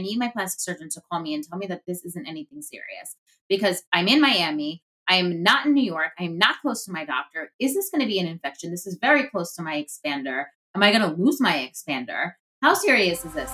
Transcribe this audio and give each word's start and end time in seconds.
I 0.00 0.02
need 0.02 0.18
my 0.18 0.28
plastic 0.28 0.60
surgeon 0.62 0.88
to 0.92 1.02
call 1.02 1.20
me 1.20 1.34
and 1.34 1.44
tell 1.44 1.58
me 1.58 1.66
that 1.66 1.82
this 1.86 2.02
isn't 2.06 2.26
anything 2.26 2.62
serious 2.62 3.16
because 3.50 3.82
I'm 3.92 4.08
in 4.08 4.18
Miami. 4.18 4.82
I 5.06 5.16
am 5.16 5.42
not 5.42 5.66
in 5.66 5.74
New 5.74 5.84
York. 5.84 6.12
I 6.18 6.22
am 6.22 6.38
not 6.38 6.56
close 6.62 6.86
to 6.86 6.90
my 6.90 7.04
doctor. 7.04 7.52
Is 7.60 7.74
this 7.74 7.90
going 7.90 8.00
to 8.00 8.06
be 8.06 8.18
an 8.18 8.26
infection? 8.26 8.70
This 8.70 8.86
is 8.86 8.96
very 8.98 9.24
close 9.24 9.54
to 9.56 9.62
my 9.62 9.76
expander. 9.76 10.44
Am 10.74 10.82
I 10.82 10.90
going 10.90 11.02
to 11.02 11.22
lose 11.22 11.38
my 11.38 11.70
expander? 11.70 12.32
How 12.62 12.72
serious 12.72 13.26
is 13.26 13.34
this? 13.34 13.50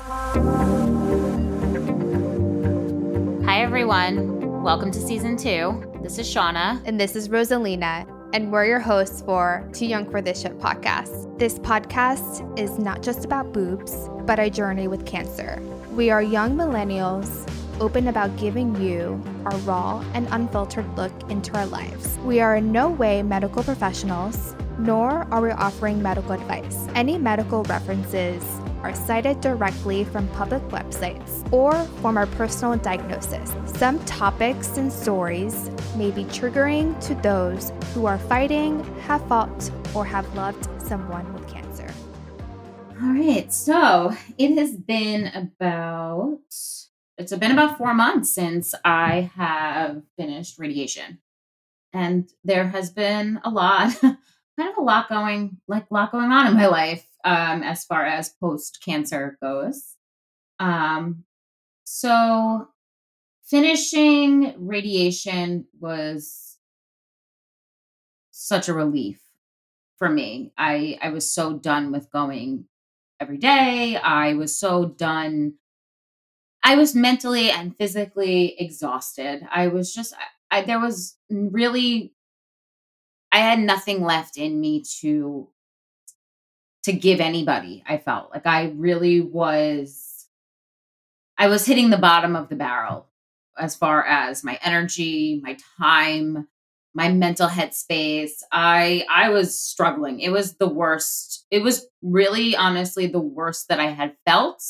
Hi, 3.45 3.61
everyone. 3.61 4.63
Welcome 4.63 4.93
to 4.93 5.01
season 5.01 5.37
two. 5.37 5.83
This 6.01 6.17
is 6.17 6.33
Shauna. 6.33 6.81
And 6.85 7.01
this 7.01 7.17
is 7.17 7.29
Rosalina 7.29 8.07
and 8.33 8.53
we're 8.53 8.67
your 8.67 8.81
hosts 8.81 9.23
for 9.23 9.67
Too 9.73 9.87
Young 9.87 10.11
for 10.11 10.21
This 10.21 10.43
Shit 10.43 10.59
podcast. 10.59 11.39
This 11.39 11.59
podcast 11.59 12.59
is 12.59 12.79
not 12.79 13.03
just 13.03 13.25
about 13.25 13.53
boobs, 13.53 14.11
but 14.27 14.39
a 14.39 14.51
journey 14.51 14.89
with 14.89 15.07
cancer. 15.07 15.63
We 15.97 16.11
are 16.11 16.23
young 16.23 16.59
millennials 16.59 17.51
open 17.81 18.09
about 18.09 18.37
giving 18.37 18.79
you 18.79 19.19
our 19.47 19.57
raw 19.61 20.05
and 20.13 20.29
unfiltered 20.31 20.95
look 20.95 21.11
into 21.31 21.57
our 21.57 21.65
lives. 21.65 22.19
We 22.19 22.39
are 22.41 22.57
in 22.57 22.71
no 22.71 22.91
way 22.91 23.23
medical 23.23 23.63
professionals, 23.63 24.55
nor 24.77 25.27
are 25.31 25.41
we 25.41 25.53
offering 25.53 26.03
medical 26.03 26.33
advice. 26.33 26.87
Any 26.95 27.17
medical 27.17 27.63
references 27.63 28.45
are 28.83 28.95
cited 28.95 29.41
directly 29.41 30.05
from 30.05 30.29
public 30.29 30.63
websites 30.65 31.51
or 31.51 31.73
from 32.03 32.19
our 32.19 32.27
personal 32.27 32.77
diagnosis. 32.77 33.55
Some 33.65 33.99
topics 34.05 34.77
and 34.77 34.93
stories 34.93 35.71
may 35.97 36.11
be 36.11 36.25
triggering 36.25 37.01
to 37.07 37.15
those 37.15 37.73
who 37.95 38.05
are 38.05 38.19
fighting, 38.19 38.85
have 39.05 39.27
fought, 39.29 39.71
or 39.95 40.05
have 40.05 40.27
loved 40.35 40.69
someone 40.79 41.33
with. 41.33 41.46
All 43.03 43.13
right, 43.13 43.53
so 43.53 44.15
it 44.39 44.57
has 44.57 44.75
been 44.75 45.27
about 45.35 46.41
it's 47.19 47.37
been 47.37 47.51
about 47.51 47.77
four 47.77 47.93
months 47.93 48.31
since 48.35 48.75
I 48.85 49.31
have 49.37 50.03
finished 50.17 50.59
radiation, 50.59 51.19
and 51.93 52.31
there 52.43 52.69
has 52.69 52.89
been 52.91 53.39
a 53.45 53.51
lot, 53.51 53.95
kind 54.01 54.17
of 54.59 54.79
a 54.79 54.83
lot 54.83 55.11
going, 55.11 55.59
like 55.69 55.85
a 55.91 55.95
lot 55.95 56.11
going 56.11 56.31
on 56.33 56.47
in 56.47 56.55
my 56.55 56.69
life 56.69 57.07
um, 57.23 57.63
as 57.63 57.85
far 57.85 58.07
as 58.07 58.31
post 58.41 58.83
cancer 58.83 59.37
goes. 59.43 59.97
Um, 60.59 61.25
so 61.85 62.69
finishing 63.45 64.55
radiation 64.57 65.67
was 65.79 66.57
such 68.31 68.69
a 68.69 68.75
relief 68.75 69.21
for 69.99 70.09
me. 70.09 70.53
I 70.57 70.99
I 71.03 71.11
was 71.11 71.31
so 71.31 71.59
done 71.59 71.93
with 71.93 72.11
going 72.11 72.67
every 73.21 73.39
day. 73.39 73.97
I 73.97 74.35
was 74.35 74.59
so 74.59 74.87
done. 74.87 75.55
I 76.63 76.77
was 76.77 76.95
mentally 76.95 77.51
and 77.51 77.77
physically 77.77 78.57
exhausted. 78.59 79.47
I 79.51 79.69
was 79.69 79.95
just 79.95 80.15
I, 80.51 80.59
I 80.59 80.63
there 80.63 80.81
was 80.81 81.17
really 81.31 82.13
I 83.33 83.39
had 83.39 83.61
nothing 83.61 84.03
left 84.03 84.37
in 84.37 84.61
me 84.61 84.83
to 85.01 85.49
to 86.85 86.93
give 86.93 87.21
anybody. 87.21 87.83
I 87.87 87.99
felt 87.99 88.31
like 88.33 88.47
I 88.47 88.73
really 88.77 89.21
was 89.21 90.27
I 91.39 91.49
was 91.49 91.67
hitting 91.67 91.91
the 91.91 91.99
bottom 91.99 92.35
of 92.35 92.49
the 92.49 92.57
barrel 92.57 93.09
as 93.59 93.75
far 93.75 94.05
as 94.05 94.45
my 94.45 94.59
energy, 94.63 95.41
my 95.43 95.57
time, 95.79 96.49
my 96.97 97.11
mental 97.11 97.47
headspace. 97.47 98.43
I 98.51 99.05
I 99.11 99.29
was 99.29 99.57
struggling. 99.57 100.21
It 100.21 100.31
was 100.31 100.57
the 100.57 100.69
worst. 100.69 101.47
It 101.51 101.63
was 101.63 101.87
really 102.01 102.57
honestly 102.57 103.07
the 103.07 103.21
worst 103.21 103.69
that 103.69 103.79
I 103.79 103.91
had 103.91 104.17
felt 104.27 104.65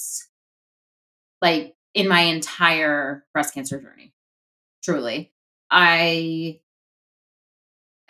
like 1.40 1.76
in 1.94 2.08
my 2.08 2.22
entire 2.22 3.24
breast 3.32 3.54
cancer 3.54 3.80
journey. 3.80 4.12
Truly. 4.82 5.32
I 5.70 6.58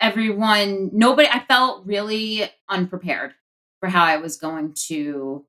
everyone 0.01 0.89
nobody 0.93 1.27
I 1.31 1.45
felt 1.45 1.85
really 1.85 2.49
unprepared 2.67 3.35
for 3.79 3.87
how 3.87 4.03
I 4.03 4.17
was 4.17 4.37
going 4.37 4.73
to 4.87 5.45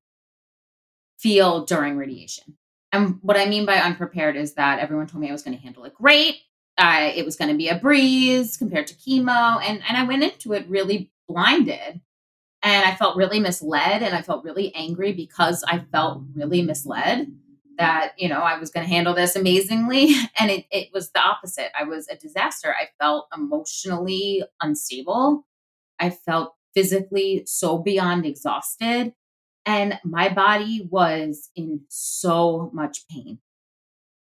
feel 1.17 1.65
during 1.65 1.97
radiation. 1.97 2.55
And 2.91 3.17
what 3.21 3.37
I 3.37 3.45
mean 3.45 3.65
by 3.65 3.77
unprepared 3.77 4.35
is 4.35 4.53
that 4.55 4.77
everyone 4.77 5.07
told 5.07 5.21
me 5.21 5.29
I 5.29 5.31
was 5.31 5.43
going 5.43 5.57
to 5.57 5.63
handle 5.63 5.85
it 5.85 5.95
great. 5.95 6.37
Uh, 6.79 7.11
it 7.13 7.25
was 7.25 7.35
going 7.35 7.51
to 7.51 7.57
be 7.57 7.67
a 7.67 7.77
breeze 7.77 8.55
compared 8.55 8.87
to 8.87 8.95
chemo. 8.95 9.61
And, 9.61 9.81
and 9.87 9.97
I 9.97 10.03
went 10.03 10.23
into 10.23 10.53
it 10.53 10.67
really 10.69 11.11
blinded. 11.27 11.99
And 12.63 12.85
I 12.85 12.95
felt 12.95 13.17
really 13.17 13.39
misled 13.39 14.01
and 14.01 14.15
I 14.15 14.21
felt 14.21 14.43
really 14.43 14.73
angry 14.75 15.13
because 15.13 15.63
I 15.67 15.79
felt 15.91 16.23
really 16.33 16.61
misled 16.61 17.31
that, 17.77 18.13
you 18.17 18.27
know, 18.27 18.39
I 18.39 18.57
was 18.57 18.69
going 18.69 18.85
to 18.85 18.93
handle 18.93 19.13
this 19.13 19.35
amazingly. 19.35 20.13
And 20.39 20.49
it, 20.49 20.65
it 20.71 20.89
was 20.93 21.11
the 21.11 21.21
opposite. 21.21 21.71
I 21.77 21.83
was 21.83 22.07
a 22.07 22.15
disaster. 22.15 22.73
I 22.73 22.87
felt 22.99 23.27
emotionally 23.35 24.43
unstable. 24.61 25.45
I 25.99 26.09
felt 26.09 26.55
physically 26.73 27.43
so 27.45 27.77
beyond 27.77 28.25
exhausted 28.25 29.13
and 29.65 29.99
my 30.03 30.29
body 30.29 30.87
was 30.89 31.49
in 31.55 31.81
so 31.89 32.71
much 32.73 33.07
pain 33.07 33.39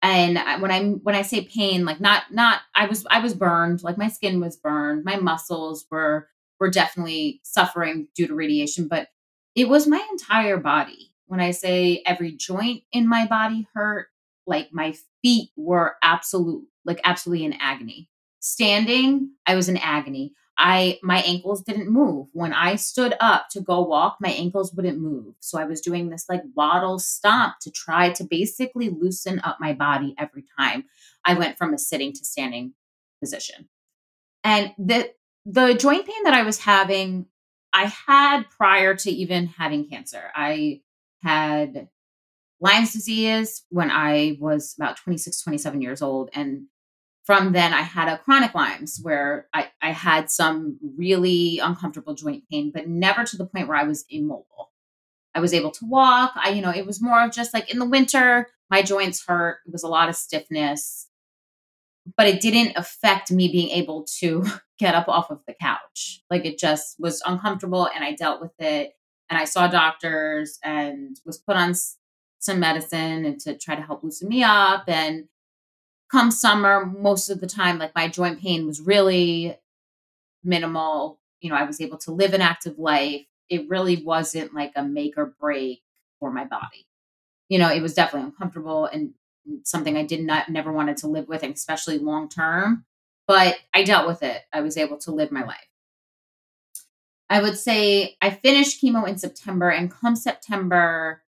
and 0.01 0.39
when 0.61 0.71
i 0.71 0.83
when 1.03 1.15
i 1.15 1.21
say 1.21 1.41
pain 1.41 1.85
like 1.85 1.99
not 1.99 2.23
not 2.31 2.61
i 2.75 2.85
was 2.85 3.05
i 3.09 3.19
was 3.19 3.33
burned 3.33 3.83
like 3.83 3.97
my 3.97 4.07
skin 4.07 4.39
was 4.39 4.57
burned 4.57 5.03
my 5.03 5.17
muscles 5.17 5.85
were 5.91 6.27
were 6.59 6.69
definitely 6.69 7.39
suffering 7.43 8.07
due 8.15 8.27
to 8.27 8.35
radiation 8.35 8.87
but 8.87 9.07
it 9.55 9.67
was 9.67 9.87
my 9.87 10.05
entire 10.11 10.57
body. 10.57 11.11
When 11.27 11.39
i 11.39 11.51
say 11.51 12.03
every 12.05 12.33
joint 12.33 12.83
in 12.91 13.07
my 13.07 13.25
body 13.25 13.67
hurt 13.73 14.07
like 14.45 14.69
my 14.73 14.95
feet 15.21 15.49
were 15.55 15.95
absolute 16.03 16.65
like 16.83 16.99
absolutely 17.03 17.45
in 17.45 17.53
agony. 17.53 18.09
Standing 18.39 19.31
i 19.45 19.55
was 19.55 19.69
in 19.69 19.77
agony 19.77 20.33
I 20.57 20.99
my 21.01 21.21
ankles 21.21 21.63
didn't 21.63 21.89
move. 21.89 22.27
When 22.33 22.53
I 22.53 22.75
stood 22.75 23.15
up 23.19 23.47
to 23.51 23.61
go 23.61 23.81
walk, 23.81 24.17
my 24.19 24.29
ankles 24.29 24.73
wouldn't 24.73 24.99
move. 24.99 25.35
So 25.39 25.59
I 25.59 25.65
was 25.65 25.81
doing 25.81 26.09
this 26.09 26.25
like 26.29 26.43
waddle 26.55 26.99
stomp 26.99 27.55
to 27.61 27.71
try 27.71 28.11
to 28.11 28.23
basically 28.23 28.89
loosen 28.89 29.39
up 29.43 29.57
my 29.59 29.73
body 29.73 30.13
every 30.17 30.43
time 30.59 30.85
I 31.25 31.33
went 31.33 31.57
from 31.57 31.73
a 31.73 31.77
sitting 31.77 32.13
to 32.13 32.25
standing 32.25 32.73
position. 33.21 33.69
And 34.43 34.73
the 34.77 35.11
the 35.45 35.73
joint 35.73 36.05
pain 36.05 36.23
that 36.25 36.33
I 36.33 36.43
was 36.43 36.59
having, 36.59 37.25
I 37.73 37.85
had 38.07 38.43
prior 38.49 38.95
to 38.95 39.11
even 39.11 39.47
having 39.47 39.89
cancer. 39.89 40.31
I 40.35 40.81
had 41.23 41.87
Lyme's 42.59 42.93
disease 42.93 43.63
when 43.69 43.89
I 43.89 44.37
was 44.39 44.75
about 44.77 44.97
26, 44.97 45.41
27 45.41 45.81
years 45.81 46.01
old. 46.01 46.29
And 46.33 46.67
from 47.23 47.53
then 47.53 47.73
I 47.73 47.81
had 47.81 48.07
a 48.07 48.17
chronic 48.17 48.55
Lyme's 48.55 48.99
where 49.01 49.47
I, 49.53 49.69
I 49.81 49.91
had 49.91 50.31
some 50.31 50.79
really 50.97 51.59
uncomfortable 51.59 52.15
joint 52.15 52.43
pain, 52.49 52.71
but 52.73 52.87
never 52.87 53.23
to 53.23 53.37
the 53.37 53.45
point 53.45 53.67
where 53.67 53.77
I 53.77 53.83
was 53.83 54.05
immobile. 54.09 54.71
I 55.33 55.39
was 55.39 55.53
able 55.53 55.71
to 55.71 55.85
walk. 55.85 56.33
I, 56.35 56.49
you 56.49 56.61
know, 56.61 56.71
it 56.71 56.85
was 56.85 57.01
more 57.01 57.23
of 57.23 57.31
just 57.31 57.53
like 57.53 57.71
in 57.71 57.79
the 57.79 57.85
winter, 57.85 58.47
my 58.69 58.81
joints 58.81 59.23
hurt. 59.25 59.59
It 59.65 59.71
was 59.71 59.83
a 59.83 59.87
lot 59.87 60.09
of 60.09 60.15
stiffness, 60.15 61.07
but 62.17 62.27
it 62.27 62.41
didn't 62.41 62.75
affect 62.75 63.31
me 63.31 63.47
being 63.49 63.69
able 63.69 64.05
to 64.19 64.45
get 64.79 64.95
up 64.95 65.07
off 65.07 65.29
of 65.29 65.41
the 65.47 65.53
couch. 65.53 66.23
Like 66.29 66.45
it 66.45 66.57
just 66.57 66.99
was 66.99 67.21
uncomfortable 67.25 67.87
and 67.93 68.03
I 68.03 68.13
dealt 68.13 68.41
with 68.41 68.59
it. 68.59 68.93
And 69.29 69.39
I 69.39 69.45
saw 69.45 69.67
doctors 69.67 70.59
and 70.63 71.17
was 71.25 71.37
put 71.37 71.55
on 71.55 71.73
some 72.39 72.59
medicine 72.59 73.23
and 73.23 73.39
to 73.41 73.57
try 73.57 73.75
to 73.75 73.81
help 73.81 74.03
loosen 74.03 74.27
me 74.27 74.43
up. 74.43 74.83
And 74.87 75.29
come 76.11 76.29
summer, 76.29 76.85
most 76.85 77.29
of 77.29 77.39
the 77.39 77.47
time, 77.47 77.79
like 77.79 77.95
my 77.95 78.07
joint 78.07 78.41
pain 78.41 78.67
was 78.67 78.81
really 78.81 79.57
minimal. 80.43 81.19
You 81.39 81.49
know, 81.49 81.55
I 81.55 81.63
was 81.63 81.79
able 81.79 81.97
to 81.99 82.11
live 82.11 82.33
an 82.33 82.41
active 82.41 82.77
life. 82.77 83.25
It 83.49 83.69
really 83.69 84.03
wasn't 84.03 84.53
like 84.53 84.73
a 84.75 84.83
make 84.83 85.17
or 85.17 85.33
break 85.39 85.81
for 86.19 86.31
my 86.31 86.45
body. 86.45 86.85
You 87.49 87.59
know, 87.59 87.69
it 87.69 87.81
was 87.81 87.93
definitely 87.93 88.27
uncomfortable 88.27 88.85
and 88.85 89.13
mm, 89.49 89.65
something 89.65 89.97
I 89.97 90.05
did 90.05 90.21
not 90.21 90.49
uh, 90.49 90.51
never 90.51 90.71
wanted 90.71 90.97
to 90.97 91.07
live 91.07 91.27
with, 91.27 91.43
especially 91.43 91.97
long 91.97 92.29
term. 92.29 92.85
But 93.27 93.55
I 93.73 93.83
dealt 93.83 94.07
with 94.07 94.23
it. 94.23 94.41
I 94.51 94.61
was 94.61 94.77
able 94.77 94.97
to 94.99 95.11
live 95.11 95.31
my 95.31 95.43
life. 95.43 95.57
I 97.29 97.41
would 97.41 97.57
say 97.57 98.17
I 98.21 98.29
finished 98.29 98.83
chemo 98.83 99.07
in 99.07 99.17
September, 99.17 99.69
and 99.69 99.89
come 99.89 100.17
September, 100.17 101.23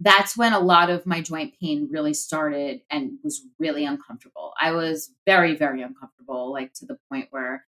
that's 0.00 0.36
when 0.36 0.54
a 0.54 0.60
lot 0.60 0.88
of 0.88 1.06
my 1.06 1.20
joint 1.20 1.54
pain 1.60 1.88
really 1.90 2.14
started 2.14 2.80
and 2.90 3.18
was 3.22 3.42
really 3.58 3.84
uncomfortable. 3.84 4.54
I 4.58 4.72
was 4.72 5.12
very, 5.26 5.54
very 5.54 5.82
uncomfortable, 5.82 6.52
like 6.52 6.72
to 6.74 6.86
the 6.86 6.98
point 7.10 7.28
where, 7.30 7.66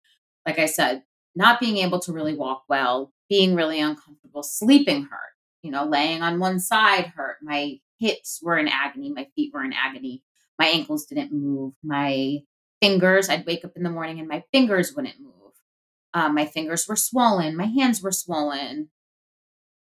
like 0.45 0.57
I 0.57 0.65
said, 0.65 1.03
not 1.35 1.59
being 1.59 1.77
able 1.77 1.99
to 1.99 2.11
really 2.11 2.35
walk 2.35 2.63
well, 2.67 3.13
being 3.29 3.53
really 3.53 3.79
uncomfortable, 3.79 4.41
sleeping 4.41 5.03
hurt, 5.03 5.33
you 5.61 5.69
know, 5.69 5.85
laying 5.85 6.23
on 6.23 6.39
one 6.39 6.59
side 6.59 7.13
hurt. 7.15 7.37
My 7.43 7.77
hips 7.99 8.39
were 8.41 8.57
in 8.57 8.67
agony, 8.67 9.11
my 9.11 9.27
feet 9.35 9.53
were 9.53 9.63
in 9.63 9.73
agony, 9.73 10.23
my 10.57 10.65
ankles 10.65 11.05
didn't 11.05 11.31
move, 11.31 11.73
my 11.83 12.39
fingers, 12.81 13.29
I'd 13.29 13.45
wake 13.45 13.63
up 13.63 13.73
in 13.75 13.83
the 13.83 13.89
morning 13.89 14.19
and 14.19 14.27
my 14.27 14.43
fingers 14.51 14.93
wouldn't 14.95 15.19
move. 15.19 15.31
Um, 16.15 16.33
my 16.33 16.45
fingers 16.45 16.87
were 16.87 16.95
swollen, 16.95 17.55
my 17.55 17.65
hands 17.65 18.01
were 18.01 18.11
swollen 18.11 18.89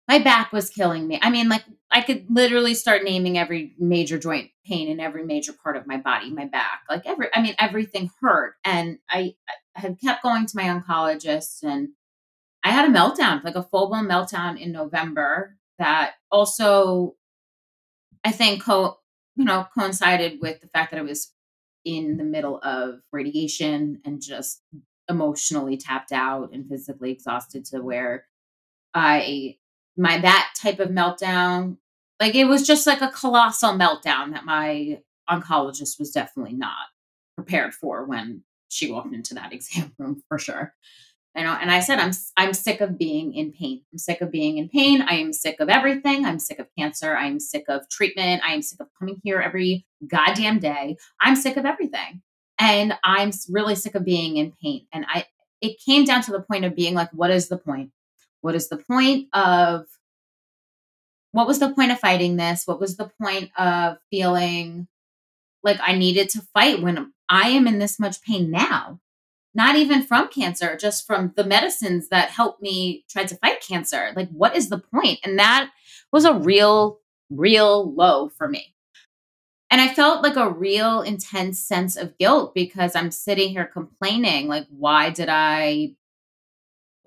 my 0.08 0.20
back 0.20 0.52
was 0.52 0.70
killing 0.70 1.08
me. 1.08 1.20
I 1.22 1.30
mean, 1.30 1.50
like 1.50 1.64
I 1.92 2.02
could 2.02 2.26
literally 2.30 2.74
start 2.74 3.04
naming 3.04 3.38
every 3.38 3.76
major 3.78 4.18
joint 4.18 4.50
pain 4.66 4.88
in 4.88 5.00
every 5.00 5.26
major 5.26 5.54
part 5.54 5.78
of 5.78 5.88
my 5.88 5.98
body, 5.98 6.30
my 6.32 6.46
back, 6.46 6.82
like 6.90 7.06
every, 7.06 7.28
I 7.34 7.42
mean, 7.42 7.56
everything 7.60 8.10
hurt. 8.22 8.56
And 8.64 9.00
I, 9.10 9.36
I 9.76 9.82
had 9.82 10.00
kept 10.02 10.24
going 10.24 10.46
to 10.46 10.58
my 10.58 10.64
oncologist 10.64 11.64
and 11.64 11.90
I 12.64 12.72
had 12.72 12.90
a 12.90 12.94
meltdown, 12.94 13.44
like 13.44 13.56
a 13.56 13.64
full 13.64 13.90
blown 13.90 14.08
meltdown 14.08 14.60
in 14.60 14.72
November 14.72 15.58
that 15.80 16.14
also, 16.32 17.16
I 18.24 18.32
think, 18.32 18.64
co- 18.64 19.00
you 19.36 19.46
know, 19.46 19.66
coincided 19.78 20.40
with 20.42 20.62
the 20.62 20.68
fact 20.68 20.92
that 20.92 21.00
I 21.00 21.04
was 21.04 21.34
in 21.84 22.18
the 22.18 22.24
middle 22.24 22.60
of 22.64 23.00
radiation 23.12 24.02
and 24.06 24.22
just 24.22 24.62
emotionally 25.10 25.78
tapped 25.78 26.12
out 26.12 26.52
and 26.54 26.68
physically 26.70 27.12
exhausted 27.12 27.66
to 27.66 27.80
where 27.82 28.28
I 28.94 29.58
my 29.98 30.20
that 30.20 30.54
type 30.62 30.80
of 30.80 30.90
meltdown 30.90 31.78
like 32.20 32.36
it 32.36 32.46
was 32.46 32.66
just 32.66 32.86
like 32.86 33.02
a 33.02 33.10
colossal 33.10 33.72
meltdown 33.72 34.32
that 34.32 34.46
my 34.46 35.00
oncologist 35.30 36.00
was 36.00 36.12
definitely 36.12 36.54
not 36.54 36.88
prepared 37.36 37.74
for 37.74 38.06
when 38.06 38.44
she 38.70 38.92
walked 38.92 39.14
into 39.14 39.34
that 39.34 39.52
exam 39.54 39.92
room 39.98 40.24
for 40.30 40.38
sure. 40.38 40.74
Know 41.34 41.58
and 41.62 41.72
i 41.72 41.80
said 41.80 41.98
i'm 41.98 42.12
i'm 42.36 42.54
sick 42.54 42.82
of 42.82 42.98
being 42.98 43.34
in 43.34 43.54
pain. 43.54 43.82
I'm 43.92 43.98
sick 43.98 44.20
of 44.22 44.32
being 44.32 44.58
in 44.58 44.68
pain. 44.68 45.02
I 45.02 45.14
am 45.16 45.32
sick 45.32 45.62
of 45.62 45.70
everything. 45.70 46.26
I'm 46.26 46.40
sick 46.40 46.60
of 46.60 46.68
cancer. 46.78 47.16
I'm 47.16 47.40
sick 47.40 47.66
of 47.70 47.88
treatment. 47.90 48.44
I 48.46 48.54
am 48.54 48.62
sick 48.62 48.82
of 48.82 48.88
coming 49.00 49.22
here 49.24 49.40
every 49.40 49.86
goddamn 50.08 50.60
day. 50.60 50.98
I'm 51.22 51.38
sick 51.38 51.56
of 51.56 51.66
everything. 51.66 52.22
And 52.60 52.94
i'm 53.04 53.32
really 53.50 53.76
sick 53.76 53.96
of 53.96 54.06
being 54.06 54.38
in 54.38 54.54
pain. 54.62 54.86
And 54.94 55.06
i 55.08 55.26
it 55.62 55.80
came 55.80 56.06
down 56.06 56.22
to 56.24 56.32
the 56.32 56.42
point 56.42 56.66
of 56.66 56.76
being 56.76 56.96
like 56.96 57.10
what 57.14 57.32
is 57.32 57.48
the 57.48 57.58
point 57.58 57.92
what 58.42 58.56
is 58.56 58.70
the 58.70 58.78
point 58.78 59.28
of 59.34 59.86
what 61.32 61.48
was 61.48 61.60
the 61.60 61.74
point 61.74 61.92
of 61.92 62.00
fighting 62.00 62.36
this 62.36 62.64
what 62.66 62.80
was 62.80 62.98
the 62.98 63.12
point 63.22 63.50
of 63.58 63.98
feeling 64.10 64.88
like 65.64 65.80
i 65.82 65.96
needed 65.96 66.30
to 66.30 66.42
fight 66.54 66.82
when 66.82 67.14
i 67.30 67.50
am 67.50 67.68
in 67.68 67.80
this 67.80 68.00
much 68.00 68.22
pain 68.22 68.52
now 68.52 69.00
not 69.54 69.76
even 69.76 70.02
from 70.02 70.30
cancer, 70.30 70.78
just 70.78 71.06
from 71.06 71.34
the 71.36 71.44
medicines 71.44 72.10
that 72.10 72.30
helped 72.30 72.62
me 72.62 73.04
try 73.10 73.26
to 73.26 73.36
fight 73.36 73.62
cancer. 73.62 74.12
Like, 74.16 74.30
what 74.30 74.56
is 74.56 74.70
the 74.70 74.80
point? 74.80 75.20
And 75.24 75.38
that 75.40 75.70
was 76.12 76.26
a 76.26 76.34
real, 76.34 77.00
real 77.30 77.94
low 77.94 78.30
for 78.30 78.48
me. 78.48 78.74
And 79.70 79.80
I 79.80 79.94
felt 79.94 80.24
like 80.24 80.36
a 80.36 80.50
real 80.50 81.02
intense 81.02 81.60
sense 81.60 81.96
of 81.96 82.18
guilt 82.18 82.54
because 82.54 82.96
I'm 82.96 83.12
sitting 83.12 83.50
here 83.50 83.66
complaining, 83.66 84.48
like, 84.48 84.68
why 84.70 85.10
did 85.10 85.30
I, 85.30 85.96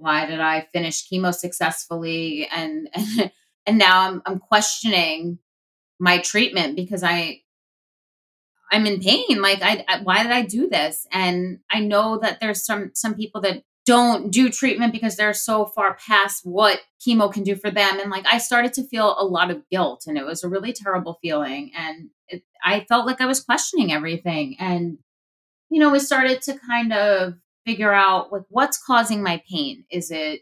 why 0.05 0.27
did 0.27 0.41
I 0.41 0.69
finish 0.73 1.09
chemo 1.09 1.35
successfully? 1.35 2.47
And, 2.53 2.91
and, 2.95 3.33
and 3.67 3.79
now 3.79 4.03
I'm, 4.03 4.23
I'm 4.27 4.39
questioning 4.39 5.39
my 5.99 6.19
treatment 6.19 6.77
because 6.77 7.03
I, 7.03 7.41
I'm 8.71 8.87
in 8.87 9.01
pain. 9.01 9.41
Like, 9.41 9.63
I, 9.63 9.85
I, 9.89 10.03
why 10.03 10.23
did 10.23 10.33
I 10.33 10.43
do 10.43 10.69
this? 10.69 11.07
And 11.11 11.61
I 11.71 11.81
know 11.81 12.19
that 12.19 12.41
there's 12.41 12.65
some 12.65 12.91
some 12.95 13.15
people 13.15 13.41
that 13.43 13.63
don't 13.87 14.31
do 14.31 14.51
treatment 14.51 14.93
because 14.93 15.17
they're 15.17 15.35
so 15.35 15.67
far 15.67 15.97
past 16.07 16.41
what 16.45 16.81
chemo 17.07 17.33
can 17.33 17.45
do 17.45 17.55
for 17.55 17.71
them. 17.71 18.01
And 18.01 18.11
like, 18.11 18.25
I 18.31 18.39
started 18.39 18.73
to 18.75 18.89
feel 18.89 19.15
a 19.19 19.25
lot 19.25 19.51
of 19.51 19.69
guilt, 19.71 20.05
and 20.07 20.19
it 20.19 20.25
was 20.25 20.43
a 20.43 20.49
really 20.49 20.73
terrible 20.73 21.19
feeling. 21.23 21.71
And 21.77 22.11
it, 22.29 22.43
I 22.65 22.81
felt 22.89 23.07
like 23.07 23.21
I 23.21 23.27
was 23.27 23.45
questioning 23.45 23.93
everything. 23.93 24.57
And 24.59 24.99
you 25.71 25.81
know, 25.81 25.91
we 25.91 25.99
started 25.99 26.43
to 26.43 26.59
kind 26.59 26.93
of 26.93 27.35
figure 27.67 27.93
out 27.93 28.33
like 28.33 28.43
what's 28.49 28.83
causing 28.83 29.23
my 29.23 29.43
pain. 29.49 29.85
Is 29.91 30.11
it 30.11 30.41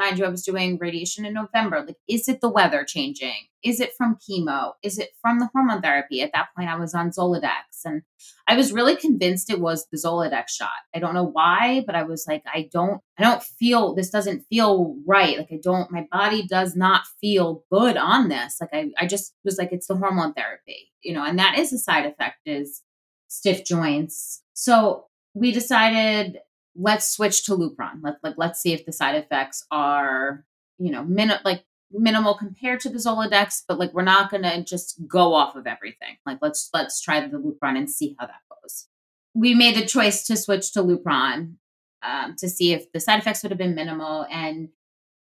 mind 0.00 0.18
you, 0.18 0.24
I 0.24 0.30
was 0.30 0.42
doing 0.42 0.78
radiation 0.80 1.26
in 1.26 1.34
November. 1.34 1.84
Like, 1.86 1.98
is 2.08 2.26
it 2.26 2.40
the 2.40 2.48
weather 2.48 2.84
changing? 2.84 3.34
Is 3.62 3.80
it 3.80 3.92
from 3.96 4.16
chemo? 4.16 4.72
Is 4.82 4.98
it 4.98 5.10
from 5.20 5.38
the 5.38 5.50
hormone 5.52 5.82
therapy? 5.82 6.22
At 6.22 6.32
that 6.32 6.48
point, 6.56 6.70
I 6.70 6.78
was 6.78 6.94
on 6.94 7.10
Zoladex. 7.10 7.84
And 7.84 8.02
I 8.48 8.56
was 8.56 8.72
really 8.72 8.96
convinced 8.96 9.50
it 9.50 9.60
was 9.60 9.86
the 9.92 9.98
Zoladex 9.98 10.48
shot. 10.48 10.70
I 10.94 10.98
don't 10.98 11.12
know 11.12 11.26
why, 11.26 11.84
but 11.86 11.94
I 11.94 12.04
was 12.04 12.24
like, 12.26 12.42
I 12.46 12.70
don't, 12.72 13.02
I 13.18 13.22
don't 13.22 13.42
feel, 13.42 13.94
this 13.94 14.08
doesn't 14.08 14.46
feel 14.48 14.96
right. 15.06 15.36
Like, 15.36 15.52
I 15.52 15.60
don't, 15.62 15.92
my 15.92 16.06
body 16.10 16.46
does 16.46 16.74
not 16.74 17.02
feel 17.20 17.64
good 17.70 17.98
on 17.98 18.28
this. 18.28 18.56
Like, 18.58 18.70
I, 18.72 18.90
I 18.98 19.06
just 19.06 19.34
was 19.44 19.58
like, 19.58 19.70
it's 19.70 19.86
the 19.86 19.96
hormone 19.96 20.32
therapy, 20.32 20.90
you 21.02 21.12
know, 21.12 21.24
and 21.24 21.38
that 21.38 21.58
is 21.58 21.74
a 21.74 21.78
side 21.78 22.06
effect 22.06 22.38
is 22.46 22.82
stiff 23.28 23.66
joints. 23.66 24.42
So 24.54 25.04
we 25.34 25.52
decided 25.52 26.38
let's 26.74 27.08
switch 27.08 27.44
to 27.44 27.52
Lupron. 27.52 28.00
Let, 28.02 28.16
like, 28.22 28.34
let's 28.36 28.60
see 28.60 28.72
if 28.72 28.86
the 28.86 28.92
side 28.92 29.16
effects 29.16 29.64
are, 29.70 30.44
you 30.78 30.90
know, 30.90 31.04
min- 31.04 31.40
like 31.44 31.64
minimal 31.92 32.34
compared 32.34 32.80
to 32.80 32.88
the 32.88 32.98
Zoladex, 32.98 33.62
but 33.66 33.78
like 33.78 33.92
we're 33.92 34.02
not 34.02 34.30
going 34.30 34.42
to 34.44 34.62
just 34.62 35.00
go 35.08 35.34
off 35.34 35.56
of 35.56 35.66
everything. 35.66 36.16
Like 36.24 36.38
let's 36.40 36.70
let's 36.72 37.00
try 37.00 37.26
the 37.26 37.38
Lupron 37.38 37.76
and 37.76 37.90
see 37.90 38.16
how 38.18 38.26
that 38.26 38.40
goes. 38.48 38.86
We 39.34 39.54
made 39.54 39.76
the 39.76 39.86
choice 39.86 40.26
to 40.26 40.36
switch 40.36 40.72
to 40.72 40.82
Lupron 40.82 41.54
um, 42.02 42.36
to 42.38 42.48
see 42.48 42.72
if 42.72 42.90
the 42.92 43.00
side 43.00 43.20
effects 43.20 43.42
would 43.42 43.50
have 43.50 43.58
been 43.58 43.74
minimal, 43.74 44.26
and 44.30 44.68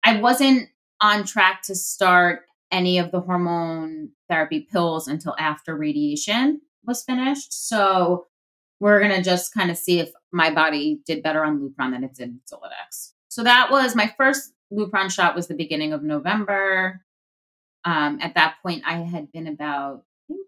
I 0.04 0.20
wasn't 0.20 0.68
on 1.00 1.24
track 1.24 1.62
to 1.62 1.74
start 1.74 2.42
any 2.70 2.98
of 2.98 3.10
the 3.10 3.20
hormone 3.20 4.10
therapy 4.28 4.60
pills 4.70 5.08
until 5.08 5.34
after 5.38 5.76
radiation 5.76 6.60
was 6.84 7.02
finished. 7.02 7.52
So 7.68 8.26
we're 8.80 8.98
going 8.98 9.14
to 9.14 9.22
just 9.22 9.54
kind 9.54 9.70
of 9.70 9.76
see 9.76 10.00
if 10.00 10.10
my 10.32 10.52
body 10.52 11.00
did 11.06 11.22
better 11.22 11.44
on 11.44 11.60
Lupron 11.60 11.92
than 11.92 12.02
it 12.02 12.14
did 12.14 12.38
Zoladex. 12.46 13.12
So 13.28 13.44
that 13.44 13.70
was 13.70 13.94
my 13.94 14.12
first 14.16 14.52
Lupron 14.72 15.10
shot 15.10 15.34
was 15.34 15.46
the 15.46 15.54
beginning 15.54 15.92
of 15.92 16.02
November. 16.02 17.02
Um, 17.84 18.18
at 18.20 18.34
that 18.34 18.56
point, 18.62 18.82
I 18.86 18.94
had 18.98 19.30
been 19.32 19.46
about 19.46 20.04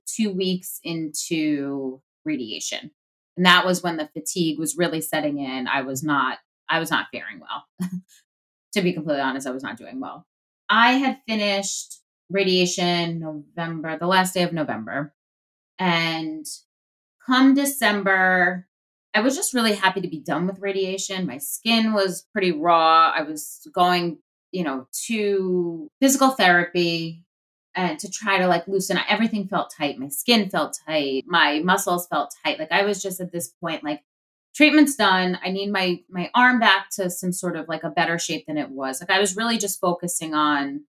two 0.07 0.31
weeks 0.31 0.81
into 0.83 2.01
radiation. 2.25 2.91
And 3.37 3.47
that 3.47 3.65
was 3.65 3.83
when 3.83 3.97
the 3.97 4.09
fatigue 4.13 4.59
was 4.59 4.77
really 4.77 5.01
setting 5.01 5.39
in. 5.39 5.67
I 5.67 5.83
was 5.83 6.03
not, 6.03 6.39
I 6.69 6.79
was 6.79 6.91
not 6.91 7.07
faring 7.13 7.41
well. 7.41 7.91
to 8.75 8.83
be 8.83 8.93
completely 8.93 9.23
honest, 9.23 9.47
I 9.47 9.53
was 9.53 9.63
not 9.63 9.79
doing 9.79 10.01
well. 10.01 10.27
I 10.69 10.93
had 10.93 11.21
finished 11.27 12.01
radiation 12.31 13.19
November, 13.19 13.99
the 13.99 14.07
last 14.07 14.35
day 14.35 14.43
of 14.43 14.53
November. 14.53 15.15
And 15.79 16.47
come 17.27 17.55
December, 17.55 18.67
I 19.15 19.21
was 19.21 19.37
just 19.37 19.55
really 19.55 19.75
happy 19.75 20.01
to 20.01 20.09
be 20.09 20.21
done 20.21 20.47
with 20.47 20.61
radiation. 20.61 21.27
My 21.27 21.39
skin 21.39 21.93
was 21.93 22.27
pretty 22.33 22.53
raw. 22.53 23.13
I 23.15 23.23
was 23.23 23.67
going, 23.75 24.19
you 24.51 24.65
know, 24.65 24.87
to 25.07 25.89
physical 26.01 26.31
therapy 26.31 27.25
and 27.75 27.99
to 27.99 28.11
try 28.11 28.39
to 28.39 28.47
like 28.47 28.69
loosen 28.69 28.99
everything 29.09 29.49
felt 29.49 29.73
tight. 29.77 29.99
My 29.99 30.09
skin 30.09 30.51
felt 30.51 30.79
tight. 30.87 31.25
My 31.27 31.61
muscles 31.61 32.07
felt 32.07 32.35
tight. 32.45 32.59
Like 32.59 32.73
I 32.73 32.85
was 32.85 33.03
just 33.03 33.21
at 33.21 33.33
this 33.33 33.49
point 33.49 33.85
like 33.85 34.03
treatment's 34.55 34.97
done. 34.97 35.39
I 35.43 35.51
need 35.51 35.71
my 35.71 36.01
my 36.09 36.31
arm 36.35 36.59
back 36.59 36.91
to 36.93 37.11
some 37.11 37.33
sort 37.33 37.57
of 37.57 37.69
like 37.69 37.85
a 37.85 37.91
better 37.91 38.19
shape 38.19 38.47
than 38.47 38.59
it 38.59 38.71
was. 38.71 39.01
Like 39.01 39.11
I 39.11 39.21
was 39.21 39.37
really 39.37 39.59
just 39.59 39.81
focusing 39.81 40.35
on 40.35 40.85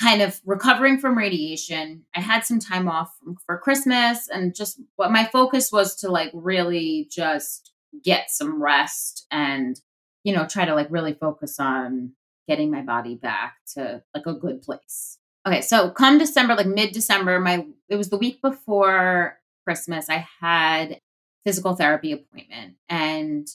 kind 0.00 0.22
of 0.22 0.40
recovering 0.46 0.98
from 0.98 1.18
radiation. 1.18 2.04
I 2.14 2.20
had 2.20 2.44
some 2.44 2.58
time 2.58 2.88
off 2.88 3.14
for 3.44 3.58
Christmas 3.58 4.28
and 4.28 4.54
just 4.54 4.80
what 4.96 5.12
my 5.12 5.26
focus 5.26 5.70
was 5.70 5.94
to 5.96 6.10
like 6.10 6.30
really 6.32 7.08
just 7.10 7.72
get 8.04 8.30
some 8.30 8.62
rest 8.62 9.26
and 9.30 9.80
you 10.24 10.32
know 10.32 10.46
try 10.46 10.64
to 10.64 10.74
like 10.74 10.86
really 10.90 11.12
focus 11.12 11.58
on 11.58 12.12
getting 12.48 12.70
my 12.70 12.82
body 12.82 13.14
back 13.14 13.56
to 13.74 14.02
like 14.14 14.26
a 14.26 14.32
good 14.32 14.62
place. 14.62 15.18
Okay, 15.46 15.60
so 15.60 15.90
come 15.90 16.18
December 16.18 16.54
like 16.54 16.66
mid 16.66 16.92
December 16.92 17.38
my 17.38 17.66
it 17.88 17.96
was 17.96 18.08
the 18.08 18.18
week 18.18 18.40
before 18.40 19.38
Christmas 19.64 20.08
I 20.08 20.26
had 20.40 21.00
physical 21.44 21.74
therapy 21.74 22.12
appointment 22.12 22.76
and 22.88 23.48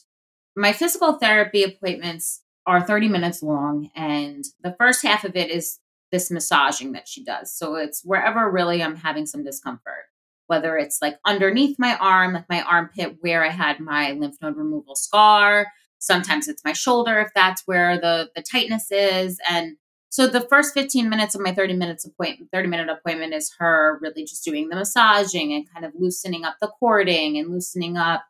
my 0.56 0.72
physical 0.72 1.14
therapy 1.14 1.62
appointments 1.64 2.42
are 2.66 2.84
30 2.84 3.08
minutes 3.08 3.42
long 3.42 3.90
and 3.94 4.44
the 4.62 4.74
first 4.78 5.02
half 5.02 5.24
of 5.24 5.36
it 5.36 5.50
is 5.50 5.78
this 6.12 6.30
massaging 6.30 6.92
that 6.92 7.08
she 7.08 7.24
does. 7.24 7.52
So 7.52 7.74
it's 7.76 8.02
wherever 8.04 8.50
really 8.50 8.82
I'm 8.82 8.96
having 8.96 9.26
some 9.26 9.44
discomfort, 9.44 10.04
whether 10.46 10.76
it's 10.76 10.98
like 11.02 11.18
underneath 11.26 11.78
my 11.78 11.96
arm, 11.96 12.34
like 12.34 12.48
my 12.48 12.62
armpit 12.62 13.16
where 13.20 13.44
I 13.44 13.50
had 13.50 13.80
my 13.80 14.12
lymph 14.12 14.36
node 14.40 14.56
removal 14.56 14.94
scar. 14.94 15.66
Sometimes 15.98 16.46
it's 16.48 16.64
my 16.64 16.72
shoulder 16.72 17.20
if 17.20 17.28
that's 17.34 17.62
where 17.66 17.98
the 17.98 18.30
the 18.36 18.42
tightness 18.42 18.90
is. 18.90 19.38
And 19.48 19.76
so 20.08 20.26
the 20.26 20.46
first 20.48 20.72
15 20.74 21.08
minutes 21.08 21.34
of 21.34 21.40
my 21.40 21.52
30 21.52 21.74
minutes 21.74 22.04
appointment, 22.04 22.50
30 22.52 22.68
minute 22.68 22.88
appointment 22.88 23.34
is 23.34 23.52
her 23.58 23.98
really 24.00 24.24
just 24.24 24.44
doing 24.44 24.68
the 24.68 24.76
massaging 24.76 25.52
and 25.52 25.70
kind 25.72 25.84
of 25.84 25.92
loosening 25.98 26.44
up 26.44 26.56
the 26.60 26.72
cording 26.78 27.38
and 27.38 27.50
loosening 27.50 27.96
up, 27.96 28.24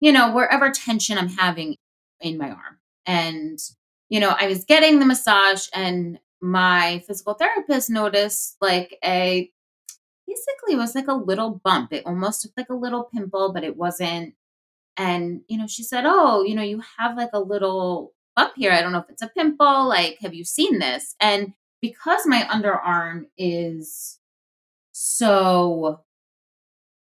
you 0.00 0.12
know, 0.12 0.32
wherever 0.32 0.70
tension 0.70 1.18
I'm 1.18 1.28
having 1.28 1.76
in 2.20 2.38
my 2.38 2.50
arm. 2.50 2.78
And 3.06 3.58
you 4.08 4.18
know, 4.18 4.34
I 4.38 4.48
was 4.48 4.64
getting 4.64 4.98
the 4.98 5.06
massage 5.06 5.68
and 5.72 6.18
my 6.40 7.02
physical 7.06 7.34
therapist 7.34 7.90
noticed 7.90 8.56
like 8.60 8.98
a 9.04 9.50
basically 10.26 10.74
it 10.74 10.78
was 10.78 10.94
like 10.94 11.08
a 11.08 11.14
little 11.14 11.60
bump. 11.64 11.92
It 11.92 12.06
almost 12.06 12.44
looked 12.44 12.56
like 12.56 12.70
a 12.70 12.74
little 12.74 13.04
pimple, 13.04 13.52
but 13.52 13.64
it 13.64 13.76
wasn't. 13.76 14.34
And, 14.96 15.42
you 15.48 15.58
know, 15.58 15.66
she 15.66 15.82
said, 15.82 16.04
Oh, 16.06 16.42
you 16.44 16.54
know, 16.54 16.62
you 16.62 16.82
have 16.98 17.16
like 17.16 17.30
a 17.32 17.40
little 17.40 18.12
bump 18.36 18.52
here. 18.56 18.72
I 18.72 18.82
don't 18.82 18.92
know 18.92 18.98
if 18.98 19.10
it's 19.10 19.22
a 19.22 19.28
pimple. 19.28 19.88
Like, 19.88 20.18
have 20.20 20.34
you 20.34 20.44
seen 20.44 20.78
this? 20.78 21.14
And 21.20 21.52
because 21.80 22.26
my 22.26 22.42
underarm 22.42 23.26
is 23.38 24.18
so 24.92 26.00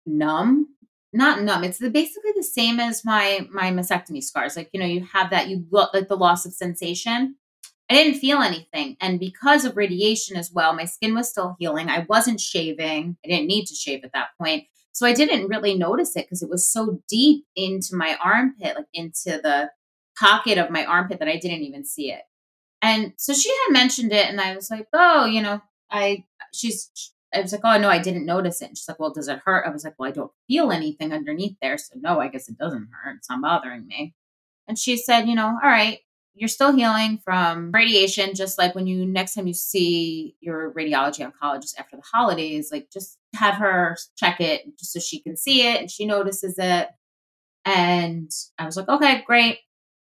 numb, 0.07 0.69
not 1.13 1.43
numb, 1.43 1.65
it's 1.65 1.79
the, 1.79 1.91
basically 1.91 2.33
the 2.35 2.43
same 2.43 2.81
as 2.81 3.05
my 3.05 3.47
my 3.53 3.71
mastectomy 3.71 4.23
scars. 4.23 4.57
Like, 4.57 4.71
you 4.73 4.81
know, 4.81 4.87
you 4.87 5.05
have 5.13 5.31
that, 5.31 5.49
you 5.49 5.65
look 5.71 5.93
like 5.95 6.09
the 6.09 6.17
loss 6.17 6.47
of 6.47 6.53
sensation. 6.53 7.37
I 7.91 7.95
didn't 7.95 8.21
feel 8.21 8.41
anything. 8.41 8.97
And 9.01 9.21
because 9.21 9.65
of 9.65 9.77
radiation 9.77 10.37
as 10.37 10.51
well, 10.53 10.73
my 10.73 10.87
skin 10.87 11.15
was 11.15 11.29
still 11.29 11.57
healing. 11.59 11.89
I 11.89 12.07
wasn't 12.09 12.41
shaving. 12.41 13.17
I 13.25 13.29
didn't 13.29 13.47
need 13.47 13.67
to 13.67 13.75
shave 13.75 14.05
at 14.05 14.13
that 14.15 14.29
point. 14.41 14.65
So 14.93 15.07
I 15.07 15.13
didn't 15.13 15.49
really 15.49 15.77
notice 15.77 16.17
it 16.17 16.25
because 16.25 16.43
it 16.43 16.49
was 16.49 16.71
so 16.71 17.03
deep 17.09 17.45
into 17.57 17.95
my 17.97 18.17
armpit, 18.23 18.77
like 18.77 18.87
into 18.95 19.41
the 19.43 19.71
pocket 20.19 20.57
of 20.57 20.71
my 20.71 20.85
armpit 20.85 21.19
that 21.19 21.29
I 21.29 21.37
didn't 21.37 21.63
even 21.63 21.85
see 21.85 22.11
it. 22.13 22.23
And 22.81 23.13
so 23.17 23.35
she 23.35 23.51
had 23.51 23.73
mentioned 23.73 24.13
it, 24.13 24.29
and 24.29 24.41
I 24.41 24.55
was 24.55 24.71
like, 24.71 24.87
oh, 24.93 25.25
you 25.25 25.41
know, 25.43 25.61
I, 25.91 26.25
she's, 26.53 26.91
I 27.35 27.41
was 27.41 27.53
like, 27.53 27.63
oh, 27.65 27.79
no, 27.79 27.89
I 27.89 27.99
didn't 27.99 28.27
notice 28.27 28.63
it. 28.63 28.69
And 28.69 28.79
she's 28.79 28.87
like, 28.87 29.01
well, 29.01 29.13
does 29.13 29.27
it 29.27 29.41
hurt? 29.45 29.67
I 29.67 29.71
was 29.71 29.85
like, 29.85 29.95
well, 29.99 30.11
I 30.11 30.13
don't 30.13 30.31
feel 30.47 30.71
anything 30.71 31.13
underneath 31.13 31.57
there. 31.61 31.79
So 31.79 31.95
no, 31.97 32.21
I 32.21 32.29
guess 32.29 32.49
it 32.49 32.59
doesn't 32.59 32.89
hurt. 33.03 33.17
It's 33.17 33.31
not 33.31 33.43
bothering 33.43 33.87
me. 33.87 34.15
And 34.69 34.79
she 34.79 34.97
said, 34.97 35.27
you 35.27 35.35
know, 35.35 35.47
all 35.47 35.71
right, 35.71 35.99
you're 36.35 36.49
still 36.49 36.73
healing 36.73 37.19
from 37.25 37.71
radiation 37.73 38.35
just 38.35 38.59
like 38.59 38.75
when 38.75 38.87
you 38.87 39.07
next 39.07 39.35
time 39.35 39.47
you 39.47 39.55
see 39.55 40.35
your 40.41 40.73
radiology 40.73 41.21
oncologist 41.21 41.79
after 41.79 41.97
the 41.97 42.03
holidays 42.13 42.71
like 42.73 42.89
just 42.93 43.19
have 43.35 43.55
her 43.55 43.97
check 44.17 44.41
it 44.41 44.63
just 44.79 44.93
so 44.93 45.01
she 45.01 45.21
can 45.21 45.37
see 45.37 45.67
it 45.67 45.81
and 45.81 45.91
she 45.91 46.05
notices 46.05 46.57
it. 46.59 46.89
And 47.65 48.31
i 48.59 48.67
was 48.67 48.77
like 48.77 48.89
okay 48.89 49.23
great. 49.27 49.59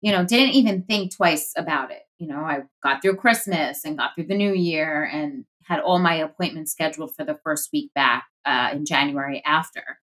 You 0.00 0.12
know 0.12 0.24
didn't 0.24 0.54
even 0.54 0.82
think 0.82 1.14
twice 1.16 1.52
about 1.56 1.90
it. 1.90 2.02
You 2.18 2.28
know 2.28 2.40
i 2.40 2.60
got 2.82 3.00
through 3.00 3.16
christmas 3.16 3.84
and 3.84 3.96
got 3.96 4.14
through 4.14 4.26
the 4.26 4.36
new 4.36 4.52
year 4.52 5.04
and 5.04 5.44
had 5.62 5.80
all 5.80 5.98
my 5.98 6.14
appointments 6.14 6.72
scheduled 6.72 7.14
for 7.14 7.24
the 7.24 7.38
first 7.44 7.68
week 7.72 7.92
back 7.94 8.26
uh, 8.44 8.70
in 8.72 8.84
january 8.84 9.40
after 9.46 9.98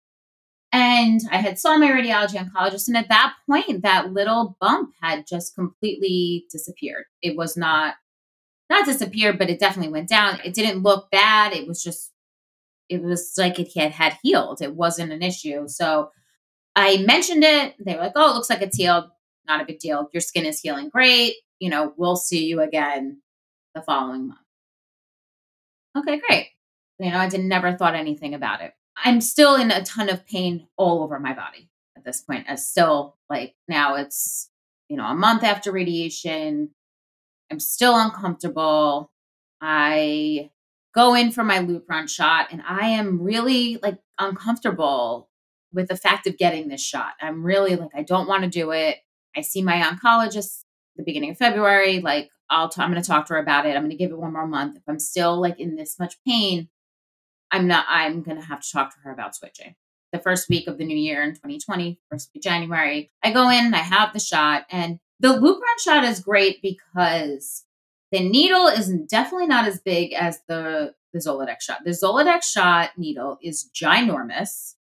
and 0.72 1.20
I 1.30 1.36
had 1.36 1.58
saw 1.58 1.76
my 1.76 1.90
radiology 1.90 2.34
oncologist. 2.34 2.88
And 2.88 2.96
at 2.96 3.10
that 3.10 3.34
point, 3.48 3.82
that 3.82 4.12
little 4.12 4.56
bump 4.58 4.94
had 5.02 5.26
just 5.26 5.54
completely 5.54 6.46
disappeared. 6.50 7.04
It 7.20 7.36
was 7.36 7.58
not, 7.58 7.94
not 8.70 8.86
disappeared, 8.86 9.38
but 9.38 9.50
it 9.50 9.60
definitely 9.60 9.92
went 9.92 10.08
down. 10.08 10.40
It 10.42 10.54
didn't 10.54 10.82
look 10.82 11.10
bad. 11.10 11.52
It 11.52 11.68
was 11.68 11.82
just, 11.82 12.10
it 12.88 13.02
was 13.02 13.34
like 13.36 13.58
it 13.58 13.70
had, 13.76 13.92
had 13.92 14.18
healed. 14.22 14.62
It 14.62 14.74
wasn't 14.74 15.12
an 15.12 15.22
issue. 15.22 15.68
So 15.68 16.10
I 16.74 16.98
mentioned 16.98 17.44
it. 17.44 17.74
They 17.78 17.94
were 17.94 18.00
like, 18.00 18.12
oh, 18.16 18.30
it 18.30 18.34
looks 18.34 18.48
like 18.48 18.62
it's 18.62 18.76
healed. 18.76 19.04
Not 19.46 19.60
a 19.60 19.66
big 19.66 19.78
deal. 19.78 20.08
Your 20.14 20.22
skin 20.22 20.46
is 20.46 20.60
healing 20.60 20.88
great. 20.88 21.34
You 21.58 21.68
know, 21.68 21.92
we'll 21.98 22.16
see 22.16 22.46
you 22.46 22.62
again 22.62 23.20
the 23.74 23.82
following 23.82 24.28
month. 24.28 24.40
Okay, 25.98 26.18
great. 26.26 26.48
You 26.98 27.10
know, 27.10 27.18
I 27.18 27.28
did 27.28 27.44
never 27.44 27.76
thought 27.76 27.94
anything 27.94 28.32
about 28.32 28.62
it. 28.62 28.72
I'm 29.02 29.20
still 29.20 29.56
in 29.56 29.70
a 29.70 29.82
ton 29.82 30.08
of 30.08 30.26
pain 30.26 30.68
all 30.76 31.02
over 31.02 31.18
my 31.18 31.34
body 31.34 31.68
at 31.96 32.04
this 32.04 32.20
point. 32.20 32.46
As 32.48 32.66
still 32.66 33.16
like 33.28 33.54
now 33.68 33.96
it's, 33.96 34.50
you 34.88 34.96
know, 34.96 35.06
a 35.06 35.14
month 35.14 35.42
after 35.42 35.72
radiation. 35.72 36.70
I'm 37.50 37.60
still 37.60 37.96
uncomfortable. 37.96 39.10
I 39.60 40.50
go 40.94 41.14
in 41.14 41.32
for 41.32 41.44
my 41.44 41.58
Lupron 41.58 42.08
shot 42.08 42.48
and 42.50 42.62
I 42.66 42.88
am 42.88 43.20
really 43.22 43.78
like 43.82 43.98
uncomfortable 44.18 45.28
with 45.72 45.88
the 45.88 45.96
fact 45.96 46.26
of 46.26 46.38
getting 46.38 46.68
this 46.68 46.82
shot. 46.82 47.14
I'm 47.20 47.42
really 47.42 47.76
like, 47.76 47.90
I 47.94 48.02
don't 48.02 48.28
want 48.28 48.44
to 48.44 48.48
do 48.48 48.72
it. 48.72 48.98
I 49.36 49.40
see 49.40 49.62
my 49.62 49.76
oncologist 49.82 50.64
the 50.96 51.02
beginning 51.02 51.30
of 51.30 51.38
February. 51.38 52.00
Like, 52.00 52.30
I'll 52.50 52.68
t- 52.68 52.82
I'm 52.82 52.90
going 52.90 53.02
to 53.02 53.06
talk 53.06 53.26
to 53.26 53.34
her 53.34 53.40
about 53.40 53.66
it. 53.66 53.70
I'm 53.70 53.82
going 53.82 53.90
to 53.90 53.96
give 53.96 54.10
it 54.10 54.18
one 54.18 54.34
more 54.34 54.46
month. 54.46 54.76
If 54.76 54.82
I'm 54.86 54.98
still 54.98 55.40
like 55.40 55.58
in 55.58 55.76
this 55.76 55.98
much 55.98 56.16
pain, 56.26 56.68
I'm 57.52 57.66
not, 57.66 57.84
I'm 57.88 58.22
going 58.22 58.38
to 58.38 58.46
have 58.46 58.60
to 58.60 58.72
talk 58.72 58.92
to 58.94 59.00
her 59.04 59.12
about 59.12 59.36
switching. 59.36 59.74
The 60.12 60.18
first 60.18 60.48
week 60.48 60.66
of 60.66 60.78
the 60.78 60.84
new 60.84 60.96
year 60.96 61.22
in 61.22 61.30
2020, 61.30 61.98
first 62.10 62.30
week 62.34 62.40
of 62.40 62.50
January, 62.50 63.10
I 63.22 63.32
go 63.32 63.48
in, 63.50 63.66
and 63.66 63.76
I 63.76 63.80
have 63.80 64.12
the 64.12 64.20
shot, 64.20 64.64
and 64.70 64.98
the 65.20 65.28
Lupron 65.28 65.82
shot 65.82 66.04
is 66.04 66.20
great 66.20 66.60
because 66.60 67.64
the 68.10 68.20
needle 68.20 68.66
is 68.66 68.88
definitely 68.88 69.46
not 69.46 69.66
as 69.66 69.80
big 69.80 70.12
as 70.12 70.40
the, 70.48 70.94
the 71.12 71.20
Zoladex 71.20 71.62
shot. 71.62 71.84
The 71.84 71.92
Zoladex 71.92 72.42
shot 72.44 72.90
needle 72.98 73.38
is 73.42 73.70
ginormous. 73.74 74.74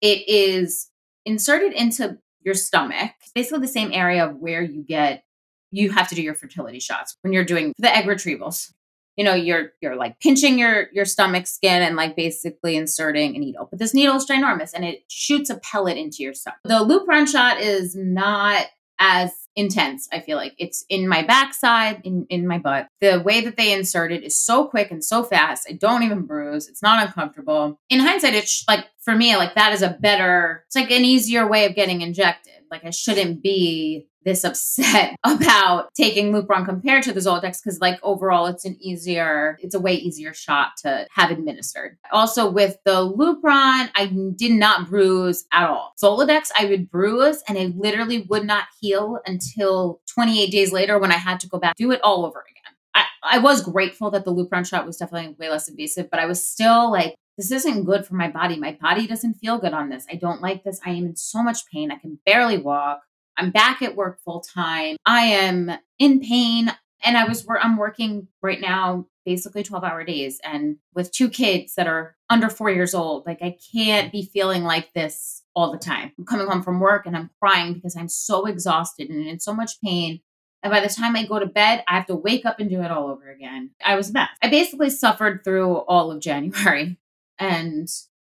It 0.00 0.28
is 0.28 0.90
inserted 1.24 1.72
into 1.72 2.18
your 2.42 2.54
stomach, 2.54 3.12
basically 3.34 3.60
the 3.60 3.68
same 3.68 3.92
area 3.92 4.28
where 4.28 4.62
you 4.62 4.82
get 4.82 5.24
you 5.72 5.90
have 5.90 6.08
to 6.08 6.14
do 6.14 6.22
your 6.22 6.34
fertility 6.34 6.78
shots 6.78 7.16
when 7.22 7.32
you're 7.32 7.44
doing 7.44 7.72
the 7.78 7.94
egg 7.94 8.06
retrievals 8.06 8.72
you 9.16 9.24
know 9.24 9.34
you're 9.34 9.72
you're 9.80 9.96
like 9.96 10.20
pinching 10.20 10.58
your 10.58 10.88
your 10.92 11.04
stomach 11.04 11.46
skin 11.46 11.82
and 11.82 11.96
like 11.96 12.16
basically 12.16 12.76
inserting 12.76 13.34
a 13.34 13.38
needle. 13.38 13.66
But 13.68 13.78
this 13.78 13.94
needle 13.94 14.16
is 14.16 14.26
ginormous 14.26 14.72
and 14.74 14.84
it 14.84 15.04
shoots 15.08 15.50
a 15.50 15.56
pellet 15.56 15.96
into 15.96 16.22
your 16.22 16.34
stomach. 16.34 16.60
The 16.64 16.84
lupron 16.84 17.26
shot 17.26 17.60
is 17.60 17.94
not 17.96 18.66
as 18.98 19.32
intense 19.56 20.06
i 20.12 20.20
feel 20.20 20.36
like. 20.36 20.54
It's 20.58 20.84
in 20.88 21.08
my 21.08 21.22
backside 21.22 22.02
in 22.04 22.26
in 22.28 22.46
my 22.46 22.58
butt. 22.58 22.88
The 23.00 23.20
way 23.20 23.40
that 23.40 23.56
they 23.56 23.72
insert 23.72 24.12
it 24.12 24.22
is 24.22 24.38
so 24.38 24.66
quick 24.66 24.90
and 24.90 25.02
so 25.02 25.22
fast 25.22 25.66
i 25.68 25.72
don't 25.72 26.02
even 26.02 26.22
bruise. 26.22 26.68
It's 26.68 26.82
not 26.82 27.06
uncomfortable. 27.06 27.80
In 27.88 28.00
hindsight 28.00 28.34
it's 28.34 28.64
like 28.68 28.86
for 29.00 29.14
me 29.14 29.36
like 29.36 29.54
that 29.54 29.72
is 29.72 29.82
a 29.82 29.96
better 30.00 30.64
it's 30.66 30.76
like 30.76 30.90
an 30.90 31.04
easier 31.04 31.46
way 31.46 31.64
of 31.64 31.74
getting 31.74 32.02
injected. 32.02 32.52
Like 32.70 32.84
i 32.84 32.90
shouldn't 32.90 33.42
be 33.42 34.06
this 34.26 34.44
upset 34.44 35.16
about 35.24 35.88
taking 35.94 36.32
Lupron 36.32 36.66
compared 36.66 37.04
to 37.04 37.12
the 37.14 37.20
Zoladex 37.20 37.62
because, 37.62 37.80
like, 37.80 37.98
overall, 38.02 38.46
it's 38.46 38.66
an 38.66 38.76
easier, 38.80 39.56
it's 39.62 39.74
a 39.74 39.80
way 39.80 39.94
easier 39.94 40.34
shot 40.34 40.72
to 40.82 41.06
have 41.12 41.30
administered. 41.30 41.96
Also, 42.12 42.50
with 42.50 42.76
the 42.84 43.10
Lupron, 43.10 43.88
I 43.94 44.12
did 44.36 44.52
not 44.52 44.90
bruise 44.90 45.46
at 45.52 45.70
all. 45.70 45.94
Zoladex, 46.02 46.50
I 46.58 46.66
would 46.66 46.90
bruise 46.90 47.42
and 47.48 47.56
it 47.56 47.76
literally 47.76 48.22
would 48.28 48.44
not 48.44 48.64
heal 48.80 49.20
until 49.24 50.02
28 50.12 50.50
days 50.50 50.72
later 50.72 50.98
when 50.98 51.12
I 51.12 51.16
had 51.16 51.40
to 51.40 51.48
go 51.48 51.58
back, 51.58 51.76
do 51.76 51.92
it 51.92 52.00
all 52.02 52.26
over 52.26 52.44
again. 52.50 52.74
I, 52.94 53.04
I 53.22 53.38
was 53.38 53.62
grateful 53.62 54.10
that 54.10 54.24
the 54.24 54.34
Lupron 54.34 54.66
shot 54.66 54.86
was 54.86 54.96
definitely 54.96 55.36
way 55.38 55.48
less 55.48 55.68
invasive, 55.68 56.10
but 56.10 56.18
I 56.18 56.26
was 56.26 56.44
still 56.44 56.90
like, 56.90 57.14
this 57.38 57.52
isn't 57.52 57.84
good 57.84 58.06
for 58.06 58.14
my 58.14 58.28
body. 58.28 58.58
My 58.58 58.76
body 58.80 59.06
doesn't 59.06 59.34
feel 59.34 59.58
good 59.58 59.74
on 59.74 59.90
this. 59.90 60.06
I 60.10 60.16
don't 60.16 60.40
like 60.40 60.64
this. 60.64 60.80
I 60.84 60.90
am 60.90 61.04
in 61.04 61.16
so 61.16 61.42
much 61.42 61.66
pain. 61.72 61.92
I 61.92 61.96
can 61.96 62.18
barely 62.24 62.58
walk. 62.58 63.00
I'm 63.36 63.50
back 63.50 63.82
at 63.82 63.96
work 63.96 64.20
full 64.24 64.40
time. 64.40 64.96
I 65.04 65.20
am 65.26 65.70
in 65.98 66.20
pain 66.20 66.72
and 67.04 67.16
I 67.16 67.24
was 67.24 67.46
I'm 67.48 67.76
working 67.76 68.28
right 68.42 68.60
now 68.60 69.06
basically 69.24 69.64
12 69.64 69.82
hour 69.82 70.04
days 70.04 70.40
and 70.44 70.76
with 70.94 71.10
two 71.10 71.28
kids 71.28 71.74
that 71.74 71.88
are 71.88 72.16
under 72.30 72.48
4 72.48 72.70
years 72.70 72.94
old. 72.94 73.26
Like 73.26 73.42
I 73.42 73.56
can't 73.72 74.12
be 74.12 74.22
feeling 74.24 74.62
like 74.62 74.92
this 74.94 75.42
all 75.54 75.72
the 75.72 75.78
time. 75.78 76.12
I'm 76.18 76.24
coming 76.24 76.46
home 76.46 76.62
from 76.62 76.80
work 76.80 77.06
and 77.06 77.16
I'm 77.16 77.30
crying 77.40 77.74
because 77.74 77.96
I'm 77.96 78.08
so 78.08 78.46
exhausted 78.46 79.10
and 79.10 79.26
in 79.26 79.40
so 79.40 79.52
much 79.52 79.80
pain. 79.82 80.20
And 80.62 80.72
by 80.72 80.80
the 80.80 80.88
time 80.88 81.14
I 81.16 81.26
go 81.26 81.38
to 81.38 81.46
bed, 81.46 81.84
I 81.86 81.94
have 81.94 82.06
to 82.06 82.14
wake 82.14 82.44
up 82.44 82.58
and 82.58 82.70
do 82.70 82.82
it 82.82 82.90
all 82.90 83.08
over 83.08 83.30
again. 83.30 83.70
I 83.84 83.94
was 83.96 84.10
a 84.10 84.12
mess. 84.12 84.30
I 84.42 84.48
basically 84.48 84.90
suffered 84.90 85.42
through 85.44 85.76
all 85.76 86.10
of 86.10 86.20
January 86.20 86.98
and 87.38 87.88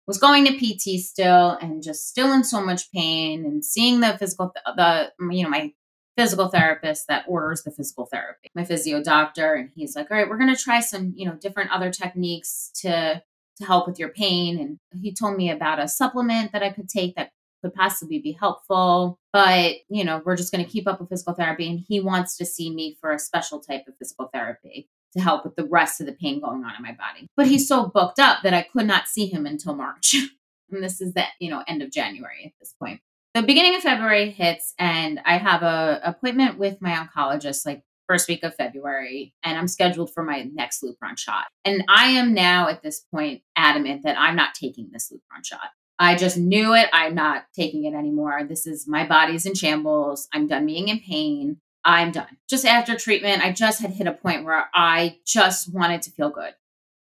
was 0.08 0.18
going 0.18 0.46
to 0.46 0.54
PT 0.54 1.00
still 1.00 1.52
and 1.62 1.82
just 1.82 2.08
still 2.08 2.32
in 2.34 2.44
so 2.44 2.62
much 2.62 2.92
pain 2.92 3.46
and 3.46 3.66
seeing 3.66 4.00
the 4.00 4.18
physical, 4.18 4.52
th- 4.52 4.76
the, 4.76 5.12
you 5.34 5.44
know, 5.44 5.50
my 5.50 5.74
physical 6.18 6.48
therapist 6.48 7.08
that 7.08 7.26
orders 7.28 7.64
the 7.64 7.72
physical 7.72 8.06
therapy, 8.06 8.50
my 8.56 8.64
physio 8.64 9.04
doctor. 9.04 9.54
And 9.54 9.70
he's 9.74 9.96
like, 9.96 10.10
all 10.10 10.18
right, 10.18 10.30
we're 10.30 10.38
going 10.38 10.56
to 10.56 10.62
try 10.62 10.80
some, 10.80 11.14
you 11.16 11.26
know, 11.26 11.34
different 11.34 11.72
other 11.72 11.92
techniques 11.92 12.72
to, 12.82 13.22
to 13.58 13.66
help 13.66 13.88
with 13.88 14.00
your 14.00 14.10
pain. 14.10 14.60
And 14.60 15.02
he 15.02 15.14
told 15.14 15.36
me 15.36 15.50
about 15.50 15.80
a 15.80 15.88
supplement 15.88 16.52
that 16.52 16.64
I 16.64 16.70
could 16.70 16.88
take 16.88 17.16
that 17.16 17.32
could 17.62 17.74
possibly 17.74 18.20
be 18.20 18.32
helpful. 18.32 19.20
But, 19.34 19.76
you 19.90 20.04
know, 20.04 20.22
we're 20.24 20.38
just 20.38 20.52
going 20.52 20.64
to 20.64 20.70
keep 20.72 20.88
up 20.88 21.00
with 21.00 21.10
physical 21.10 21.34
therapy. 21.34 21.70
And 21.70 21.84
he 21.86 22.00
wants 22.00 22.38
to 22.38 22.46
see 22.46 22.70
me 22.70 22.98
for 23.02 23.12
a 23.12 23.20
special 23.20 23.60
type 23.60 23.86
of 23.88 23.98
physical 23.98 24.30
therapy 24.32 24.88
to 25.16 25.24
help 25.24 25.46
with 25.46 25.56
the 25.56 25.66
rest 25.66 26.02
of 26.02 26.08
the 26.08 26.14
pain 26.14 26.42
going 26.42 26.64
on 26.64 26.76
in 26.76 26.82
my 26.82 26.94
body. 26.94 27.28
But 27.38 27.48
he's 27.48 27.68
so 27.68 27.88
booked 27.88 28.20
up 28.20 28.44
that 28.44 28.54
I 28.54 28.64
could 28.64 28.86
not 28.86 29.08
see 29.08 29.28
him 29.28 29.46
until 29.46 29.76
March. 29.76 30.16
and 30.72 30.84
this 30.84 31.02
is 31.02 31.14
the, 31.14 31.24
you 31.40 31.50
know, 31.50 31.64
end 31.68 31.82
of 31.82 31.92
January 31.92 32.44
at 32.46 32.52
this 32.60 32.74
point. 32.82 33.02
The 33.34 33.44
beginning 33.44 33.76
of 33.76 33.82
February 33.82 34.30
hits 34.30 34.74
and 34.80 35.20
I 35.26 35.38
have 35.38 35.62
a 35.62 36.00
appointment 36.04 36.58
with 36.58 36.82
my 36.82 36.92
oncologist 36.92 37.66
like 37.66 37.84
first 38.08 38.30
week 38.30 38.44
of 38.44 38.56
February 38.56 39.34
and 39.44 39.58
I'm 39.58 39.68
scheduled 39.68 40.14
for 40.14 40.24
my 40.24 40.44
next 40.54 40.84
Lupron 40.84 41.18
shot. 41.18 41.46
And 41.66 41.84
I 41.90 42.12
am 42.12 42.34
now 42.34 42.70
at 42.70 42.82
this 42.82 43.02
point 43.14 43.42
adamant 43.56 44.04
that 44.04 44.18
I'm 44.18 44.36
not 44.36 44.54
taking 44.54 44.90
this 44.92 45.12
Lupron 45.12 45.44
shot. 45.44 45.70
I 45.98 46.16
just 46.16 46.38
knew 46.38 46.74
it. 46.74 46.88
I'm 46.94 47.16
not 47.16 47.46
taking 47.54 47.86
it 47.86 47.94
anymore. 47.94 48.44
This 48.48 48.68
is 48.68 48.88
my 48.88 49.06
body's 49.06 49.46
in 49.46 49.54
shambles. 49.54 50.28
I'm 50.34 50.48
done 50.48 50.66
being 50.66 50.90
in 50.90 51.00
pain. 51.00 51.58
I'm 51.86 52.12
done. 52.12 52.38
Just 52.50 52.66
after 52.66 52.98
treatment, 52.98 53.44
I 53.44 53.54
just 53.54 53.80
had 53.80 53.92
hit 53.92 54.08
a 54.08 54.14
point 54.14 54.44
where 54.44 54.66
I 54.74 55.20
just 55.26 55.72
wanted 55.72 56.02
to 56.02 56.12
feel 56.12 56.32
good. 56.32 56.54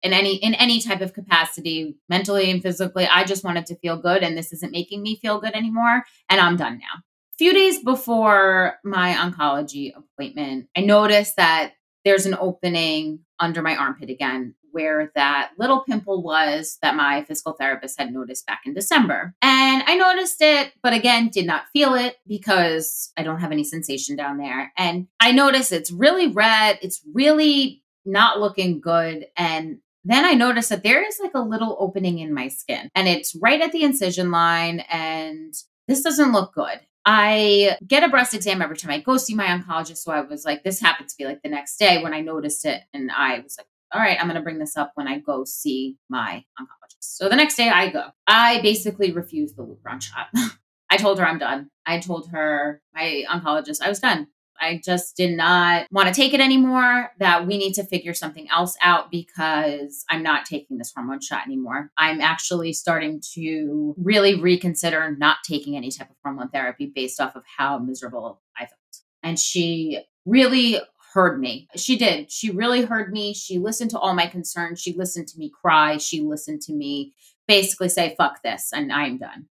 In 0.02 0.12
any 0.12 0.34
in 0.34 0.54
any 0.54 0.80
type 0.80 1.00
of 1.00 1.14
capacity, 1.14 1.96
mentally 2.08 2.50
and 2.50 2.60
physically, 2.60 3.06
I 3.06 3.22
just 3.22 3.44
wanted 3.44 3.66
to 3.66 3.76
feel 3.76 3.96
good 3.96 4.24
and 4.24 4.36
this 4.36 4.52
isn't 4.52 4.72
making 4.72 5.00
me 5.00 5.16
feel 5.16 5.40
good 5.40 5.54
anymore 5.54 6.02
and 6.28 6.40
I'm 6.40 6.56
done 6.56 6.78
now. 6.78 6.98
A 6.98 7.36
few 7.38 7.54
days 7.54 7.82
before 7.82 8.74
my 8.82 9.14
oncology 9.14 9.92
appointment, 9.96 10.68
I 10.76 10.80
noticed 10.80 11.36
that 11.36 11.74
there's 12.04 12.26
an 12.26 12.36
opening 12.38 13.20
under 13.38 13.62
my 13.62 13.76
armpit 13.76 14.10
again 14.10 14.56
where 14.72 15.12
that 15.14 15.52
little 15.58 15.80
pimple 15.80 16.22
was 16.22 16.78
that 16.82 16.96
my 16.96 17.24
physical 17.24 17.52
therapist 17.52 17.98
had 17.98 18.12
noticed 18.12 18.46
back 18.46 18.62
in 18.66 18.74
December. 18.74 19.34
And 19.40 19.82
I 19.86 19.96
noticed 19.96 20.40
it, 20.40 20.72
but 20.82 20.92
again, 20.92 21.28
did 21.28 21.46
not 21.46 21.68
feel 21.72 21.94
it 21.94 22.16
because 22.26 23.12
I 23.16 23.22
don't 23.22 23.40
have 23.40 23.52
any 23.52 23.64
sensation 23.64 24.16
down 24.16 24.38
there. 24.38 24.72
And 24.76 25.06
I 25.20 25.32
noticed 25.32 25.72
it's 25.72 25.90
really 25.90 26.28
red. 26.28 26.78
It's 26.82 27.00
really 27.12 27.82
not 28.04 28.40
looking 28.40 28.80
good. 28.80 29.26
And 29.36 29.78
then 30.04 30.24
I 30.24 30.32
noticed 30.32 30.70
that 30.70 30.82
there 30.82 31.06
is 31.06 31.20
like 31.22 31.34
a 31.34 31.40
little 31.40 31.76
opening 31.78 32.18
in 32.18 32.34
my 32.34 32.48
skin 32.48 32.90
and 32.94 33.06
it's 33.06 33.36
right 33.36 33.60
at 33.60 33.72
the 33.72 33.84
incision 33.84 34.30
line. 34.30 34.80
And 34.90 35.54
this 35.86 36.02
doesn't 36.02 36.32
look 36.32 36.54
good. 36.54 36.80
I 37.04 37.76
get 37.86 38.04
a 38.04 38.08
breast 38.08 38.34
exam 38.34 38.62
every 38.62 38.76
time 38.76 38.92
I 38.92 39.00
go 39.00 39.16
see 39.16 39.34
my 39.34 39.46
oncologist. 39.46 39.98
So 39.98 40.12
I 40.12 40.20
was 40.20 40.44
like, 40.44 40.62
this 40.62 40.80
happened 40.80 41.08
to 41.08 41.16
be 41.16 41.24
like 41.24 41.42
the 41.42 41.48
next 41.48 41.76
day 41.76 42.02
when 42.02 42.14
I 42.14 42.20
noticed 42.20 42.64
it. 42.64 42.82
And 42.92 43.10
I 43.10 43.40
was 43.40 43.56
like, 43.58 43.66
all 43.92 44.00
right, 44.00 44.16
I'm 44.18 44.26
going 44.26 44.36
to 44.36 44.42
bring 44.42 44.58
this 44.58 44.76
up 44.76 44.92
when 44.94 45.06
I 45.06 45.18
go 45.18 45.44
see 45.44 45.96
my 46.08 46.44
oncologist. 46.58 47.00
So 47.00 47.28
the 47.28 47.36
next 47.36 47.56
day 47.56 47.68
I 47.68 47.90
go. 47.90 48.06
I 48.26 48.60
basically 48.62 49.12
refused 49.12 49.56
the 49.56 49.64
Lupron 49.64 50.00
shot. 50.00 50.28
I 50.90 50.96
told 50.96 51.18
her 51.18 51.26
I'm 51.26 51.38
done. 51.38 51.70
I 51.86 51.98
told 52.00 52.28
her, 52.30 52.82
my 52.94 53.24
oncologist, 53.30 53.80
I 53.82 53.88
was 53.88 53.98
done. 53.98 54.28
I 54.60 54.80
just 54.84 55.16
did 55.16 55.36
not 55.36 55.86
want 55.90 56.08
to 56.08 56.14
take 56.14 56.34
it 56.34 56.40
anymore, 56.40 57.10
that 57.18 57.46
we 57.46 57.58
need 57.58 57.72
to 57.74 57.84
figure 57.84 58.14
something 58.14 58.48
else 58.50 58.76
out 58.82 59.10
because 59.10 60.04
I'm 60.08 60.22
not 60.22 60.46
taking 60.46 60.78
this 60.78 60.92
hormone 60.94 61.20
shot 61.20 61.46
anymore. 61.46 61.90
I'm 61.98 62.20
actually 62.20 62.72
starting 62.72 63.20
to 63.34 63.94
really 63.98 64.40
reconsider 64.40 65.16
not 65.18 65.38
taking 65.44 65.76
any 65.76 65.90
type 65.90 66.10
of 66.10 66.16
hormone 66.22 66.50
therapy 66.50 66.92
based 66.94 67.20
off 67.20 67.34
of 67.34 67.42
how 67.58 67.78
miserable 67.78 68.40
I 68.56 68.66
felt. 68.66 68.78
And 69.22 69.38
she 69.38 70.04
really 70.24 70.80
heard 71.12 71.40
me. 71.40 71.68
She 71.76 71.96
did. 71.96 72.30
She 72.30 72.50
really 72.50 72.84
heard 72.84 73.12
me. 73.12 73.34
She 73.34 73.58
listened 73.58 73.90
to 73.90 73.98
all 73.98 74.14
my 74.14 74.26
concerns. 74.26 74.80
She 74.80 74.94
listened 74.94 75.28
to 75.28 75.38
me 75.38 75.50
cry. 75.50 75.98
She 75.98 76.20
listened 76.20 76.62
to 76.62 76.72
me 76.72 77.14
basically 77.48 77.88
say, 77.88 78.14
fuck 78.16 78.42
this, 78.42 78.70
and 78.72 78.92
I'm 78.92 79.18
done. 79.18 79.46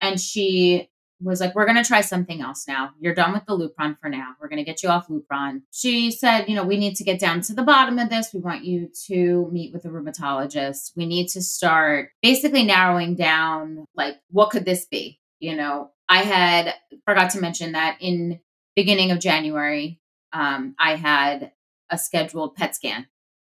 And 0.00 0.20
she 0.20 0.90
was 1.20 1.40
like, 1.40 1.54
We're 1.54 1.64
going 1.64 1.82
to 1.82 1.84
try 1.84 2.00
something 2.00 2.40
else 2.40 2.66
now. 2.68 2.90
You're 3.00 3.14
done 3.14 3.32
with 3.32 3.46
the 3.46 3.56
Lupron 3.56 3.98
for 3.98 4.08
now. 4.08 4.34
We're 4.40 4.48
going 4.48 4.58
to 4.58 4.64
get 4.64 4.82
you 4.82 4.88
off 4.88 5.08
Lupron. 5.08 5.62
She 5.72 6.10
said, 6.10 6.44
You 6.46 6.56
know, 6.56 6.64
we 6.64 6.76
need 6.76 6.96
to 6.96 7.04
get 7.04 7.18
down 7.18 7.40
to 7.42 7.54
the 7.54 7.62
bottom 7.62 7.98
of 7.98 8.10
this. 8.10 8.30
We 8.34 8.40
want 8.40 8.64
you 8.64 8.90
to 9.06 9.48
meet 9.52 9.72
with 9.72 9.84
a 9.84 9.88
rheumatologist. 9.88 10.92
We 10.96 11.06
need 11.06 11.28
to 11.28 11.42
start 11.42 12.10
basically 12.22 12.64
narrowing 12.64 13.14
down, 13.14 13.86
like, 13.94 14.16
what 14.30 14.50
could 14.50 14.64
this 14.64 14.84
be? 14.84 15.20
You 15.40 15.56
know, 15.56 15.90
I 16.08 16.22
had 16.22 16.74
forgot 17.04 17.30
to 17.30 17.40
mention 17.40 17.72
that 17.72 17.96
in 18.00 18.40
beginning 18.74 19.10
of 19.10 19.20
January, 19.20 20.00
um, 20.36 20.74
I 20.78 20.96
had 20.96 21.52
a 21.90 21.96
scheduled 21.96 22.56
PET 22.56 22.76
scan 22.76 23.06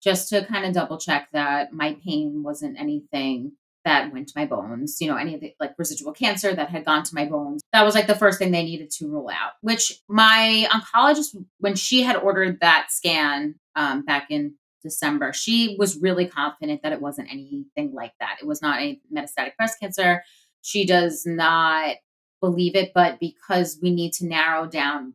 just 0.03 0.27
to 0.29 0.45
kind 0.45 0.65
of 0.65 0.73
double 0.73 0.97
check 0.97 1.29
that 1.31 1.71
my 1.71 1.95
pain 2.03 2.43
wasn't 2.43 2.79
anything 2.79 3.53
that 3.85 4.11
went 4.11 4.27
to 4.27 4.33
my 4.35 4.45
bones, 4.45 4.97
you 4.99 5.07
know, 5.07 5.15
any 5.15 5.33
of 5.33 5.41
the 5.41 5.53
like 5.59 5.73
residual 5.77 6.13
cancer 6.13 6.53
that 6.53 6.69
had 6.69 6.85
gone 6.85 7.03
to 7.03 7.15
my 7.15 7.25
bones. 7.25 7.61
That 7.71 7.83
was 7.83 7.95
like 7.95 8.07
the 8.07 8.15
first 8.15 8.37
thing 8.37 8.51
they 8.51 8.63
needed 8.63 8.91
to 8.91 9.07
rule 9.07 9.29
out, 9.29 9.53
which 9.61 10.01
my 10.09 10.67
oncologist, 10.71 11.35
when 11.59 11.75
she 11.75 12.01
had 12.01 12.17
ordered 12.17 12.59
that 12.59 12.87
scan 12.89 13.55
um, 13.75 14.03
back 14.03 14.27
in 14.29 14.55
December, 14.81 15.31
she 15.31 15.77
was 15.79 16.01
really 16.01 16.27
confident 16.27 16.83
that 16.83 16.91
it 16.91 17.01
wasn't 17.01 17.31
anything 17.31 17.93
like 17.93 18.13
that. 18.19 18.37
It 18.41 18.45
was 18.45 18.61
not 18.61 18.81
a 18.81 18.99
metastatic 19.13 19.55
breast 19.57 19.79
cancer. 19.79 20.23
She 20.61 20.85
does 20.85 21.23
not 21.25 21.95
believe 22.41 22.75
it, 22.75 22.91
but 22.93 23.19
because 23.21 23.79
we 23.81 23.91
need 23.91 24.11
to 24.13 24.25
narrow 24.25 24.65
down 24.65 25.13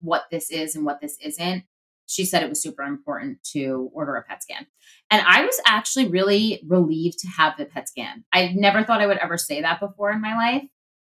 what 0.00 0.24
this 0.30 0.50
is 0.50 0.74
and 0.74 0.84
what 0.84 1.00
this 1.00 1.16
isn't, 1.22 1.64
she 2.06 2.24
said 2.24 2.42
it 2.42 2.48
was 2.48 2.62
super 2.62 2.82
important 2.82 3.42
to 3.52 3.90
order 3.92 4.16
a 4.16 4.22
PET 4.22 4.42
scan. 4.42 4.66
And 5.10 5.22
I 5.26 5.44
was 5.44 5.60
actually 5.66 6.08
really 6.08 6.62
relieved 6.66 7.18
to 7.20 7.28
have 7.28 7.56
the 7.56 7.66
PET 7.66 7.88
scan. 7.88 8.24
I 8.32 8.52
never 8.56 8.82
thought 8.82 9.00
I 9.00 9.06
would 9.06 9.18
ever 9.18 9.36
say 9.36 9.60
that 9.60 9.78
before 9.78 10.10
in 10.10 10.20
my 10.20 10.34
life. 10.34 10.68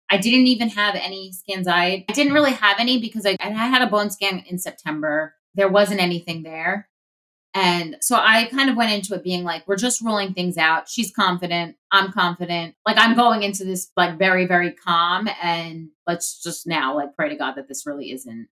I 0.09 0.17
didn't 0.17 0.45
even 0.45 0.69
have 0.69 0.93
any 0.95 1.31
scans. 1.31 1.67
I, 1.67 2.05
I 2.07 2.13
didn't 2.13 2.33
really 2.33 2.51
have 2.51 2.77
any 2.79 3.01
because 3.01 3.25
I, 3.25 3.35
I 3.39 3.49
had 3.49 3.81
a 3.81 3.89
bone 3.89 4.11
scan 4.11 4.43
in 4.47 4.59
September. 4.59 5.33
There 5.55 5.69
wasn't 5.69 6.01
anything 6.01 6.43
there. 6.43 6.87
And 7.55 7.97
so 8.01 8.15
I 8.15 8.45
kind 8.45 8.69
of 8.69 8.75
went 8.75 8.91
into 8.91 9.13
it 9.13 9.23
being 9.23 9.43
like, 9.43 9.67
we're 9.67 9.75
just 9.75 10.01
rolling 10.01 10.33
things 10.33 10.57
out. 10.57 10.89
She's 10.89 11.11
confident. 11.11 11.75
I'm 11.91 12.11
confident. 12.11 12.75
Like 12.85 12.97
I'm 12.99 13.15
going 13.15 13.43
into 13.43 13.63
this 13.63 13.91
like 13.95 14.17
very, 14.17 14.47
very 14.47 14.71
calm. 14.71 15.27
And 15.41 15.89
let's 16.07 16.41
just 16.41 16.65
now 16.65 16.95
like 16.95 17.15
pray 17.15 17.29
to 17.29 17.35
God 17.35 17.53
that 17.55 17.67
this 17.67 17.85
really 17.85 18.11
isn't 18.11 18.49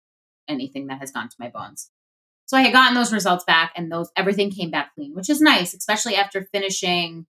anything 0.51 0.87
that 0.87 0.99
has 0.99 1.11
gone 1.11 1.29
to 1.29 1.35
my 1.39 1.49
bones. 1.49 1.89
So 2.45 2.57
I 2.57 2.61
had 2.61 2.73
gotten 2.73 2.95
those 2.95 3.13
results 3.13 3.45
back 3.45 3.71
and 3.75 3.91
those 3.91 4.11
everything 4.15 4.51
came 4.51 4.71
back 4.71 4.93
clean, 4.93 5.15
which 5.15 5.29
is 5.29 5.41
nice, 5.41 5.73
especially 5.73 6.15
after 6.15 6.43
finishing 6.51 7.25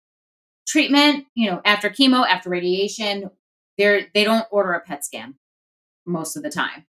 treatment, 0.67 1.25
you 1.35 1.49
know, 1.49 1.61
after 1.65 1.89
chemo, 1.89 2.25
after 2.25 2.49
radiation, 2.49 3.29
they're 3.77 4.07
they 4.13 4.23
don't 4.23 4.47
order 4.51 4.71
a 4.73 4.81
PET 4.81 5.03
scan 5.03 5.35
most 6.05 6.37
of 6.37 6.43
the 6.43 6.49
time. 6.49 6.85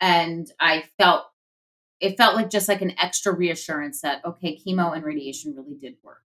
And 0.00 0.50
I 0.58 0.84
felt 0.98 1.26
it 2.00 2.16
felt 2.16 2.36
like 2.36 2.50
just 2.50 2.68
like 2.68 2.82
an 2.82 2.94
extra 3.00 3.32
reassurance 3.34 4.00
that 4.00 4.24
okay, 4.24 4.58
chemo 4.58 4.94
and 4.94 5.04
radiation 5.04 5.54
really 5.56 5.76
did 5.76 5.96
work 6.02 6.22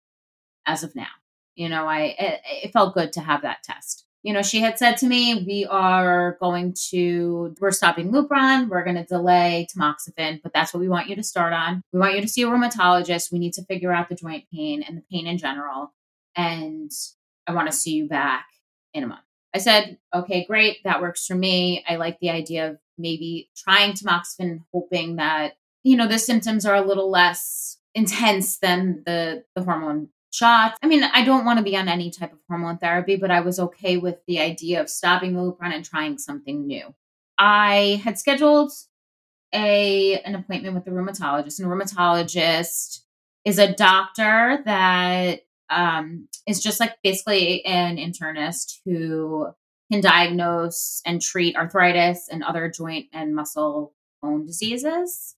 as 0.67 0.83
of 0.83 0.95
now. 0.95 1.07
You 1.55 1.69
know, 1.69 1.87
I 1.87 2.15
it, 2.19 2.41
it 2.65 2.73
felt 2.73 2.95
good 2.95 3.13
to 3.15 3.21
have 3.21 3.43
that 3.43 3.63
test 3.63 4.05
you 4.23 4.33
know, 4.33 4.43
she 4.43 4.61
had 4.61 4.79
said 4.79 4.97
to 4.99 5.07
me, 5.07 5.45
we 5.47 5.65
are 5.67 6.37
going 6.41 6.75
to, 6.91 7.55
we're 7.61 7.71
stopping 7.71 8.11
Lupron, 8.11 8.69
we're 8.69 8.85
going 8.85 8.97
to 8.97 9.05
delay 9.05 9.67
tamoxifen, 9.75 10.43
but 10.43 10.53
that's 10.53 10.75
what 10.75 10.81
we 10.81 10.89
want 10.89 11.09
you 11.09 11.17
to 11.17 11.23
start 11.23 11.53
on. 11.53 11.83
We 11.93 12.01
want 12.01 12.15
you 12.15 12.21
to 12.21 12.29
see 12.29 12.43
a 12.43 12.47
rheumatologist. 12.47 13.31
We 13.31 13.39
need 13.39 13.53
to 13.55 13.65
figure 13.65 13.93
out 13.93 14.09
the 14.09 14.17
joint 14.17 14.45
pain 14.53 14.83
and 14.83 14.99
the 14.99 15.03
pain 15.11 15.27
in 15.27 15.39
general. 15.39 15.93
And 16.35 16.91
I 17.47 17.55
want 17.55 17.71
to 17.71 17.77
see 17.77 17.93
you 17.93 18.09
back 18.09 18.47
in 18.93 19.05
a 19.05 19.07
month. 19.07 19.23
I 19.55 19.59
said, 19.59 19.99
okay, 20.15 20.45
great. 20.45 20.79
That 20.85 21.01
works 21.01 21.25
for 21.25 21.35
me. 21.35 21.85
I 21.89 21.97
like 21.97 22.19
the 22.21 22.31
idea 22.31 22.71
of 22.71 22.79
maybe 22.99 23.51
trying 23.57 23.93
tamoxifen, 23.93 24.65
hoping 24.73 25.17
that, 25.17 25.55
you 25.85 25.97
know, 25.97 26.07
the 26.07 26.19
symptoms 26.19 26.67
are 26.67 26.75
a 26.75 26.87
little 26.87 27.11
less 27.11 27.79
intense 27.95 28.59
than 28.59 29.03
the, 29.07 29.45
the 29.55 29.63
hormone 29.63 30.09
shots. 30.31 30.79
I 30.83 30.87
mean, 30.87 31.03
I 31.05 31.25
don't 31.25 31.45
want 31.45 31.59
to 31.59 31.65
be 31.65 31.77
on 31.77 31.89
any 31.89 32.11
type 32.11 32.33
of 32.33 32.39
hormone 32.49 32.79
therapy, 32.79 33.17
but 33.17 33.31
I 33.31 33.41
was 33.41 33.59
okay 33.59 33.97
with 33.97 34.17
the 34.27 34.41
idea 34.41 34.81
of 34.81 34.91
stopping 34.91 35.35
the 35.35 35.41
Lupron 35.41 35.75
and 35.75 35.85
trying 35.85 36.19
something 36.19 36.67
new. 36.67 36.95
I 37.39 38.01
had 38.05 38.19
scheduled 38.19 38.73
a 39.55 40.21
an 40.21 40.35
appointment 40.35 40.75
with 40.75 40.87
a 40.87 40.91
rheumatologist, 40.91 41.59
and 41.59 41.71
a 41.71 41.75
rheumatologist 41.75 43.01
is 43.45 43.59
a 43.59 43.73
doctor 43.73 44.61
that 44.65 45.41
um, 45.71 46.29
is 46.47 46.63
just 46.63 46.81
like 46.81 46.97
basically 47.03 47.65
an 47.65 47.97
internist 47.97 48.79
who 48.85 49.49
can 49.91 50.01
diagnose 50.01 51.01
and 51.07 51.23
treat 51.23 51.57
arthritis 51.57 52.29
and 52.31 52.43
other 52.43 52.69
joint 52.69 53.07
and 53.13 53.35
muscle 53.35 53.95
bone 54.21 54.45
diseases. 54.45 55.35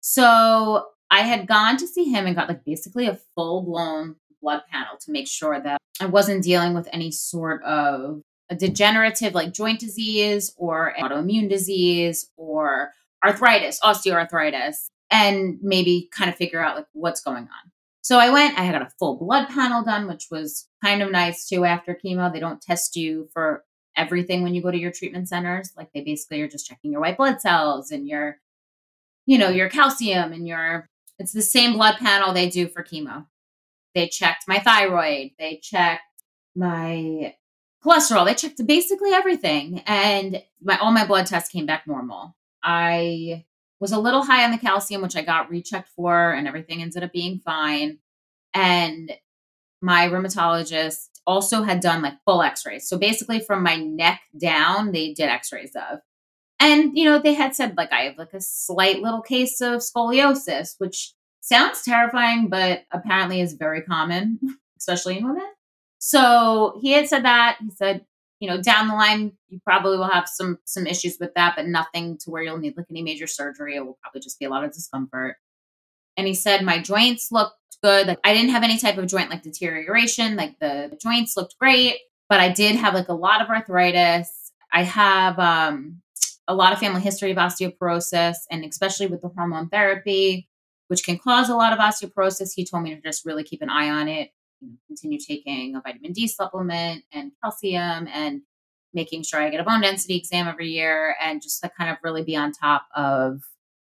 So 0.00 0.86
I 1.10 1.20
had 1.20 1.46
gone 1.46 1.76
to 1.78 1.86
see 1.86 2.04
him 2.04 2.26
and 2.26 2.36
got 2.36 2.48
like 2.48 2.64
basically 2.64 3.06
a 3.06 3.18
full 3.34 3.62
blown 3.62 4.16
blood 4.42 4.62
panel 4.70 4.96
to 5.00 5.12
make 5.12 5.28
sure 5.28 5.60
that 5.60 5.78
I 6.00 6.06
wasn't 6.06 6.44
dealing 6.44 6.74
with 6.74 6.88
any 6.92 7.10
sort 7.10 7.62
of 7.62 8.22
a 8.48 8.54
degenerative 8.54 9.34
like 9.34 9.52
joint 9.52 9.80
disease 9.80 10.52
or 10.56 10.94
autoimmune 10.98 11.48
disease 11.48 12.30
or 12.36 12.92
arthritis, 13.24 13.80
osteoarthritis, 13.80 14.86
and 15.10 15.58
maybe 15.62 16.08
kind 16.12 16.30
of 16.30 16.36
figure 16.36 16.62
out 16.62 16.76
like 16.76 16.86
what's 16.92 17.20
going 17.20 17.44
on. 17.44 17.72
So 18.02 18.18
I 18.18 18.30
went, 18.30 18.58
I 18.58 18.70
got 18.70 18.82
a 18.82 18.90
full 19.00 19.16
blood 19.16 19.48
panel 19.48 19.82
done, 19.82 20.06
which 20.06 20.28
was 20.30 20.68
kind 20.84 21.02
of 21.02 21.10
nice 21.10 21.48
too 21.48 21.64
after 21.64 21.98
chemo. 22.04 22.32
They 22.32 22.38
don't 22.38 22.62
test 22.62 22.94
you 22.94 23.28
for 23.32 23.64
everything 23.96 24.42
when 24.42 24.54
you 24.54 24.62
go 24.62 24.70
to 24.70 24.78
your 24.78 24.92
treatment 24.92 25.28
centers. 25.28 25.72
Like 25.76 25.88
they 25.92 26.02
basically 26.02 26.40
are 26.42 26.48
just 26.48 26.66
checking 26.66 26.92
your 26.92 27.00
white 27.00 27.16
blood 27.16 27.40
cells 27.40 27.90
and 27.90 28.06
your, 28.06 28.38
you 29.26 29.38
know, 29.38 29.48
your 29.48 29.68
calcium 29.68 30.32
and 30.32 30.46
your 30.46 30.88
it's 31.18 31.32
the 31.32 31.42
same 31.42 31.74
blood 31.74 31.96
panel 31.98 32.32
they 32.32 32.48
do 32.48 32.68
for 32.68 32.82
chemo. 32.82 33.26
They 33.94 34.08
checked 34.08 34.46
my 34.46 34.58
thyroid, 34.58 35.30
they 35.38 35.58
checked 35.62 36.02
my 36.54 37.34
cholesterol, 37.84 38.26
they 38.26 38.34
checked 38.34 38.66
basically 38.66 39.12
everything. 39.12 39.82
And 39.86 40.42
my 40.62 40.76
all 40.78 40.92
my 40.92 41.06
blood 41.06 41.26
tests 41.26 41.50
came 41.50 41.66
back 41.66 41.86
normal. 41.86 42.36
I 42.62 43.44
was 43.80 43.92
a 43.92 44.00
little 44.00 44.22
high 44.24 44.44
on 44.44 44.50
the 44.50 44.58
calcium, 44.58 45.02
which 45.02 45.16
I 45.16 45.22
got 45.22 45.50
rechecked 45.50 45.90
for, 45.90 46.32
and 46.32 46.48
everything 46.48 46.82
ended 46.82 47.02
up 47.02 47.12
being 47.12 47.38
fine. 47.38 47.98
And 48.54 49.12
my 49.82 50.08
rheumatologist 50.08 51.08
also 51.26 51.62
had 51.62 51.80
done 51.80 52.02
like 52.02 52.14
full 52.24 52.42
x-rays. 52.42 52.88
So 52.88 52.98
basically 52.98 53.40
from 53.40 53.62
my 53.62 53.76
neck 53.76 54.20
down, 54.38 54.92
they 54.92 55.12
did 55.12 55.28
x-rays 55.28 55.76
of. 55.76 56.00
And, 56.58 56.96
you 56.96 57.04
know, 57.04 57.18
they 57.18 57.34
had 57.34 57.54
said, 57.54 57.76
like, 57.76 57.92
I 57.92 58.02
have 58.02 58.18
like 58.18 58.32
a 58.32 58.40
slight 58.40 59.02
little 59.02 59.20
case 59.20 59.60
of 59.60 59.80
scoliosis, 59.80 60.74
which 60.78 61.12
sounds 61.40 61.82
terrifying, 61.82 62.48
but 62.48 62.84
apparently 62.90 63.40
is 63.40 63.52
very 63.54 63.82
common, 63.82 64.38
especially 64.78 65.18
in 65.18 65.26
women. 65.26 65.46
So 65.98 66.78
he 66.80 66.92
had 66.92 67.08
said 67.08 67.24
that. 67.24 67.58
He 67.60 67.70
said, 67.70 68.04
you 68.40 68.48
know, 68.48 68.60
down 68.60 68.88
the 68.88 68.94
line, 68.94 69.32
you 69.48 69.60
probably 69.64 69.96
will 69.96 70.08
have 70.08 70.28
some 70.28 70.58
some 70.64 70.86
issues 70.86 71.16
with 71.18 71.32
that, 71.34 71.54
but 71.56 71.66
nothing 71.66 72.18
to 72.18 72.30
where 72.30 72.42
you'll 72.42 72.58
need 72.58 72.76
like 72.76 72.86
any 72.90 73.02
major 73.02 73.26
surgery. 73.26 73.76
It 73.76 73.84
will 73.84 73.98
probably 74.02 74.20
just 74.20 74.38
be 74.38 74.44
a 74.44 74.50
lot 74.50 74.64
of 74.64 74.72
discomfort. 74.72 75.36
And 76.16 76.26
he 76.26 76.34
said 76.34 76.62
my 76.62 76.80
joints 76.80 77.32
looked 77.32 77.54
good. 77.82 78.06
Like 78.06 78.18
I 78.24 78.34
didn't 78.34 78.50
have 78.50 78.62
any 78.62 78.78
type 78.78 78.98
of 78.98 79.06
joint 79.06 79.30
like 79.30 79.42
deterioration. 79.42 80.36
Like 80.36 80.58
the, 80.58 80.88
the 80.90 80.96
joints 80.96 81.36
looked 81.36 81.58
great, 81.58 81.96
but 82.28 82.40
I 82.40 82.52
did 82.52 82.76
have 82.76 82.94
like 82.94 83.08
a 83.08 83.14
lot 83.14 83.40
of 83.40 83.48
arthritis. 83.48 84.52
I 84.72 84.82
have 84.82 85.38
um 85.38 86.02
a 86.48 86.54
lot 86.54 86.72
of 86.72 86.78
family 86.78 87.00
history 87.00 87.30
of 87.30 87.36
osteoporosis, 87.36 88.36
and 88.50 88.64
especially 88.64 89.06
with 89.06 89.20
the 89.20 89.28
hormone 89.28 89.68
therapy, 89.68 90.48
which 90.88 91.04
can 91.04 91.18
cause 91.18 91.48
a 91.48 91.56
lot 91.56 91.72
of 91.72 91.78
osteoporosis. 91.78 92.52
He 92.54 92.64
told 92.64 92.84
me 92.84 92.94
to 92.94 93.00
just 93.00 93.26
really 93.26 93.44
keep 93.44 93.62
an 93.62 93.70
eye 93.70 93.90
on 93.90 94.08
it 94.08 94.30
continue 94.86 95.18
taking 95.18 95.76
a 95.76 95.80
vitamin 95.80 96.12
D 96.12 96.26
supplement 96.26 97.04
and 97.12 97.32
calcium 97.42 98.08
and 98.12 98.42
making 98.94 99.22
sure 99.22 99.40
I 99.40 99.50
get 99.50 99.60
a 99.60 99.64
bone 99.64 99.82
density 99.82 100.16
exam 100.16 100.48
every 100.48 100.68
year 100.68 101.16
and 101.20 101.42
just 101.42 101.62
to 101.62 101.70
kind 101.76 101.90
of 101.90 101.98
really 102.02 102.22
be 102.22 102.36
on 102.36 102.52
top 102.52 102.86
of 102.94 103.42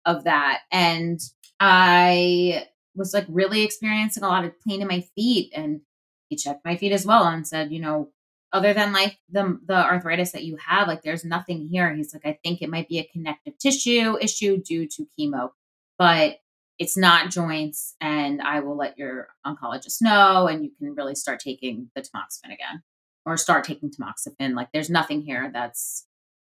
of 0.06 0.24
that. 0.24 0.62
And 0.72 1.20
I 1.60 2.68
was 2.96 3.14
like 3.14 3.26
really 3.28 3.62
experiencing 3.62 4.24
a 4.24 4.28
lot 4.28 4.46
of 4.46 4.54
pain 4.68 4.82
in 4.82 4.88
my 4.88 5.02
feet 5.16 5.52
and 5.56 5.82
he 6.30 6.36
checked 6.36 6.66
my 6.66 6.78
feet 6.78 6.92
as 6.92 7.06
well 7.06 7.26
and 7.26 7.48
said, 7.48 7.72
you 7.72 7.80
know, 7.80 8.12
other 8.58 8.74
than 8.74 8.94
like 8.94 9.18
the 9.30 9.60
the 9.66 9.76
arthritis 9.76 10.32
that 10.32 10.44
you 10.44 10.58
have, 10.58 10.88
like 10.88 11.04
there's 11.04 11.26
nothing 11.26 11.68
here. 11.68 11.94
He's 11.94 12.14
like, 12.14 12.26
I 12.26 12.38
think 12.44 12.62
it 12.62 12.70
might 12.70 12.90
be 12.90 13.00
a 13.00 13.10
connective 13.12 13.58
tissue 13.58 14.18
issue 14.20 14.58
due 14.58 14.88
to 14.88 15.08
chemo. 15.18 15.52
But 15.98 16.40
it's 16.80 16.98
not 16.98 17.32
joints 17.32 17.96
and 18.02 18.42
i 18.42 18.60
will 18.60 18.78
let 18.78 18.98
your 18.98 19.30
oncologist 19.46 20.02
know 20.02 20.48
and 20.48 20.64
you 20.64 20.72
can 20.78 20.96
really 20.96 21.16
start 21.16 21.40
taking 21.40 21.90
the 21.96 22.02
tamoxifen 22.02 22.54
again 22.54 22.84
or 23.26 23.38
start 23.38 23.64
taking 23.64 23.90
tamoxifen 23.90 24.56
like 24.56 24.70
there's 24.72 24.90
nothing 24.90 25.22
here 25.22 25.50
that's 25.54 26.06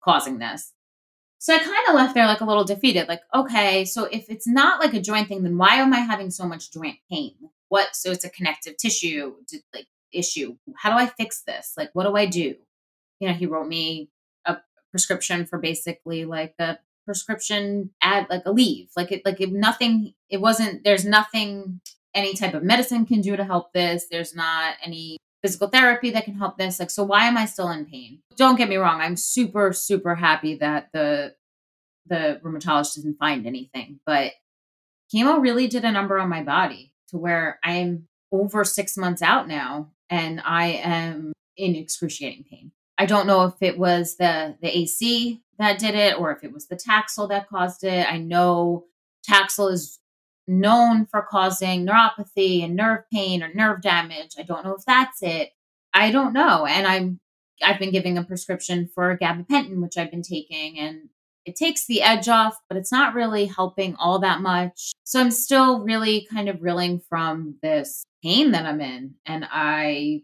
causing 0.03 0.39
this 0.39 0.73
so 1.39 1.53
i 1.53 1.59
kind 1.59 1.87
of 1.89 1.95
left 1.95 2.13
there 2.13 2.25
like 2.25 2.41
a 2.41 2.45
little 2.45 2.63
defeated 2.63 3.07
like 3.07 3.21
okay 3.33 3.85
so 3.85 4.05
if 4.05 4.29
it's 4.29 4.47
not 4.47 4.79
like 4.79 4.93
a 4.93 5.01
joint 5.01 5.27
thing 5.27 5.43
then 5.43 5.57
why 5.57 5.75
am 5.75 5.93
i 5.93 5.99
having 5.99 6.29
so 6.29 6.45
much 6.45 6.71
joint 6.71 6.97
pain 7.11 7.35
what 7.69 7.95
so 7.95 8.11
it's 8.11 8.25
a 8.25 8.29
connective 8.29 8.77
tissue 8.77 9.33
like 9.73 9.87
issue. 10.13 10.55
How 10.75 10.91
do 10.91 10.97
i 10.97 11.07
fix 11.07 11.41
this? 11.41 11.73
Like 11.77 11.89
what 11.93 12.05
do 12.05 12.15
i 12.15 12.25
do? 12.25 12.55
You 13.19 13.27
know 13.27 13.33
he 13.33 13.45
wrote 13.45 13.67
me 13.67 14.09
a 14.45 14.57
prescription 14.91 15.45
for 15.45 15.59
basically 15.59 16.25
like 16.25 16.55
a 16.59 16.77
prescription 17.05 17.91
ad 18.01 18.27
like 18.29 18.43
a 18.45 18.51
leave. 18.51 18.89
Like 18.95 19.11
it 19.11 19.25
like 19.25 19.41
if 19.41 19.49
nothing 19.49 20.13
it 20.29 20.41
wasn't 20.41 20.83
there's 20.83 21.05
nothing 21.05 21.81
any 22.15 22.33
type 22.33 22.53
of 22.53 22.63
medicine 22.63 23.05
can 23.05 23.21
do 23.21 23.35
to 23.35 23.43
help 23.43 23.73
this. 23.73 24.07
There's 24.09 24.35
not 24.35 24.75
any 24.83 25.17
physical 25.41 25.67
therapy 25.67 26.11
that 26.11 26.25
can 26.25 26.35
help 26.35 26.57
this. 26.57 26.79
Like 26.79 26.89
so 26.91 27.03
why 27.03 27.25
am 27.25 27.37
i 27.37 27.45
still 27.45 27.69
in 27.69 27.85
pain? 27.85 28.19
Don't 28.35 28.55
get 28.57 28.69
me 28.69 28.77
wrong 28.77 29.01
i'm 29.01 29.17
super 29.17 29.73
super 29.73 30.15
happy 30.15 30.55
that 30.55 30.89
the 30.93 31.35
the 32.07 32.39
rheumatologist 32.43 32.95
didn't 32.95 33.17
find 33.17 33.45
anything 33.45 33.99
but 34.05 34.33
chemo 35.13 35.41
really 35.41 35.67
did 35.67 35.85
a 35.85 35.91
number 35.91 36.17
on 36.19 36.29
my 36.29 36.43
body 36.43 36.93
to 37.09 37.17
where 37.17 37.59
i'm 37.63 38.07
over 38.31 38.63
six 38.63 38.97
months 38.97 39.21
out 39.21 39.47
now 39.47 39.91
and 40.13 40.41
i 40.45 40.65
am 40.67 41.33
in 41.57 41.75
excruciating 41.75 42.43
pain 42.49 42.71
I 42.97 43.05
don't 43.05 43.27
know 43.27 43.43
if 43.45 43.55
it 43.61 43.77
was 43.77 44.17
the 44.17 44.55
the 44.61 44.77
AC 44.77 45.41
that 45.59 45.79
did 45.79 45.95
it 45.95 46.17
or 46.17 46.31
if 46.31 46.43
it 46.43 46.53
was 46.53 46.67
the 46.67 46.75
Taxol 46.75 47.29
that 47.29 47.49
caused 47.49 47.83
it. 47.83 48.11
I 48.11 48.17
know 48.17 48.85
Taxol 49.29 49.71
is 49.71 49.99
known 50.47 51.05
for 51.05 51.21
causing 51.21 51.85
neuropathy 51.85 52.63
and 52.63 52.75
nerve 52.75 53.03
pain 53.11 53.41
or 53.41 53.53
nerve 53.53 53.81
damage. 53.81 54.35
I 54.37 54.43
don't 54.43 54.63
know 54.63 54.75
if 54.75 54.85
that's 54.85 55.21
it. 55.21 55.51
I 55.93 56.11
don't 56.11 56.33
know. 56.33 56.65
And 56.65 56.85
I'm 56.87 57.19
I've 57.63 57.79
been 57.79 57.91
giving 57.91 58.17
a 58.17 58.23
prescription 58.23 58.89
for 58.93 59.17
gabapentin, 59.17 59.81
which 59.81 59.97
I've 59.97 60.11
been 60.11 60.23
taking, 60.23 60.77
and 60.79 61.09
it 61.45 61.55
takes 61.55 61.85
the 61.85 62.01
edge 62.01 62.27
off, 62.27 62.57
but 62.67 62.77
it's 62.77 62.91
not 62.91 63.13
really 63.13 63.45
helping 63.45 63.95
all 63.95 64.19
that 64.19 64.41
much. 64.41 64.93
So 65.03 65.19
I'm 65.19 65.31
still 65.31 65.79
really 65.79 66.27
kind 66.31 66.49
of 66.49 66.61
reeling 66.61 67.01
from 67.09 67.55
this 67.61 68.03
pain 68.23 68.51
that 68.51 68.65
I'm 68.65 68.81
in. 68.81 69.15
And 69.25 69.45
I 69.51 70.23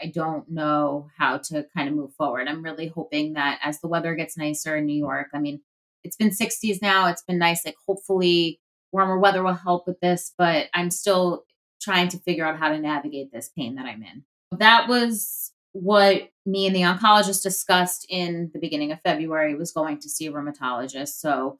I 0.00 0.06
don't 0.08 0.50
know 0.50 1.08
how 1.16 1.38
to 1.38 1.66
kind 1.74 1.88
of 1.88 1.94
move 1.94 2.14
forward. 2.14 2.48
I'm 2.48 2.62
really 2.62 2.88
hoping 2.88 3.32
that 3.34 3.58
as 3.62 3.80
the 3.80 3.88
weather 3.88 4.14
gets 4.14 4.36
nicer 4.36 4.76
in 4.76 4.86
New 4.86 4.98
York, 4.98 5.28
I 5.32 5.38
mean, 5.38 5.62
it's 6.04 6.16
been 6.16 6.30
60s 6.30 6.82
now. 6.82 7.08
It's 7.08 7.22
been 7.22 7.38
nice. 7.38 7.64
Like, 7.64 7.76
hopefully, 7.86 8.60
warmer 8.92 9.18
weather 9.18 9.42
will 9.42 9.54
help 9.54 9.86
with 9.86 9.98
this, 10.00 10.32
but 10.36 10.66
I'm 10.74 10.90
still 10.90 11.44
trying 11.80 12.08
to 12.08 12.18
figure 12.18 12.44
out 12.44 12.58
how 12.58 12.68
to 12.68 12.78
navigate 12.78 13.32
this 13.32 13.50
pain 13.56 13.76
that 13.76 13.86
I'm 13.86 14.02
in. 14.02 14.24
That 14.58 14.88
was 14.88 15.52
what 15.72 16.30
me 16.46 16.66
and 16.66 16.74
the 16.74 16.82
oncologist 16.82 17.42
discussed 17.42 18.06
in 18.08 18.50
the 18.54 18.60
beginning 18.60 18.92
of 18.92 19.00
February 19.02 19.54
was 19.54 19.72
going 19.72 19.98
to 20.00 20.08
see 20.08 20.26
a 20.26 20.32
rheumatologist. 20.32 21.20
So 21.20 21.58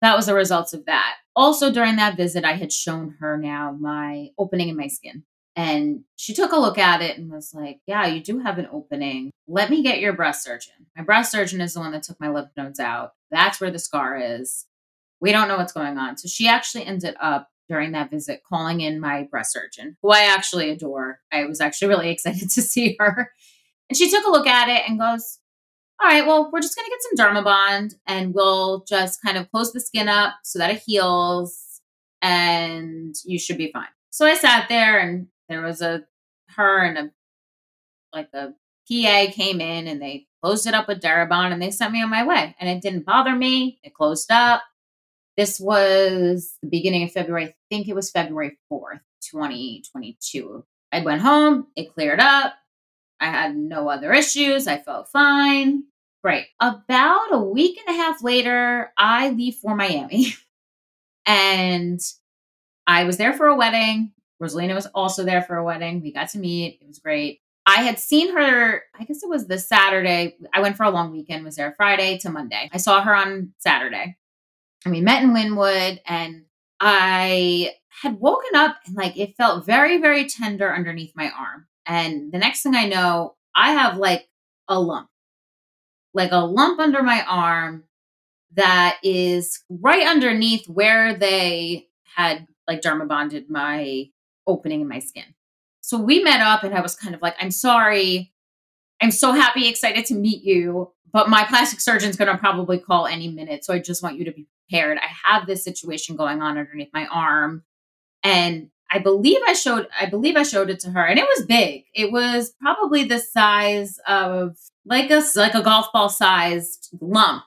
that 0.00 0.16
was 0.16 0.26
the 0.26 0.34
results 0.34 0.72
of 0.72 0.86
that. 0.86 1.16
Also, 1.36 1.72
during 1.72 1.96
that 1.96 2.16
visit, 2.16 2.44
I 2.44 2.54
had 2.54 2.72
shown 2.72 3.16
her 3.20 3.36
now 3.36 3.76
my 3.78 4.30
opening 4.38 4.68
in 4.68 4.76
my 4.76 4.88
skin. 4.88 5.24
And 5.56 6.04
she 6.16 6.32
took 6.32 6.52
a 6.52 6.58
look 6.58 6.78
at 6.78 7.02
it 7.02 7.18
and 7.18 7.30
was 7.30 7.52
like, 7.52 7.80
Yeah, 7.86 8.06
you 8.06 8.22
do 8.22 8.38
have 8.38 8.58
an 8.58 8.68
opening. 8.72 9.30
Let 9.46 9.68
me 9.68 9.82
get 9.82 10.00
your 10.00 10.12
breast 10.12 10.44
surgeon. 10.44 10.86
My 10.96 11.02
breast 11.02 11.32
surgeon 11.32 11.60
is 11.60 11.74
the 11.74 11.80
one 11.80 11.92
that 11.92 12.02
took 12.02 12.20
my 12.20 12.28
lymph 12.30 12.50
nodes 12.56 12.80
out. 12.80 13.12
That's 13.30 13.60
where 13.60 13.70
the 13.70 13.78
scar 13.78 14.16
is. 14.16 14.66
We 15.20 15.32
don't 15.32 15.48
know 15.48 15.56
what's 15.56 15.72
going 15.72 15.98
on. 15.98 16.16
So 16.16 16.28
she 16.28 16.48
actually 16.48 16.86
ended 16.86 17.14
up 17.20 17.48
during 17.68 17.92
that 17.92 18.10
visit 18.10 18.42
calling 18.48 18.80
in 18.80 19.00
my 19.00 19.24
breast 19.30 19.52
surgeon, 19.52 19.96
who 20.02 20.10
I 20.10 20.22
actually 20.34 20.70
adore. 20.70 21.20
I 21.32 21.44
was 21.44 21.60
actually 21.60 21.88
really 21.88 22.10
excited 22.12 22.50
to 22.50 22.62
see 22.62 22.96
her. 22.98 23.32
And 23.88 23.96
she 23.96 24.10
took 24.10 24.24
a 24.26 24.30
look 24.30 24.46
at 24.46 24.68
it 24.68 24.88
and 24.88 24.98
goes, 24.98 25.38
All 26.02 26.08
right, 26.08 26.26
well, 26.26 26.50
we're 26.50 26.62
just 26.62 26.76
going 26.76 26.86
to 26.86 26.90
get 26.90 27.02
some 27.02 27.34
Dermabond 27.34 27.94
and 28.06 28.32
we'll 28.32 28.84
just 28.88 29.20
kind 29.22 29.36
of 29.36 29.50
close 29.50 29.72
the 29.72 29.80
skin 29.80 30.08
up 30.08 30.34
so 30.42 30.58
that 30.58 30.70
it 30.70 30.82
heals 30.86 31.80
and 32.22 33.14
you 33.26 33.38
should 33.38 33.58
be 33.58 33.70
fine. 33.70 33.88
So 34.08 34.24
I 34.24 34.34
sat 34.34 34.68
there 34.70 34.98
and 34.98 35.26
there 35.50 35.62
was 35.62 35.82
a 35.82 36.04
her 36.56 36.78
and 36.84 36.98
a 36.98 37.10
like 38.14 38.30
a 38.32 38.54
PA 38.90 39.32
came 39.32 39.60
in 39.60 39.86
and 39.86 40.00
they 40.00 40.26
closed 40.42 40.66
it 40.66 40.74
up 40.74 40.88
with 40.88 41.00
Dermabond 41.00 41.52
and 41.52 41.60
they 41.60 41.70
sent 41.70 41.92
me 41.92 42.02
on 42.02 42.10
my 42.10 42.26
way. 42.26 42.56
And 42.58 42.68
it 42.68 42.80
didn't 42.80 43.04
bother 43.04 43.36
me. 43.36 43.78
It 43.84 43.94
closed 43.94 44.32
up. 44.32 44.62
This 45.36 45.60
was 45.60 46.56
the 46.62 46.68
beginning 46.68 47.04
of 47.04 47.12
February. 47.12 47.46
I 47.46 47.54
think 47.70 47.88
it 47.88 47.94
was 47.94 48.10
February 48.10 48.58
4th, 48.72 49.00
2022. 49.30 50.64
I 50.92 51.02
went 51.02 51.20
home, 51.20 51.68
it 51.76 51.94
cleared 51.94 52.20
up. 52.20 52.54
I 53.20 53.26
had 53.26 53.56
no 53.56 53.88
other 53.88 54.12
issues. 54.12 54.66
I 54.66 54.78
felt 54.78 55.08
fine. 55.08 55.84
Great. 56.22 56.46
About 56.60 57.32
a 57.32 57.38
week 57.38 57.78
and 57.78 57.94
a 57.94 57.98
half 57.98 58.22
later, 58.22 58.92
I 58.96 59.30
leave 59.30 59.56
for 59.56 59.74
Miami. 59.74 60.34
and 61.26 62.00
I 62.86 63.04
was 63.04 63.16
there 63.16 63.32
for 63.32 63.46
a 63.46 63.56
wedding. 63.56 64.12
Rosalina 64.42 64.74
was 64.74 64.86
also 64.86 65.24
there 65.24 65.42
for 65.42 65.56
a 65.56 65.64
wedding. 65.64 66.02
We 66.02 66.12
got 66.12 66.30
to 66.30 66.38
meet. 66.38 66.78
It 66.80 66.86
was 66.86 66.98
great. 66.98 67.40
I 67.66 67.82
had 67.82 67.98
seen 67.98 68.34
her, 68.34 68.82
I 68.98 69.04
guess 69.04 69.22
it 69.22 69.28
was 69.28 69.46
the 69.46 69.58
Saturday. 69.58 70.36
I 70.52 70.60
went 70.60 70.76
for 70.76 70.84
a 70.84 70.90
long 70.90 71.12
weekend, 71.12 71.44
was 71.44 71.56
there 71.56 71.74
Friday 71.76 72.18
to 72.18 72.30
Monday. 72.30 72.70
I 72.72 72.78
saw 72.78 73.02
her 73.02 73.14
on 73.14 73.52
Saturday. 73.58 74.16
And 74.84 74.94
we 74.94 75.02
met 75.02 75.22
in 75.22 75.34
Wynwood 75.34 76.00
and 76.06 76.44
I 76.80 77.74
had 78.02 78.18
woken 78.18 78.56
up 78.56 78.76
and 78.86 78.96
like 78.96 79.18
it 79.18 79.36
felt 79.36 79.66
very, 79.66 79.98
very 79.98 80.26
tender 80.26 80.74
underneath 80.74 81.12
my 81.14 81.30
arm. 81.30 81.66
And 81.86 82.32
the 82.32 82.38
next 82.38 82.62
thing 82.62 82.74
I 82.74 82.86
know, 82.86 83.34
I 83.54 83.72
have 83.72 83.96
like 83.96 84.28
a 84.68 84.78
lump, 84.78 85.08
like 86.14 86.32
a 86.32 86.44
lump 86.44 86.78
under 86.78 87.02
my 87.02 87.24
arm 87.28 87.84
that 88.54 88.98
is 89.02 89.62
right 89.68 90.06
underneath 90.06 90.68
where 90.68 91.14
they 91.14 91.88
had 92.04 92.46
like 92.66 92.80
derma 92.80 93.06
bonded 93.06 93.48
my 93.48 94.06
opening 94.46 94.80
in 94.80 94.88
my 94.88 94.98
skin. 94.98 95.24
So 95.80 95.98
we 95.98 96.22
met 96.22 96.40
up 96.40 96.62
and 96.62 96.74
I 96.74 96.80
was 96.80 96.94
kind 96.94 97.14
of 97.14 97.22
like, 97.22 97.34
I'm 97.40 97.50
sorry. 97.50 98.32
I'm 99.00 99.10
so 99.10 99.32
happy, 99.32 99.68
excited 99.68 100.04
to 100.06 100.14
meet 100.14 100.44
you, 100.44 100.92
but 101.12 101.28
my 101.28 101.44
plastic 101.44 101.80
surgeon's 101.80 102.16
going 102.16 102.30
to 102.30 102.38
probably 102.38 102.78
call 102.78 103.06
any 103.06 103.28
minute. 103.28 103.64
So 103.64 103.72
I 103.72 103.78
just 103.78 104.02
want 104.02 104.18
you 104.18 104.24
to 104.26 104.32
be 104.32 104.46
prepared. 104.68 104.98
I 104.98 105.08
have 105.24 105.46
this 105.46 105.64
situation 105.64 106.16
going 106.16 106.42
on 106.42 106.58
underneath 106.58 106.90
my 106.92 107.06
arm. 107.06 107.64
And 108.22 108.70
I 108.90 108.98
believe 108.98 109.38
I 109.46 109.52
showed 109.52 109.86
I 109.98 110.06
believe 110.06 110.36
I 110.36 110.42
showed 110.42 110.70
it 110.70 110.80
to 110.80 110.90
her 110.90 111.04
and 111.04 111.18
it 111.18 111.26
was 111.36 111.46
big. 111.46 111.84
It 111.94 112.10
was 112.10 112.52
probably 112.60 113.04
the 113.04 113.18
size 113.18 113.98
of 114.06 114.56
like 114.84 115.10
a 115.10 115.22
like 115.36 115.54
a 115.54 115.62
golf 115.62 115.92
ball 115.92 116.08
sized 116.08 116.90
lump. 117.00 117.44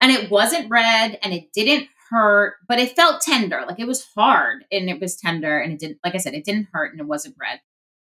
And 0.00 0.12
it 0.12 0.30
wasn't 0.30 0.70
red 0.70 1.18
and 1.22 1.34
it 1.34 1.52
didn't 1.52 1.88
hurt, 2.10 2.54
but 2.66 2.78
it 2.78 2.96
felt 2.96 3.20
tender. 3.20 3.64
Like 3.66 3.80
it 3.80 3.86
was 3.86 4.06
hard 4.16 4.64
and 4.70 4.88
it 4.88 5.00
was 5.00 5.16
tender 5.16 5.58
and 5.58 5.72
it 5.72 5.78
didn't, 5.78 5.98
like 6.04 6.14
I 6.14 6.18
said, 6.18 6.34
it 6.34 6.44
didn't 6.44 6.68
hurt 6.72 6.92
and 6.92 7.00
it 7.00 7.06
wasn't 7.06 7.36
red. 7.40 7.60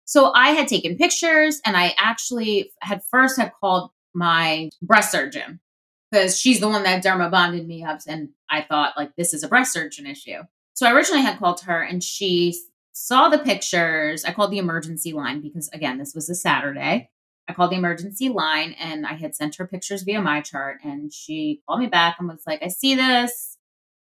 So 0.05 0.31
I 0.33 0.49
had 0.51 0.67
taken 0.67 0.97
pictures 0.97 1.61
and 1.65 1.77
I 1.77 1.93
actually 1.97 2.71
had 2.81 3.03
first 3.03 3.37
had 3.37 3.53
called 3.59 3.91
my 4.13 4.69
breast 4.81 5.11
surgeon 5.11 5.59
because 6.09 6.37
she's 6.37 6.59
the 6.59 6.67
one 6.67 6.83
that 6.83 7.03
derma 7.03 7.31
bonded 7.31 7.67
me 7.67 7.83
up. 7.83 7.99
And 8.07 8.29
I 8.49 8.61
thought 8.61 8.97
like 8.97 9.15
this 9.15 9.33
is 9.33 9.43
a 9.43 9.47
breast 9.47 9.73
surgeon 9.73 10.05
issue. 10.05 10.41
So 10.73 10.87
I 10.87 10.93
originally 10.93 11.21
had 11.21 11.39
called 11.39 11.61
her 11.61 11.81
and 11.81 12.03
she 12.03 12.57
saw 12.93 13.29
the 13.29 13.39
pictures. 13.39 14.25
I 14.25 14.33
called 14.33 14.51
the 14.51 14.57
emergency 14.57 15.13
line 15.13 15.41
because 15.41 15.69
again, 15.69 15.97
this 15.97 16.13
was 16.13 16.29
a 16.29 16.35
Saturday. 16.35 17.09
I 17.47 17.53
called 17.53 17.71
the 17.71 17.77
emergency 17.77 18.29
line 18.29 18.75
and 18.79 19.05
I 19.05 19.13
had 19.13 19.35
sent 19.35 19.55
her 19.55 19.67
pictures 19.67 20.03
via 20.03 20.19
MyChart 20.19 20.75
and 20.83 21.11
she 21.11 21.61
called 21.67 21.81
me 21.81 21.87
back 21.87 22.17
and 22.19 22.27
was 22.27 22.43
like, 22.45 22.63
I 22.63 22.67
see 22.67 22.95
this. 22.95 23.57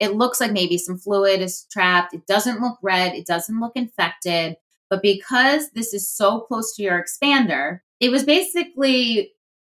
It 0.01 0.15
looks 0.15 0.41
like 0.41 0.53
maybe 0.53 0.79
some 0.79 0.99
fluid 0.99 1.41
is 1.41 1.67
trapped. 1.71 2.15
It 2.15 2.27
doesn't 2.27 2.61
look 2.61 2.79
red. 2.83 3.15
It 3.15 3.27
doesn't 3.27 3.61
look 3.61 3.73
infected. 3.75 4.57
But 4.91 5.03
because 5.03 5.71
this 5.71 5.95
is 5.95 6.11
so 6.11 6.41
close 6.41 6.75
to 6.77 6.83
your 6.83 7.03
expander, 7.03 7.81
it 8.01 8.11
was 8.11 8.25
basically 8.25 9.33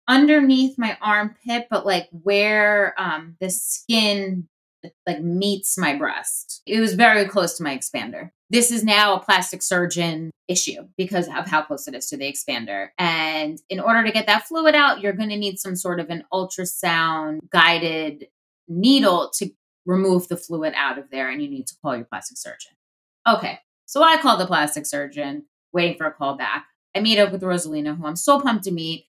underneath 0.08 0.78
my 0.78 0.98
armpit, 1.02 1.68
but 1.70 1.86
like 1.86 2.10
where 2.12 3.00
um, 3.00 3.38
the 3.40 3.50
skin 3.50 4.48
like 5.06 5.22
meets 5.22 5.78
my 5.78 5.96
breast. 5.96 6.62
It 6.66 6.80
was 6.80 6.96
very 6.96 7.26
close 7.26 7.58
to 7.58 7.64
my 7.64 7.78
expander. 7.78 8.32
This 8.50 8.72
is 8.72 8.84
now 8.84 9.16
a 9.16 9.20
plastic 9.20 9.62
surgeon 9.62 10.32
issue 10.48 10.88
because 10.98 11.28
of 11.28 11.48
how 11.48 11.62
close 11.62 11.88
it 11.88 11.94
is 11.94 12.08
to 12.08 12.18
the 12.18 12.32
expander. 12.32 12.90
And 12.98 13.60
in 13.70 13.80
order 13.80 14.04
to 14.04 14.12
get 14.12 14.26
that 14.26 14.48
fluid 14.48 14.74
out, 14.74 15.02
you're 15.02 15.14
going 15.14 15.30
to 15.30 15.38
need 15.38 15.60
some 15.60 15.76
sort 15.76 16.00
of 16.00 16.10
an 16.10 16.24
ultrasound 16.34 17.40
guided 17.52 18.28
needle 18.68 19.32
to 19.36 19.52
remove 19.86 20.28
the 20.28 20.38
fluid 20.38 20.74
out 20.76 20.98
of 20.98 21.10
there 21.12 21.30
and 21.30 21.42
you 21.42 21.50
need 21.50 21.68
to 21.68 21.76
call 21.82 21.96
your 21.96 22.06
plastic 22.06 22.38
surgeon. 22.38 22.72
Okay. 23.28 23.60
So 23.86 24.04
I 24.04 24.18
call 24.18 24.38
the 24.38 24.48
plastic 24.48 24.86
surgeon, 24.86 25.46
waiting 25.74 25.98
for 25.98 26.08
a 26.08 26.12
call 26.12 26.36
back. 26.36 26.66
I 26.96 27.02
meet 27.02 27.20
up 27.20 27.32
with 27.32 27.42
Rosalina, 27.42 27.98
who 27.98 28.06
I'm 28.06 28.16
so 28.16 28.40
pumped 28.40 28.64
to 28.66 28.72
meet. 28.72 29.06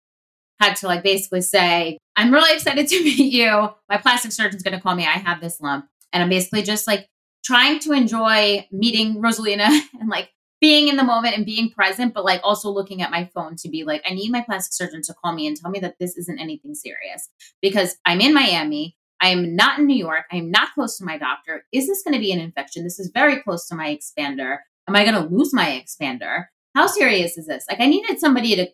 Had 0.61 0.77
to 0.77 0.87
like 0.87 1.03
basically 1.03 1.41
say, 1.41 1.97
I'm 2.17 2.33
really 2.33 2.55
excited 2.55 2.87
to 2.89 3.05
meet 3.05 3.33
you. 3.33 3.71
My 3.89 3.97
plastic 3.97 4.33
surgeon's 4.33 4.63
going 4.63 4.77
to 4.77 4.81
call 4.81 4.95
me. 4.95 5.05
I 5.05 5.19
have 5.19 5.41
this 5.41 5.61
lump. 5.61 5.87
And 6.13 6.23
I'm 6.23 6.29
basically 6.29 6.63
just 6.63 6.87
like 6.87 7.07
trying 7.51 7.81
to 7.81 7.91
enjoy 7.91 8.65
meeting 8.71 9.17
Rosalina 9.17 9.67
and 10.01 10.09
like 10.09 10.31
being 10.61 10.87
in 10.87 10.97
the 10.97 11.03
moment 11.03 11.37
and 11.37 11.45
being 11.45 11.69
present, 11.71 12.15
but 12.15 12.25
like 12.25 12.41
also 12.45 12.71
looking 12.71 13.03
at 13.03 13.11
my 13.11 13.29
phone 13.35 13.57
to 13.57 13.69
be 13.69 13.83
like, 13.83 14.03
I 14.09 14.15
need 14.15 14.31
my 14.31 14.43
plastic 14.43 14.73
surgeon 14.73 15.03
to 15.03 15.15
call 15.15 15.33
me 15.33 15.49
and 15.49 15.57
tell 15.57 15.71
me 15.71 15.81
that 15.81 15.97
this 15.99 16.17
isn't 16.17 16.39
anything 16.39 16.77
serious 16.77 17.29
because 17.61 17.97
I'm 18.07 18.21
in 18.21 18.33
Miami. 18.33 18.97
I 19.21 19.31
am 19.31 19.57
not 19.57 19.81
in 19.81 19.87
New 19.87 19.97
York. 19.97 20.27
I 20.31 20.37
am 20.37 20.53
not 20.53 20.73
close 20.75 20.97
to 20.99 21.05
my 21.05 21.19
doctor. 21.19 21.65
Is 21.73 21.89
this 21.89 22.05
going 22.05 22.15
to 22.15 22.21
be 22.21 22.31
an 22.31 22.39
infection? 22.39 22.85
This 22.85 23.01
is 23.01 23.11
very 23.13 23.43
close 23.43 23.67
to 23.67 23.75
my 23.75 23.99
expander. 23.99 24.59
Am 24.87 24.95
I 24.95 25.05
going 25.05 25.21
to 25.21 25.35
lose 25.35 25.53
my 25.53 25.85
expander? 25.85 26.45
How 26.77 26.87
serious 26.87 27.37
is 27.37 27.49
this? 27.49 27.65
Like, 27.69 27.81
I 27.81 27.87
needed 27.87 28.21
somebody 28.21 28.55
to 28.55 28.69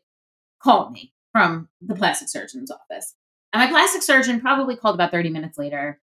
call 0.62 0.90
me 0.90 1.14
from 1.32 1.68
the 1.80 1.94
plastic 1.94 2.28
surgeon's 2.28 2.70
office. 2.70 3.14
And 3.54 3.62
my 3.62 3.68
plastic 3.68 4.02
surgeon 4.02 4.40
probably 4.40 4.76
called 4.76 4.96
about 4.96 5.12
30 5.12 5.30
minutes 5.30 5.56
later 5.56 5.98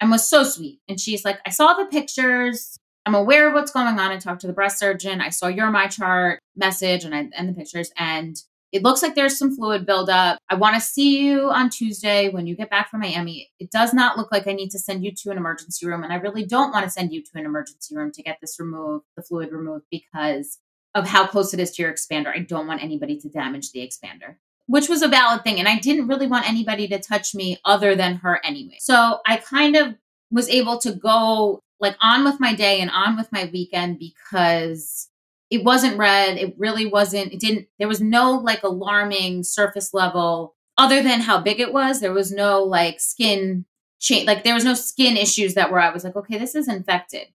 and 0.00 0.10
was 0.10 0.28
so 0.28 0.44
sweet. 0.44 0.80
And 0.88 1.00
she's 1.00 1.24
like, 1.24 1.38
I 1.46 1.50
saw 1.50 1.74
the 1.74 1.86
pictures. 1.86 2.76
I'm 3.04 3.14
aware 3.14 3.48
of 3.48 3.54
what's 3.54 3.70
going 3.70 3.86
on. 3.86 3.98
I 3.98 4.18
talked 4.18 4.40
to 4.42 4.46
the 4.46 4.52
breast 4.52 4.78
surgeon. 4.78 5.20
I 5.20 5.30
saw 5.30 5.46
your 5.46 5.68
MyChart 5.68 6.38
message 6.56 7.04
and 7.04 7.14
I 7.14 7.28
and 7.36 7.48
the 7.48 7.54
pictures. 7.54 7.90
And 7.96 8.36
it 8.72 8.82
looks 8.82 9.00
like 9.00 9.14
there's 9.14 9.38
some 9.38 9.54
fluid 9.54 9.86
buildup. 9.86 10.38
I 10.50 10.56
want 10.56 10.74
to 10.74 10.80
see 10.80 11.24
you 11.24 11.50
on 11.50 11.70
Tuesday 11.70 12.28
when 12.28 12.46
you 12.46 12.56
get 12.56 12.68
back 12.68 12.90
from 12.90 13.00
Miami. 13.00 13.48
It 13.60 13.70
does 13.70 13.94
not 13.94 14.18
look 14.18 14.32
like 14.32 14.48
I 14.48 14.52
need 14.52 14.70
to 14.70 14.78
send 14.78 15.04
you 15.04 15.12
to 15.22 15.30
an 15.30 15.36
emergency 15.36 15.86
room. 15.86 16.02
And 16.02 16.12
I 16.12 16.16
really 16.16 16.44
don't 16.44 16.72
want 16.72 16.84
to 16.84 16.90
send 16.90 17.12
you 17.12 17.22
to 17.22 17.30
an 17.36 17.46
emergency 17.46 17.94
room 17.96 18.10
to 18.12 18.22
get 18.22 18.38
this 18.40 18.58
removed, 18.58 19.04
the 19.16 19.22
fluid 19.22 19.52
removed, 19.52 19.84
because 19.90 20.58
of 20.96 21.06
how 21.06 21.26
close 21.26 21.54
it 21.54 21.60
is 21.60 21.70
to 21.72 21.82
your 21.82 21.92
expander. 21.92 22.34
I 22.34 22.40
don't 22.40 22.66
want 22.66 22.82
anybody 22.82 23.18
to 23.20 23.28
damage 23.28 23.70
the 23.70 23.86
expander, 23.86 24.36
which 24.66 24.88
was 24.88 25.02
a 25.02 25.08
valid 25.08 25.44
thing. 25.44 25.58
And 25.58 25.68
I 25.68 25.78
didn't 25.78 26.08
really 26.08 26.26
want 26.26 26.48
anybody 26.48 26.88
to 26.88 26.98
touch 26.98 27.34
me 27.34 27.58
other 27.64 27.94
than 27.94 28.16
her 28.16 28.40
anyway. 28.44 28.76
So 28.80 29.20
I 29.26 29.36
kind 29.36 29.76
of 29.76 29.94
was 30.30 30.48
able 30.48 30.78
to 30.78 30.92
go 30.92 31.62
like 31.78 31.96
on 32.00 32.24
with 32.24 32.40
my 32.40 32.54
day 32.54 32.80
and 32.80 32.90
on 32.90 33.16
with 33.16 33.30
my 33.30 33.48
weekend 33.52 33.98
because 33.98 35.08
it 35.50 35.62
wasn't 35.62 35.98
red. 35.98 36.38
It 36.38 36.54
really 36.58 36.86
wasn't, 36.86 37.32
it 37.32 37.40
didn't, 37.40 37.68
there 37.78 37.88
was 37.88 38.00
no 38.00 38.32
like 38.32 38.62
alarming 38.62 39.44
surface 39.44 39.94
level 39.94 40.56
other 40.78 41.02
than 41.02 41.20
how 41.20 41.40
big 41.40 41.60
it 41.60 41.72
was. 41.72 42.00
There 42.00 42.12
was 42.12 42.32
no 42.32 42.64
like 42.64 42.98
skin 42.98 43.64
change, 44.00 44.26
like 44.26 44.42
there 44.42 44.54
was 44.54 44.64
no 44.64 44.74
skin 44.74 45.16
issues 45.16 45.54
that 45.54 45.70
were, 45.70 45.78
I 45.78 45.92
was 45.92 46.02
like, 46.02 46.16
okay, 46.16 46.38
this 46.38 46.54
is 46.54 46.68
infected. 46.68 47.28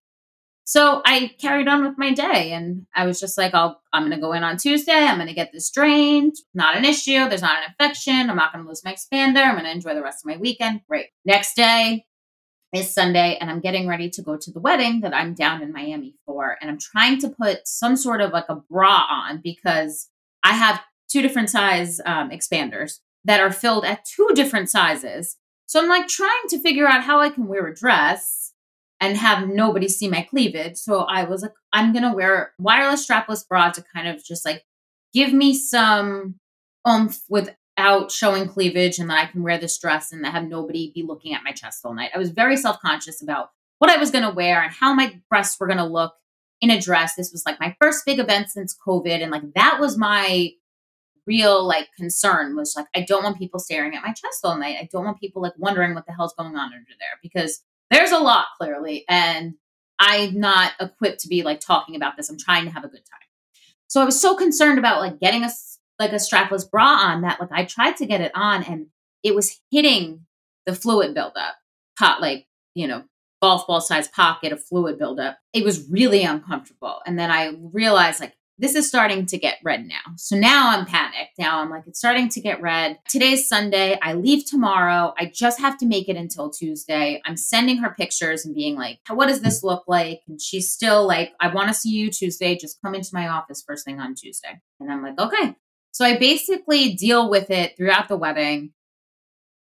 So 0.64 1.02
I 1.04 1.32
carried 1.40 1.68
on 1.68 1.84
with 1.84 1.98
my 1.98 2.12
day 2.12 2.52
and 2.52 2.86
I 2.94 3.04
was 3.04 3.18
just 3.18 3.36
like, 3.36 3.52
I'll, 3.52 3.80
I'm 3.92 4.02
going 4.02 4.14
to 4.14 4.20
go 4.20 4.32
in 4.32 4.44
on 4.44 4.56
Tuesday. 4.56 4.92
I'm 4.92 5.16
going 5.16 5.28
to 5.28 5.34
get 5.34 5.50
this 5.52 5.70
drained. 5.70 6.36
Not 6.54 6.76
an 6.76 6.84
issue. 6.84 7.28
There's 7.28 7.42
not 7.42 7.58
an 7.58 7.70
infection. 7.70 8.30
I'm 8.30 8.36
not 8.36 8.52
going 8.52 8.64
to 8.64 8.68
lose 8.68 8.84
my 8.84 8.94
expander. 8.94 9.44
I'm 9.44 9.54
going 9.54 9.64
to 9.64 9.72
enjoy 9.72 9.94
the 9.94 10.02
rest 10.02 10.24
of 10.24 10.30
my 10.30 10.36
weekend. 10.36 10.82
Great. 10.88 11.06
Next 11.24 11.54
day, 11.54 12.06
is 12.72 12.92
Sunday 12.92 13.36
and 13.40 13.50
I'm 13.50 13.60
getting 13.60 13.86
ready 13.86 14.08
to 14.10 14.22
go 14.22 14.36
to 14.36 14.50
the 14.50 14.60
wedding 14.60 15.00
that 15.02 15.14
I'm 15.14 15.34
down 15.34 15.62
in 15.62 15.72
Miami 15.72 16.14
for. 16.24 16.56
And 16.60 16.70
I'm 16.70 16.78
trying 16.78 17.18
to 17.20 17.28
put 17.28 17.68
some 17.68 17.96
sort 17.96 18.20
of 18.20 18.32
like 18.32 18.46
a 18.48 18.56
bra 18.56 19.06
on 19.10 19.40
because 19.42 20.08
I 20.42 20.54
have 20.54 20.80
two 21.08 21.20
different 21.20 21.50
size 21.50 22.00
um, 22.06 22.30
expanders 22.30 23.00
that 23.24 23.40
are 23.40 23.52
filled 23.52 23.84
at 23.84 24.06
two 24.06 24.28
different 24.34 24.70
sizes. 24.70 25.36
So 25.66 25.80
I'm 25.80 25.88
like 25.88 26.08
trying 26.08 26.48
to 26.48 26.60
figure 26.60 26.86
out 26.86 27.04
how 27.04 27.20
I 27.20 27.28
can 27.28 27.46
wear 27.46 27.66
a 27.66 27.74
dress 27.74 28.41
and 29.02 29.16
have 29.16 29.48
nobody 29.48 29.88
see 29.88 30.08
my 30.08 30.22
cleavage. 30.22 30.76
So 30.76 31.00
I 31.00 31.24
was 31.24 31.42
like, 31.42 31.50
I'm 31.72 31.92
going 31.92 32.04
to 32.04 32.14
wear 32.14 32.52
wireless 32.58 33.04
strapless 33.04 33.46
bra 33.46 33.70
to 33.70 33.84
kind 33.92 34.06
of 34.06 34.24
just 34.24 34.46
like 34.46 34.62
give 35.12 35.32
me 35.32 35.54
some 35.58 36.36
oomph 36.88 37.20
without 37.28 38.12
showing 38.12 38.48
cleavage 38.48 39.00
and 39.00 39.10
that 39.10 39.18
I 39.18 39.26
can 39.26 39.42
wear 39.42 39.58
this 39.58 39.76
dress 39.76 40.12
and 40.12 40.24
have 40.24 40.44
nobody 40.44 40.92
be 40.94 41.02
looking 41.02 41.34
at 41.34 41.42
my 41.42 41.50
chest 41.50 41.80
all 41.84 41.94
night. 41.94 42.12
I 42.14 42.18
was 42.18 42.30
very 42.30 42.56
self 42.56 42.78
conscious 42.80 43.20
about 43.20 43.50
what 43.80 43.90
I 43.90 43.96
was 43.96 44.12
going 44.12 44.24
to 44.24 44.30
wear 44.30 44.62
and 44.62 44.72
how 44.72 44.94
my 44.94 45.20
breasts 45.28 45.58
were 45.58 45.66
going 45.66 45.78
to 45.78 45.84
look 45.84 46.14
in 46.60 46.70
a 46.70 46.80
dress. 46.80 47.16
This 47.16 47.32
was 47.32 47.42
like 47.44 47.58
my 47.58 47.74
first 47.80 48.06
big 48.06 48.20
event 48.20 48.50
since 48.50 48.78
COVID. 48.86 49.20
And 49.20 49.32
like 49.32 49.52
that 49.56 49.78
was 49.80 49.98
my 49.98 50.50
real 51.26 51.66
like 51.66 51.88
concern 51.98 52.54
was 52.54 52.74
like, 52.76 52.86
I 52.94 53.00
don't 53.00 53.24
want 53.24 53.38
people 53.38 53.58
staring 53.58 53.96
at 53.96 54.02
my 54.04 54.12
chest 54.12 54.44
all 54.44 54.56
night. 54.56 54.76
I 54.80 54.88
don't 54.92 55.04
want 55.04 55.18
people 55.18 55.42
like 55.42 55.54
wondering 55.56 55.92
what 55.92 56.06
the 56.06 56.12
hell's 56.12 56.34
going 56.38 56.54
on 56.54 56.72
under 56.72 56.94
there 57.00 57.18
because 57.20 57.62
there's 57.92 58.10
a 58.10 58.18
lot 58.18 58.46
clearly. 58.58 59.04
And 59.08 59.54
I'm 59.98 60.38
not 60.38 60.72
equipped 60.80 61.20
to 61.20 61.28
be 61.28 61.42
like 61.42 61.60
talking 61.60 61.94
about 61.94 62.16
this. 62.16 62.28
I'm 62.28 62.38
trying 62.38 62.64
to 62.64 62.70
have 62.70 62.84
a 62.84 62.88
good 62.88 63.04
time. 63.04 63.20
So 63.86 64.00
I 64.00 64.04
was 64.04 64.20
so 64.20 64.34
concerned 64.34 64.78
about 64.78 65.00
like 65.00 65.20
getting 65.20 65.44
a 65.44 65.50
like 65.98 66.12
a 66.12 66.16
strapless 66.16 66.68
bra 66.68 66.86
on 66.86 67.20
that 67.22 67.38
like 67.38 67.52
I 67.52 67.64
tried 67.64 67.98
to 67.98 68.06
get 68.06 68.20
it 68.20 68.32
on 68.34 68.64
and 68.64 68.86
it 69.22 69.34
was 69.34 69.60
hitting 69.70 70.26
the 70.66 70.74
fluid 70.74 71.14
buildup, 71.14 71.54
pot 71.98 72.20
like, 72.20 72.46
you 72.74 72.88
know, 72.88 73.04
golf 73.40 73.66
ball 73.66 73.80
size 73.80 74.08
pocket 74.08 74.52
of 74.52 74.64
fluid 74.64 74.98
buildup. 74.98 75.38
It 75.52 75.64
was 75.64 75.88
really 75.88 76.24
uncomfortable. 76.24 77.00
And 77.06 77.18
then 77.18 77.30
I 77.30 77.52
realized 77.72 78.20
like 78.20 78.34
this 78.62 78.76
is 78.76 78.86
starting 78.86 79.26
to 79.26 79.36
get 79.36 79.58
red 79.64 79.88
now. 79.88 80.14
So 80.16 80.36
now 80.36 80.70
I'm 80.70 80.86
panicked. 80.86 81.36
Now 81.36 81.60
I'm 81.60 81.68
like, 81.68 81.82
it's 81.88 81.98
starting 81.98 82.28
to 82.28 82.40
get 82.40 82.62
red. 82.62 82.96
Today's 83.08 83.48
Sunday. 83.48 83.98
I 84.00 84.12
leave 84.12 84.46
tomorrow. 84.46 85.12
I 85.18 85.32
just 85.34 85.58
have 85.58 85.76
to 85.78 85.86
make 85.86 86.08
it 86.08 86.16
until 86.16 86.48
Tuesday. 86.48 87.20
I'm 87.26 87.36
sending 87.36 87.78
her 87.78 87.90
pictures 87.90 88.46
and 88.46 88.54
being 88.54 88.76
like, 88.76 89.00
what 89.10 89.26
does 89.26 89.40
this 89.40 89.64
look 89.64 89.82
like? 89.88 90.20
And 90.28 90.40
she's 90.40 90.70
still 90.70 91.04
like, 91.08 91.32
I 91.40 91.52
want 91.52 91.68
to 91.68 91.74
see 91.74 91.90
you 91.90 92.08
Tuesday. 92.08 92.56
Just 92.56 92.80
come 92.80 92.94
into 92.94 93.10
my 93.12 93.26
office 93.26 93.64
first 93.66 93.84
thing 93.84 93.98
on 93.98 94.14
Tuesday. 94.14 94.60
And 94.78 94.92
I'm 94.92 95.02
like, 95.02 95.18
okay. 95.18 95.56
So 95.90 96.04
I 96.04 96.16
basically 96.16 96.94
deal 96.94 97.28
with 97.28 97.50
it 97.50 97.76
throughout 97.76 98.06
the 98.06 98.16
wedding. 98.16 98.72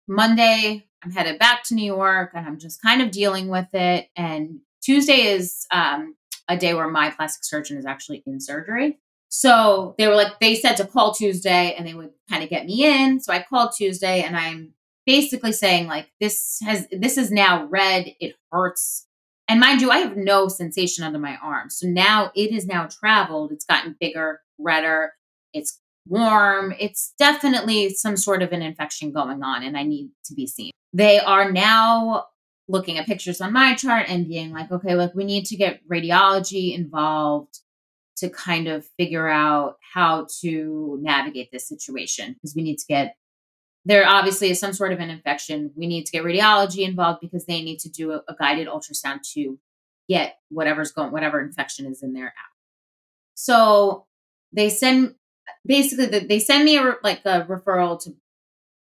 Monday, 0.06 0.86
I'm 1.02 1.12
headed 1.12 1.38
back 1.38 1.64
to 1.64 1.74
New 1.74 1.86
York 1.86 2.32
and 2.34 2.46
I'm 2.46 2.58
just 2.58 2.82
kind 2.82 3.00
of 3.00 3.10
dealing 3.10 3.48
with 3.48 3.72
it. 3.72 4.08
And 4.18 4.60
Tuesday 4.82 5.28
is 5.28 5.66
um, 5.70 6.14
a 6.48 6.56
day 6.56 6.74
where 6.74 6.88
my 6.88 7.10
plastic 7.10 7.44
surgeon 7.44 7.76
is 7.76 7.86
actually 7.86 8.22
in 8.26 8.40
surgery. 8.40 8.98
So 9.28 9.94
they 9.98 10.08
were 10.08 10.14
like, 10.14 10.38
they 10.40 10.54
said 10.54 10.76
to 10.76 10.86
call 10.86 11.14
Tuesday 11.14 11.74
and 11.76 11.86
they 11.86 11.94
would 11.94 12.10
kind 12.28 12.42
of 12.42 12.50
get 12.50 12.66
me 12.66 12.84
in. 12.84 13.20
So 13.20 13.32
I 13.32 13.42
called 13.42 13.72
Tuesday 13.76 14.22
and 14.22 14.36
I'm 14.36 14.74
basically 15.06 15.52
saying, 15.52 15.86
like, 15.86 16.10
this 16.20 16.58
has, 16.64 16.86
this 16.92 17.16
is 17.16 17.30
now 17.30 17.66
red. 17.66 18.14
It 18.20 18.34
hurts. 18.50 19.06
And 19.48 19.58
mind 19.58 19.80
you, 19.80 19.90
I 19.90 19.98
have 19.98 20.16
no 20.16 20.48
sensation 20.48 21.04
under 21.04 21.18
my 21.18 21.36
arm. 21.42 21.70
So 21.70 21.86
now 21.86 22.30
it 22.34 22.52
is 22.52 22.66
now 22.66 22.86
traveled. 22.86 23.52
It's 23.52 23.64
gotten 23.64 23.96
bigger, 23.98 24.40
redder. 24.58 25.14
It's 25.52 25.78
warm. 26.08 26.74
It's 26.78 27.14
definitely 27.18 27.90
some 27.94 28.16
sort 28.16 28.42
of 28.42 28.52
an 28.52 28.62
infection 28.62 29.12
going 29.12 29.42
on, 29.42 29.62
and 29.62 29.76
I 29.76 29.82
need 29.82 30.10
to 30.24 30.34
be 30.34 30.46
seen. 30.46 30.72
They 30.92 31.20
are 31.20 31.50
now 31.50 32.26
looking 32.72 32.98
at 32.98 33.06
pictures 33.06 33.40
on 33.40 33.52
MyChart 33.52 34.06
and 34.08 34.26
being 34.26 34.50
like, 34.50 34.72
okay, 34.72 34.96
look, 34.96 35.14
we 35.14 35.24
need 35.24 35.44
to 35.46 35.56
get 35.56 35.86
radiology 35.88 36.74
involved 36.74 37.60
to 38.16 38.30
kind 38.30 38.66
of 38.66 38.86
figure 38.98 39.28
out 39.28 39.76
how 39.94 40.26
to 40.40 40.98
navigate 41.02 41.52
this 41.52 41.68
situation 41.68 42.32
because 42.32 42.54
we 42.56 42.62
need 42.62 42.78
to 42.78 42.86
get 42.86 43.14
there 43.84 44.06
obviously 44.06 44.48
is 44.48 44.60
some 44.60 44.72
sort 44.72 44.92
of 44.92 45.00
an 45.00 45.10
infection. 45.10 45.72
We 45.74 45.86
need 45.86 46.06
to 46.06 46.12
get 46.12 46.24
radiology 46.24 46.86
involved 46.86 47.20
because 47.20 47.46
they 47.46 47.62
need 47.62 47.80
to 47.80 47.90
do 47.90 48.12
a, 48.12 48.22
a 48.28 48.34
guided 48.38 48.68
ultrasound 48.68 49.20
to 49.34 49.58
get 50.08 50.36
whatever's 50.50 50.92
going, 50.92 51.10
whatever 51.10 51.40
infection 51.40 51.86
is 51.86 52.02
in 52.02 52.12
there 52.12 52.26
out. 52.26 52.52
So 53.34 54.06
they 54.52 54.70
send 54.70 55.16
basically 55.66 56.06
the, 56.06 56.20
they 56.20 56.38
send 56.38 56.64
me 56.64 56.78
a 56.78 56.94
like 57.02 57.22
a 57.24 57.42
referral 57.42 58.00
to 58.04 58.14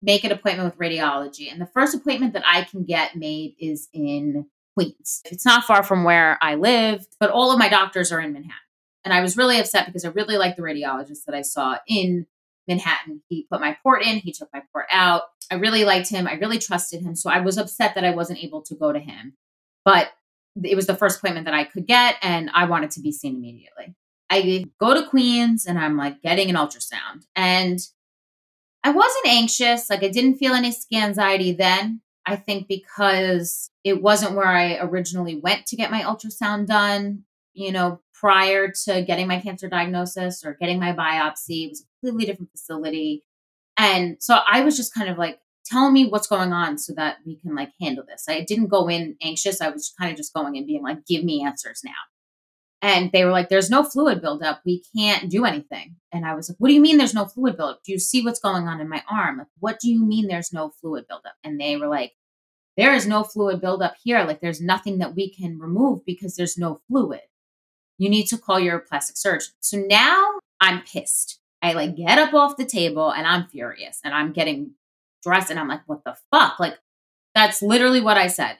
make 0.05 0.23
an 0.23 0.31
appointment 0.31 0.69
with 0.69 0.79
radiology 0.79 1.51
and 1.51 1.59
the 1.59 1.65
first 1.67 1.95
appointment 1.95 2.33
that 2.33 2.43
i 2.45 2.63
can 2.63 2.83
get 2.83 3.15
made 3.15 3.55
is 3.59 3.89
in 3.93 4.45
queens 4.75 5.21
it's 5.25 5.45
not 5.45 5.63
far 5.63 5.83
from 5.83 6.03
where 6.03 6.37
i 6.41 6.55
live 6.55 7.05
but 7.19 7.29
all 7.29 7.51
of 7.51 7.59
my 7.59 7.69
doctors 7.69 8.11
are 8.11 8.19
in 8.19 8.33
manhattan 8.33 8.55
and 9.03 9.13
i 9.13 9.21
was 9.21 9.37
really 9.37 9.59
upset 9.59 9.85
because 9.85 10.05
i 10.05 10.09
really 10.09 10.37
liked 10.37 10.57
the 10.57 10.63
radiologist 10.63 11.25
that 11.25 11.35
i 11.35 11.41
saw 11.41 11.77
in 11.87 12.25
Manhattan. 12.67 13.21
He 13.29 13.47
put 13.49 13.61
my 13.61 13.77
port 13.83 14.03
in, 14.05 14.17
he 14.17 14.31
took 14.31 14.49
my 14.53 14.61
port 14.71 14.87
out. 14.91 15.23
I 15.51 15.55
really 15.55 15.85
liked 15.85 16.09
him. 16.09 16.27
I 16.27 16.33
really 16.33 16.57
trusted 16.57 17.01
him. 17.01 17.15
So 17.15 17.29
I 17.29 17.41
was 17.41 17.57
upset 17.57 17.95
that 17.95 18.03
I 18.03 18.11
wasn't 18.11 18.43
able 18.43 18.61
to 18.63 18.75
go 18.75 18.91
to 18.91 18.99
him. 18.99 19.33
But 19.83 20.09
it 20.63 20.75
was 20.75 20.87
the 20.87 20.95
first 20.95 21.19
appointment 21.19 21.45
that 21.45 21.53
I 21.53 21.65
could 21.65 21.85
get, 21.85 22.15
and 22.21 22.49
I 22.53 22.65
wanted 22.65 22.91
to 22.91 23.01
be 23.01 23.11
seen 23.11 23.35
immediately. 23.35 23.93
I 24.29 24.65
go 24.79 24.93
to 24.93 25.07
Queens 25.07 25.65
and 25.65 25.77
I'm 25.77 25.97
like 25.97 26.21
getting 26.21 26.49
an 26.49 26.55
ultrasound. 26.55 27.25
And 27.35 27.79
I 28.85 28.91
wasn't 28.91 29.27
anxious. 29.27 29.89
Like 29.89 30.03
I 30.03 30.09
didn't 30.09 30.37
feel 30.37 30.53
any 30.53 30.71
anxiety 30.93 31.53
then. 31.53 32.01
I 32.27 32.35
think 32.35 32.67
because 32.67 33.71
it 33.83 33.99
wasn't 33.99 34.35
where 34.35 34.47
I 34.47 34.77
originally 34.77 35.39
went 35.41 35.65
to 35.67 35.75
get 35.75 35.89
my 35.89 36.03
ultrasound 36.03 36.67
done, 36.67 37.23
you 37.53 37.71
know, 37.71 37.99
prior 38.13 38.71
to 38.85 39.01
getting 39.01 39.27
my 39.27 39.39
cancer 39.39 39.67
diagnosis 39.67 40.45
or 40.45 40.53
getting 40.53 40.79
my 40.79 40.93
biopsy. 40.93 41.65
It 41.65 41.69
was 41.69 41.81
a 41.81 41.85
completely 41.99 42.27
different 42.27 42.51
facility. 42.51 43.23
And 43.75 44.17
so 44.19 44.37
I 44.47 44.61
was 44.61 44.77
just 44.77 44.93
kind 44.93 45.09
of 45.09 45.17
like, 45.17 45.39
tell 45.65 45.89
me 45.89 46.05
what's 46.05 46.27
going 46.27 46.53
on 46.53 46.77
so 46.77 46.93
that 46.93 47.17
we 47.25 47.37
can 47.37 47.55
like 47.55 47.71
handle 47.81 48.03
this. 48.07 48.25
I 48.29 48.41
didn't 48.41 48.67
go 48.67 48.87
in 48.87 49.17
anxious. 49.19 49.61
I 49.61 49.69
was 49.69 49.91
kind 49.99 50.11
of 50.11 50.17
just 50.17 50.31
going 50.31 50.57
and 50.57 50.67
being 50.67 50.83
like, 50.83 51.07
give 51.07 51.23
me 51.23 51.43
answers 51.43 51.81
now. 51.83 51.91
And 52.85 53.11
they 53.11 53.25
were 53.25 53.31
like, 53.31 53.49
there's 53.49 53.71
no 53.71 53.83
fluid 53.83 54.21
buildup. 54.21 54.61
We 54.63 54.83
can't 54.95 55.27
do 55.27 55.43
anything. 55.43 55.95
And 56.11 56.23
I 56.23 56.35
was 56.35 56.49
like, 56.49 56.57
what 56.59 56.67
do 56.67 56.75
you 56.75 56.81
mean 56.81 56.99
there's 56.99 57.15
no 57.15 57.25
fluid 57.25 57.57
buildup? 57.57 57.81
Do 57.83 57.91
you 57.91 57.97
see 57.97 58.21
what's 58.21 58.39
going 58.39 58.67
on 58.67 58.79
in 58.79 58.87
my 58.87 59.01
arm? 59.09 59.39
Like, 59.39 59.47
what 59.57 59.79
do 59.79 59.89
you 59.89 60.05
mean 60.05 60.27
there's 60.27 60.53
no 60.53 60.69
fluid 60.69 61.07
buildup? 61.07 61.33
And 61.43 61.59
they 61.59 61.77
were 61.77 61.87
like, 61.87 62.11
there 62.77 62.93
is 62.93 63.07
no 63.07 63.23
fluid 63.23 63.59
buildup 63.59 63.95
here. 64.03 64.23
Like, 64.23 64.39
there's 64.39 64.61
nothing 64.61 64.99
that 64.99 65.15
we 65.15 65.33
can 65.33 65.57
remove 65.57 66.05
because 66.05 66.35
there's 66.35 66.59
no 66.59 66.79
fluid. 66.87 67.21
You 67.97 68.07
need 68.07 68.27
to 68.27 68.37
call 68.37 68.59
your 68.59 68.77
plastic 68.77 69.17
surgeon. 69.17 69.53
So 69.61 69.77
now 69.79 70.33
I'm 70.61 70.83
pissed. 70.83 71.39
I 71.63 71.73
like 71.73 71.95
get 71.95 72.19
up 72.19 72.35
off 72.35 72.55
the 72.55 72.65
table 72.65 73.09
and 73.09 73.25
I'm 73.25 73.47
furious 73.47 73.99
and 74.03 74.13
I'm 74.13 74.31
getting 74.31 74.73
dressed 75.23 75.49
and 75.49 75.59
I'm 75.59 75.69
like, 75.69 75.81
what 75.87 76.03
the 76.03 76.15
fuck? 76.29 76.59
Like, 76.59 76.77
that's 77.33 77.63
literally 77.63 78.01
what 78.01 78.17
I 78.17 78.27
said. 78.27 78.57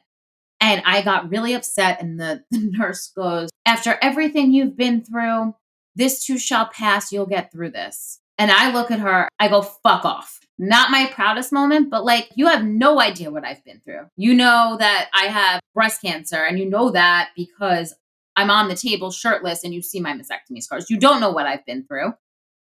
And 0.65 0.81
I 0.83 1.03
got 1.03 1.29
really 1.29 1.53
upset. 1.53 2.01
And 2.01 2.19
the, 2.19 2.43
the 2.51 2.71
nurse 2.71 3.11
goes, 3.15 3.49
After 3.65 3.99
everything 4.01 4.51
you've 4.51 4.75
been 4.75 5.03
through, 5.03 5.53
this 5.95 6.25
too 6.25 6.39
shall 6.39 6.67
pass. 6.67 7.11
You'll 7.11 7.27
get 7.27 7.51
through 7.51 7.69
this. 7.69 8.19
And 8.37 8.51
I 8.51 8.73
look 8.73 8.91
at 8.91 8.99
her, 8.99 9.29
I 9.39 9.47
go, 9.47 9.61
fuck 9.61 10.03
off. 10.03 10.39
Not 10.57 10.91
my 10.91 11.09
proudest 11.13 11.53
moment, 11.53 11.89
but 11.89 12.03
like, 12.03 12.29
you 12.35 12.47
have 12.47 12.65
no 12.65 12.99
idea 12.99 13.31
what 13.31 13.45
I've 13.45 13.63
been 13.63 13.79
through. 13.79 14.07
You 14.17 14.33
know 14.33 14.75
that 14.79 15.09
I 15.13 15.25
have 15.25 15.61
breast 15.73 16.01
cancer, 16.01 16.43
and 16.43 16.57
you 16.57 16.69
know 16.69 16.91
that 16.91 17.29
because 17.35 17.93
I'm 18.35 18.49
on 18.49 18.67
the 18.67 18.75
table 18.75 19.11
shirtless 19.11 19.63
and 19.63 19.73
you 19.73 19.81
see 19.81 19.99
my 19.99 20.13
mastectomy 20.13 20.61
scars. 20.61 20.89
You 20.89 20.97
don't 20.97 21.21
know 21.21 21.31
what 21.31 21.45
I've 21.45 21.65
been 21.65 21.85
through. 21.85 22.13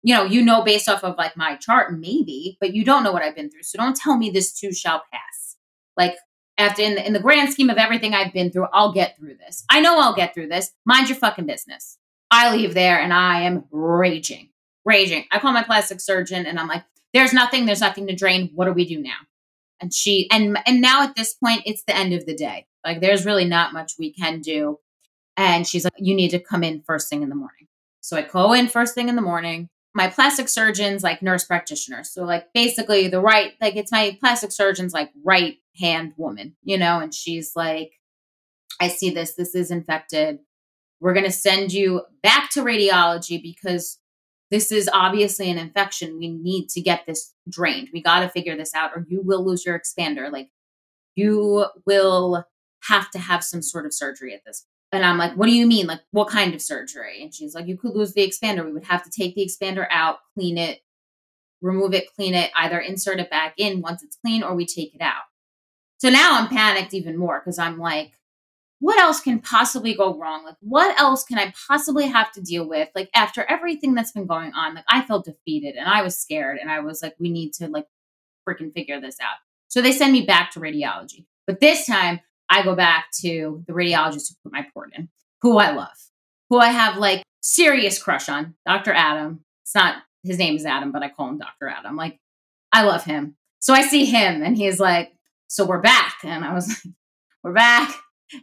You 0.03 0.13
know, 0.13 0.23
you 0.25 0.43
know 0.43 0.63
based 0.63 0.89
off 0.89 1.03
of 1.03 1.17
like 1.17 1.37
my 1.37 1.55
chart, 1.55 1.97
maybe, 1.97 2.57
but 2.59 2.75
you 2.75 2.83
don't 2.83 3.03
know 3.03 3.11
what 3.11 3.23
I've 3.23 3.35
been 3.35 3.49
through. 3.49 3.63
So 3.63 3.77
don't 3.77 3.95
tell 3.95 4.17
me 4.17 4.29
this 4.29 4.53
too 4.53 4.73
shall 4.73 5.03
pass. 5.11 5.55
Like, 5.95 6.15
after 6.57 6.81
in 6.81 6.95
the, 6.95 7.05
in 7.05 7.13
the 7.13 7.19
grand 7.19 7.51
scheme 7.51 7.69
of 7.69 7.77
everything 7.77 8.13
I've 8.13 8.33
been 8.33 8.51
through, 8.51 8.67
I'll 8.73 8.93
get 8.93 9.17
through 9.17 9.35
this. 9.35 9.63
I 9.69 9.79
know 9.81 9.99
I'll 9.99 10.15
get 10.15 10.33
through 10.33 10.47
this. 10.47 10.71
Mind 10.85 11.09
your 11.09 11.17
fucking 11.17 11.45
business. 11.45 11.97
I 12.31 12.55
leave 12.55 12.73
there 12.73 12.99
and 12.99 13.13
I 13.13 13.41
am 13.41 13.65
raging, 13.71 14.49
raging. 14.85 15.25
I 15.31 15.39
call 15.39 15.53
my 15.53 15.63
plastic 15.63 16.01
surgeon 16.01 16.45
and 16.45 16.59
I'm 16.59 16.67
like, 16.67 16.83
there's 17.13 17.33
nothing, 17.33 17.65
there's 17.65 17.81
nothing 17.81 18.07
to 18.07 18.15
drain. 18.15 18.51
What 18.53 18.65
do 18.65 18.73
we 18.73 18.85
do 18.85 19.01
now? 19.01 19.17
And 19.79 19.93
she, 19.93 20.27
and, 20.31 20.57
and 20.65 20.81
now 20.81 21.03
at 21.03 21.15
this 21.15 21.35
point, 21.35 21.61
it's 21.65 21.83
the 21.83 21.95
end 21.95 22.13
of 22.13 22.25
the 22.25 22.35
day. 22.35 22.65
Like 22.83 22.99
there's 22.99 23.25
really 23.25 23.45
not 23.45 23.73
much 23.73 23.93
we 23.97 24.11
can 24.11 24.41
do. 24.41 24.79
And 25.37 25.67
she's 25.67 25.83
like, 25.83 25.93
you 25.97 26.15
need 26.15 26.31
to 26.31 26.39
come 26.39 26.63
in 26.63 26.81
first 26.81 27.09
thing 27.09 27.21
in 27.21 27.29
the 27.29 27.35
morning. 27.35 27.67
So 28.01 28.17
I 28.17 28.23
go 28.23 28.53
in 28.53 28.67
first 28.67 28.95
thing 28.95 29.09
in 29.09 29.15
the 29.15 29.21
morning 29.21 29.69
my 29.97 30.07
plastic 30.07 30.47
surgeon's 30.47 31.01
like 31.01 31.23
nurse 31.23 31.43
practitioner. 31.43 32.03
So 32.03 32.23
like 32.23 32.53
basically 32.53 33.07
the 33.07 33.19
right 33.19 33.53
like 33.59 33.75
it's 33.75 33.91
my 33.91 34.15
plastic 34.19 34.51
surgeon's 34.51 34.93
like 34.93 35.09
right 35.25 35.57
hand 35.79 36.13
woman, 36.17 36.55
you 36.63 36.77
know, 36.77 36.99
and 36.99 37.13
she's 37.13 37.53
like 37.55 37.93
I 38.79 38.89
see 38.89 39.09
this 39.09 39.35
this 39.35 39.55
is 39.55 39.71
infected. 39.71 40.39
We're 40.99 41.13
going 41.13 41.25
to 41.25 41.31
send 41.31 41.71
you 41.71 42.01
back 42.23 42.49
to 42.51 42.63
radiology 42.63 43.41
because 43.41 43.99
this 44.49 44.71
is 44.71 44.89
obviously 44.91 45.51
an 45.51 45.57
infection. 45.57 46.17
We 46.17 46.29
need 46.29 46.69
to 46.69 46.81
get 46.81 47.05
this 47.05 47.33
drained. 47.49 47.89
We 47.93 48.01
got 48.01 48.21
to 48.21 48.29
figure 48.29 48.57
this 48.57 48.73
out 48.73 48.91
or 48.95 49.05
you 49.07 49.21
will 49.21 49.45
lose 49.45 49.65
your 49.65 49.79
expander. 49.79 50.31
Like 50.31 50.49
you 51.15 51.67
will 51.85 52.45
have 52.83 53.11
to 53.11 53.19
have 53.19 53.43
some 53.43 53.61
sort 53.61 53.85
of 53.85 53.93
surgery 53.93 54.33
at 54.33 54.41
this 54.45 54.65
and 54.91 55.03
I'm 55.03 55.17
like, 55.17 55.33
what 55.33 55.47
do 55.47 55.53
you 55.53 55.67
mean? 55.67 55.87
Like, 55.87 55.99
what 56.11 56.29
kind 56.29 56.53
of 56.53 56.61
surgery? 56.61 57.21
And 57.21 57.33
she's 57.33 57.53
like, 57.53 57.67
you 57.67 57.77
could 57.77 57.93
lose 57.93 58.13
the 58.13 58.27
expander. 58.27 58.63
We 58.63 58.71
would 58.71 58.85
have 58.85 59.03
to 59.03 59.09
take 59.09 59.35
the 59.35 59.45
expander 59.45 59.85
out, 59.91 60.19
clean 60.33 60.57
it, 60.57 60.79
remove 61.61 61.93
it, 61.93 62.13
clean 62.15 62.33
it, 62.33 62.51
either 62.55 62.79
insert 62.79 63.19
it 63.19 63.29
back 63.29 63.53
in 63.57 63.81
once 63.81 64.01
it's 64.01 64.17
clean 64.23 64.43
or 64.43 64.55
we 64.55 64.65
take 64.65 64.95
it 64.95 65.01
out. 65.01 65.23
So 65.97 66.09
now 66.09 66.39
I'm 66.39 66.47
panicked 66.47 66.93
even 66.93 67.17
more 67.17 67.39
because 67.39 67.59
I'm 67.59 67.77
like, 67.77 68.13
what 68.79 68.99
else 68.99 69.19
can 69.19 69.39
possibly 69.39 69.95
go 69.95 70.15
wrong? 70.15 70.45
Like, 70.45 70.57
what 70.59 70.99
else 70.99 71.23
can 71.23 71.39
I 71.39 71.53
possibly 71.67 72.07
have 72.07 72.31
to 72.33 72.41
deal 72.41 72.67
with? 72.67 72.89
Like, 72.93 73.09
after 73.15 73.43
everything 73.49 73.95
that's 73.95 74.11
been 74.11 74.27
going 74.27 74.53
on, 74.53 74.75
like, 74.75 74.85
I 74.87 75.01
felt 75.01 75.25
defeated 75.25 75.75
and 75.75 75.89
I 75.89 76.03
was 76.03 76.17
scared 76.17 76.59
and 76.61 76.69
I 76.69 76.81
was 76.81 77.01
like, 77.01 77.15
we 77.19 77.29
need 77.31 77.53
to 77.53 77.67
like 77.67 77.87
freaking 78.47 78.73
figure 78.73 79.01
this 79.01 79.17
out. 79.19 79.37
So 79.67 79.81
they 79.81 79.91
send 79.91 80.13
me 80.13 80.21
back 80.21 80.51
to 80.51 80.59
radiology. 80.59 81.25
But 81.47 81.59
this 81.59 81.85
time, 81.85 82.19
I 82.49 82.63
go 82.63 82.75
back 82.75 83.07
to 83.21 83.63
the 83.67 83.73
radiologist 83.73 84.29
who 84.29 84.35
put 84.43 84.53
my 84.53 84.67
port 84.73 84.93
in, 84.95 85.09
who 85.41 85.57
I 85.57 85.71
love, 85.71 85.97
who 86.49 86.57
I 86.57 86.69
have 86.69 86.97
like 86.97 87.23
serious 87.41 88.01
crush 88.01 88.29
on, 88.29 88.55
Dr. 88.65 88.93
Adam. 88.93 89.43
It's 89.63 89.75
not 89.75 90.03
his 90.23 90.37
name 90.37 90.55
is 90.55 90.65
Adam, 90.65 90.91
but 90.91 91.03
I 91.03 91.09
call 91.09 91.29
him 91.29 91.39
Dr. 91.39 91.67
Adam. 91.67 91.95
Like, 91.95 92.19
I 92.71 92.83
love 92.83 93.03
him. 93.03 93.35
So 93.59 93.73
I 93.73 93.81
see 93.81 94.05
him 94.05 94.43
and 94.43 94.55
he's 94.55 94.79
like, 94.79 95.13
So 95.47 95.65
we're 95.65 95.81
back. 95.81 96.17
And 96.23 96.43
I 96.43 96.53
was 96.53 96.67
like, 96.85 96.93
We're 97.43 97.53
back. 97.53 97.95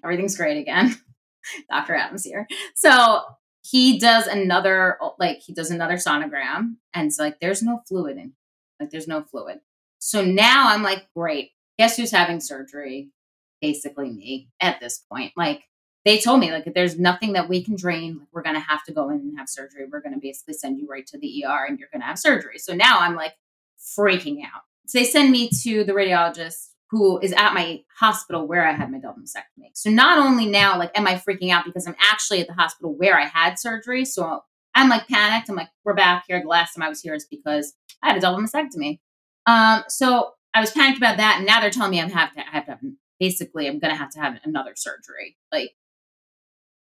Everything's 0.02 0.36
great 0.36 0.58
again. 0.58 0.96
Dr. 1.70 1.94
Adam's 1.94 2.24
here. 2.24 2.46
So 2.74 3.22
he 3.62 3.98
does 3.98 4.26
another, 4.26 4.98
like, 5.18 5.38
he 5.38 5.52
does 5.52 5.70
another 5.70 5.94
sonogram 5.94 6.76
and 6.92 7.06
it's 7.06 7.18
like, 7.18 7.40
There's 7.40 7.62
no 7.62 7.82
fluid 7.86 8.16
in, 8.16 8.32
like, 8.80 8.90
there's 8.90 9.08
no 9.08 9.22
fluid. 9.22 9.60
So 9.98 10.24
now 10.24 10.68
I'm 10.68 10.82
like, 10.82 11.06
Great. 11.14 11.50
Guess 11.78 11.96
who's 11.96 12.12
having 12.12 12.40
surgery? 12.40 13.10
basically 13.64 14.10
me 14.10 14.48
at 14.60 14.78
this 14.80 14.98
point. 15.10 15.32
Like 15.36 15.62
they 16.04 16.18
told 16.18 16.40
me, 16.40 16.52
like, 16.52 16.66
if 16.66 16.74
there's 16.74 16.98
nothing 16.98 17.32
that 17.32 17.48
we 17.48 17.64
can 17.64 17.76
drain, 17.76 18.26
we're 18.30 18.42
going 18.42 18.56
to 18.56 18.60
have 18.60 18.84
to 18.84 18.92
go 18.92 19.08
in 19.08 19.20
and 19.20 19.38
have 19.38 19.48
surgery. 19.48 19.86
We're 19.90 20.02
going 20.02 20.12
to 20.12 20.20
basically 20.20 20.52
send 20.52 20.78
you 20.78 20.86
right 20.86 21.06
to 21.06 21.18
the 21.18 21.46
ER 21.46 21.64
and 21.66 21.78
you're 21.78 21.88
going 21.90 22.02
to 22.02 22.06
have 22.06 22.18
surgery. 22.18 22.58
So 22.58 22.74
now 22.74 22.98
I'm 23.00 23.14
like 23.14 23.32
freaking 23.98 24.44
out. 24.44 24.62
So 24.86 24.98
they 24.98 25.06
send 25.06 25.30
me 25.30 25.48
to 25.62 25.82
the 25.82 25.92
radiologist 25.94 26.72
who 26.94 27.18
is 27.18 27.32
at 27.32 27.54
my 27.54 27.82
hospital 27.98 28.46
where 28.46 28.64
I 28.64 28.70
had 28.70 28.88
my 28.88 28.98
double 28.98 29.20
mastectomy. 29.20 29.70
So 29.72 29.90
not 29.90 30.16
only 30.16 30.46
now, 30.46 30.78
like, 30.78 30.96
am 30.96 31.08
I 31.08 31.14
freaking 31.14 31.50
out 31.50 31.64
because 31.64 31.88
I'm 31.88 31.96
actually 31.98 32.40
at 32.40 32.46
the 32.46 32.54
hospital 32.54 32.94
where 32.96 33.18
I 33.18 33.24
had 33.24 33.58
surgery. 33.58 34.04
So 34.04 34.44
I'm 34.76 34.88
like 34.88 35.08
panicked. 35.08 35.50
I'm 35.50 35.56
like, 35.56 35.70
we're 35.84 35.94
back 35.94 36.24
here. 36.28 36.40
The 36.40 36.46
last 36.46 36.74
time 36.74 36.84
I 36.84 36.88
was 36.88 37.00
here 37.00 37.14
is 37.14 37.26
because 37.28 37.74
I 38.00 38.10
had 38.10 38.16
a 38.16 38.20
double 38.20 38.38
mastectomy. 38.38 39.00
Um, 39.46 39.82
so 39.88 40.34
I 40.54 40.60
was 40.60 40.70
panicked 40.70 40.98
about 40.98 41.16
that, 41.16 41.38
and 41.38 41.46
now 41.46 41.60
they're 41.60 41.70
telling 41.70 41.90
me 41.90 42.00
I 42.00 42.08
have 42.08 42.32
to 42.34 42.40
I 42.40 42.50
have 42.52 42.66
to 42.66 42.70
have 42.70 42.80
basically 43.18 43.66
I'm 43.66 43.80
going 43.80 43.92
to 43.92 43.98
have 43.98 44.10
to 44.10 44.20
have 44.20 44.38
another 44.44 44.74
surgery. 44.76 45.36
Like, 45.50 45.72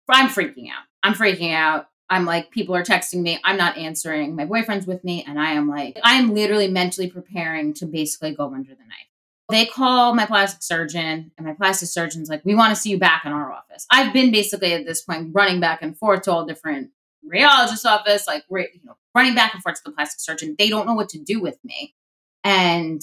I'm 0.09 0.29
freaking 0.29 0.71
out. 0.71 0.85
I'm 1.03 1.13
freaking 1.13 1.53
out. 1.53 1.89
I'm 2.09 2.25
like, 2.25 2.51
people 2.51 2.75
are 2.75 2.83
texting 2.83 3.21
me. 3.21 3.39
I'm 3.45 3.59
not 3.59 3.77
answering. 3.77 4.35
My 4.35 4.47
boyfriend's 4.47 4.87
with 4.87 5.05
me. 5.05 5.23
And 5.29 5.39
I 5.39 5.53
am 5.53 5.69
like, 5.69 5.99
I'm 6.03 6.33
literally 6.35 6.69
mentally 6.69 7.11
preparing 7.11 7.75
to 7.75 7.87
basically 7.87 8.35
go 8.35 8.47
under 8.47 8.71
the 8.71 8.85
knife. 8.85 9.09
They 9.51 9.65
call 9.65 10.15
my 10.15 10.27
plastic 10.27 10.63
surgeon, 10.63 11.33
and 11.39 11.47
my 11.47 11.55
plastic 11.55 11.89
surgeon's 11.89 12.29
like, 12.29 12.45
we 12.45 12.55
want 12.55 12.75
to 12.75 12.81
see 12.81 12.91
you 12.91 12.99
back 12.99 13.25
in 13.25 13.33
our 13.33 13.51
office. 13.51 13.87
I've 13.91 14.13
been 14.13 14.31
basically 14.31 14.75
at 14.75 14.85
this 14.85 15.03
point 15.03 15.31
running 15.33 15.59
back 15.59 15.81
and 15.81 15.97
forth 15.97 16.23
to 16.23 16.33
all 16.33 16.45
different 16.45 16.91
radiologist 17.27 17.87
office, 17.87 18.27
like, 18.27 18.45
you 18.51 18.81
know, 18.85 18.97
running 19.15 19.35
back 19.35 19.55
and 19.55 19.63
forth 19.63 19.77
to 19.77 19.83
the 19.87 19.93
plastic 19.93 20.21
surgeon. 20.21 20.55
They 20.59 20.69
don't 20.69 20.87
know 20.87 20.95
what 20.95 21.09
to 21.11 21.19
do 21.19 21.41
with 21.41 21.59
me. 21.65 21.95
And 22.45 23.03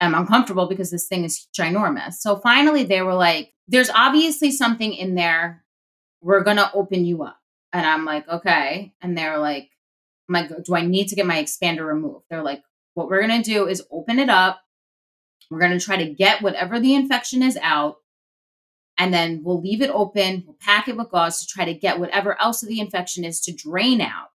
I'm 0.00 0.14
uncomfortable 0.14 0.68
because 0.68 0.90
this 0.90 1.08
thing 1.08 1.24
is 1.24 1.48
ginormous. 1.58 2.14
So 2.14 2.36
finally, 2.36 2.84
they 2.84 3.00
were 3.02 3.14
like, 3.14 3.54
there's 3.66 3.90
obviously 3.90 4.50
something 4.50 4.92
in 4.92 5.14
there. 5.14 5.64
We're 6.20 6.44
to 6.58 6.72
open 6.72 7.04
you 7.04 7.22
up. 7.22 7.40
And 7.72 7.86
I'm 7.86 8.04
like, 8.04 8.28
okay. 8.28 8.92
And 9.00 9.16
they're 9.16 9.38
like, 9.38 9.70
like, 10.28 10.50
do 10.64 10.74
I 10.74 10.82
need 10.82 11.08
to 11.08 11.14
get 11.14 11.26
my 11.26 11.42
expander 11.42 11.86
removed? 11.86 12.26
They're 12.28 12.42
like, 12.42 12.62
what 12.94 13.08
we're 13.08 13.20
to 13.42 13.50
do 13.50 13.66
is 13.66 13.82
open 13.90 14.18
it 14.18 14.28
up. 14.28 14.60
We're 15.50 15.60
going 15.60 15.78
to 15.78 15.84
try 15.84 15.96
to 15.96 16.12
get 16.12 16.42
whatever 16.42 16.80
the 16.80 16.94
infection 16.94 17.42
is 17.42 17.58
out. 17.60 17.98
And 18.98 19.12
then 19.12 19.42
we'll 19.44 19.60
leave 19.60 19.82
it 19.82 19.90
open. 19.90 20.44
We'll 20.46 20.56
pack 20.60 20.88
it 20.88 20.96
with 20.96 21.10
gauze 21.10 21.40
to 21.40 21.46
try 21.46 21.66
to 21.66 21.74
get 21.74 22.00
whatever 22.00 22.40
else 22.40 22.62
of 22.62 22.68
the 22.68 22.80
infection 22.80 23.24
is 23.24 23.40
to 23.42 23.52
drain 23.52 24.00
out. 24.00 24.30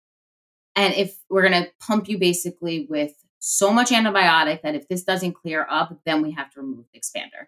And 0.76 0.94
if 0.94 1.18
we're 1.30 1.48
going 1.50 1.64
to 1.64 1.72
pump 1.80 2.10
you 2.10 2.18
basically 2.18 2.86
with 2.90 3.14
so 3.40 3.72
much 3.72 3.90
antibiotic 3.90 4.62
that 4.62 4.76
if 4.76 4.88
this 4.88 5.04
doesn't 5.04 5.34
clear 5.34 5.66
up, 5.70 5.98
then 6.06 6.22
we 6.22 6.32
have 6.32 6.52
to 6.52 6.62
remove 6.62 6.86
the 6.94 7.00
expander. 7.00 7.48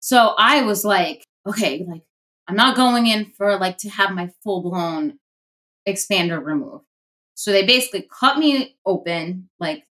So 0.00 0.34
I 0.38 0.62
was 0.62 0.84
like, 0.84 1.24
okay, 1.46 1.84
like 1.88 2.02
I'm 2.46 2.56
not 2.56 2.76
going 2.76 3.06
in 3.06 3.32
for 3.36 3.58
like 3.58 3.78
to 3.78 3.88
have 3.88 4.12
my 4.12 4.30
full 4.42 4.62
blown 4.62 5.18
expander 5.88 6.42
removed. 6.42 6.84
So 7.34 7.50
they 7.50 7.66
basically 7.66 8.08
cut 8.10 8.38
me 8.38 8.76
open, 8.86 9.48
like 9.58 9.84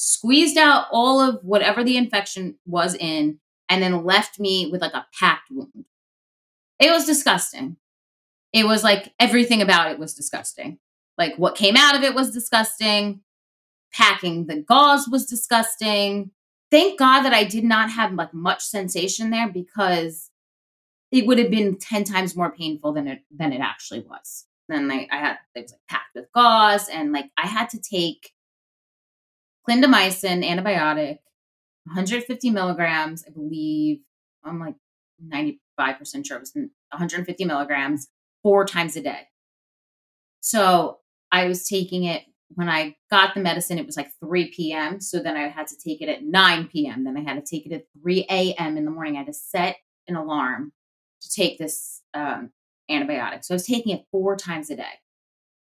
squeezed 0.00 0.56
out 0.56 0.86
all 0.92 1.20
of 1.20 1.42
whatever 1.42 1.82
the 1.82 1.96
infection 1.96 2.56
was 2.64 2.94
in, 2.94 3.40
and 3.68 3.82
then 3.82 4.04
left 4.04 4.38
me 4.38 4.68
with 4.70 4.80
like 4.80 4.94
a 4.94 5.04
packed 5.18 5.50
wound. 5.50 5.86
It 6.78 6.92
was 6.92 7.04
disgusting. 7.04 7.76
It 8.52 8.64
was 8.64 8.84
like 8.84 9.12
everything 9.18 9.60
about 9.60 9.90
it 9.90 9.98
was 9.98 10.14
disgusting. 10.14 10.78
Like 11.18 11.34
what 11.36 11.56
came 11.56 11.76
out 11.76 11.96
of 11.96 12.04
it 12.04 12.14
was 12.14 12.30
disgusting. 12.30 13.22
Packing 13.92 14.46
the 14.46 14.62
gauze 14.62 15.08
was 15.08 15.26
disgusting. 15.26 16.30
Thank 16.70 16.98
God 16.98 17.22
that 17.22 17.32
I 17.32 17.42
did 17.42 17.64
not 17.64 17.90
have 17.90 18.12
like 18.12 18.32
much 18.32 18.62
sensation 18.62 19.30
there 19.30 19.50
because 19.50 20.30
it 21.10 21.26
would 21.26 21.38
have 21.38 21.50
been 21.50 21.76
10 21.76 22.04
times 22.04 22.36
more 22.36 22.52
painful 22.52 22.92
than 22.92 23.08
it 23.08 23.22
than 23.36 23.52
it 23.52 23.60
actually 23.60 24.00
was. 24.00 24.44
Then 24.68 24.88
I, 24.92 25.08
I 25.10 25.16
had 25.16 25.38
it 25.56 25.62
was 25.62 25.72
like 25.72 25.80
packed 25.88 26.14
with 26.14 26.32
gauze 26.32 26.88
and 26.88 27.12
like 27.12 27.30
I 27.36 27.48
had 27.48 27.70
to 27.70 27.80
take 27.80 28.30
clindamycin 29.68 30.44
antibiotic, 30.44 31.18
150 31.84 32.50
milligrams, 32.50 33.24
I 33.26 33.30
believe. 33.30 34.00
I'm 34.44 34.60
like 34.60 34.76
95% 35.32 35.58
sure 36.26 36.36
it 36.36 36.40
was 36.40 36.52
150 36.54 37.44
milligrams 37.44 38.08
four 38.42 38.64
times 38.64 38.96
a 38.96 39.02
day. 39.02 39.28
So 40.40 40.98
I 41.30 41.46
was 41.46 41.68
taking 41.68 42.04
it 42.04 42.22
when 42.54 42.68
I 42.68 42.96
got 43.10 43.34
the 43.34 43.40
medicine, 43.40 43.78
it 43.78 43.86
was 43.86 43.96
like 43.96 44.10
3 44.20 44.50
p.m. 44.52 45.00
So 45.00 45.20
then 45.20 45.36
I 45.36 45.48
had 45.48 45.66
to 45.68 45.76
take 45.76 46.00
it 46.00 46.08
at 46.08 46.24
9 46.24 46.68
p.m. 46.68 47.04
Then 47.04 47.16
I 47.16 47.20
had 47.20 47.44
to 47.44 47.48
take 47.48 47.66
it 47.66 47.74
at 47.74 47.84
3 48.00 48.26
a.m. 48.30 48.76
in 48.76 48.84
the 48.84 48.90
morning. 48.90 49.16
I 49.16 49.18
had 49.18 49.26
to 49.26 49.34
set 49.34 49.76
an 50.06 50.16
alarm 50.16 50.72
to 51.20 51.30
take 51.30 51.58
this 51.58 52.02
um, 52.14 52.50
antibiotic. 52.90 53.44
So 53.44 53.52
I 53.52 53.56
was 53.56 53.66
taking 53.66 53.94
it 53.94 54.06
four 54.10 54.34
times 54.36 54.70
a 54.70 54.76
day, 54.76 54.84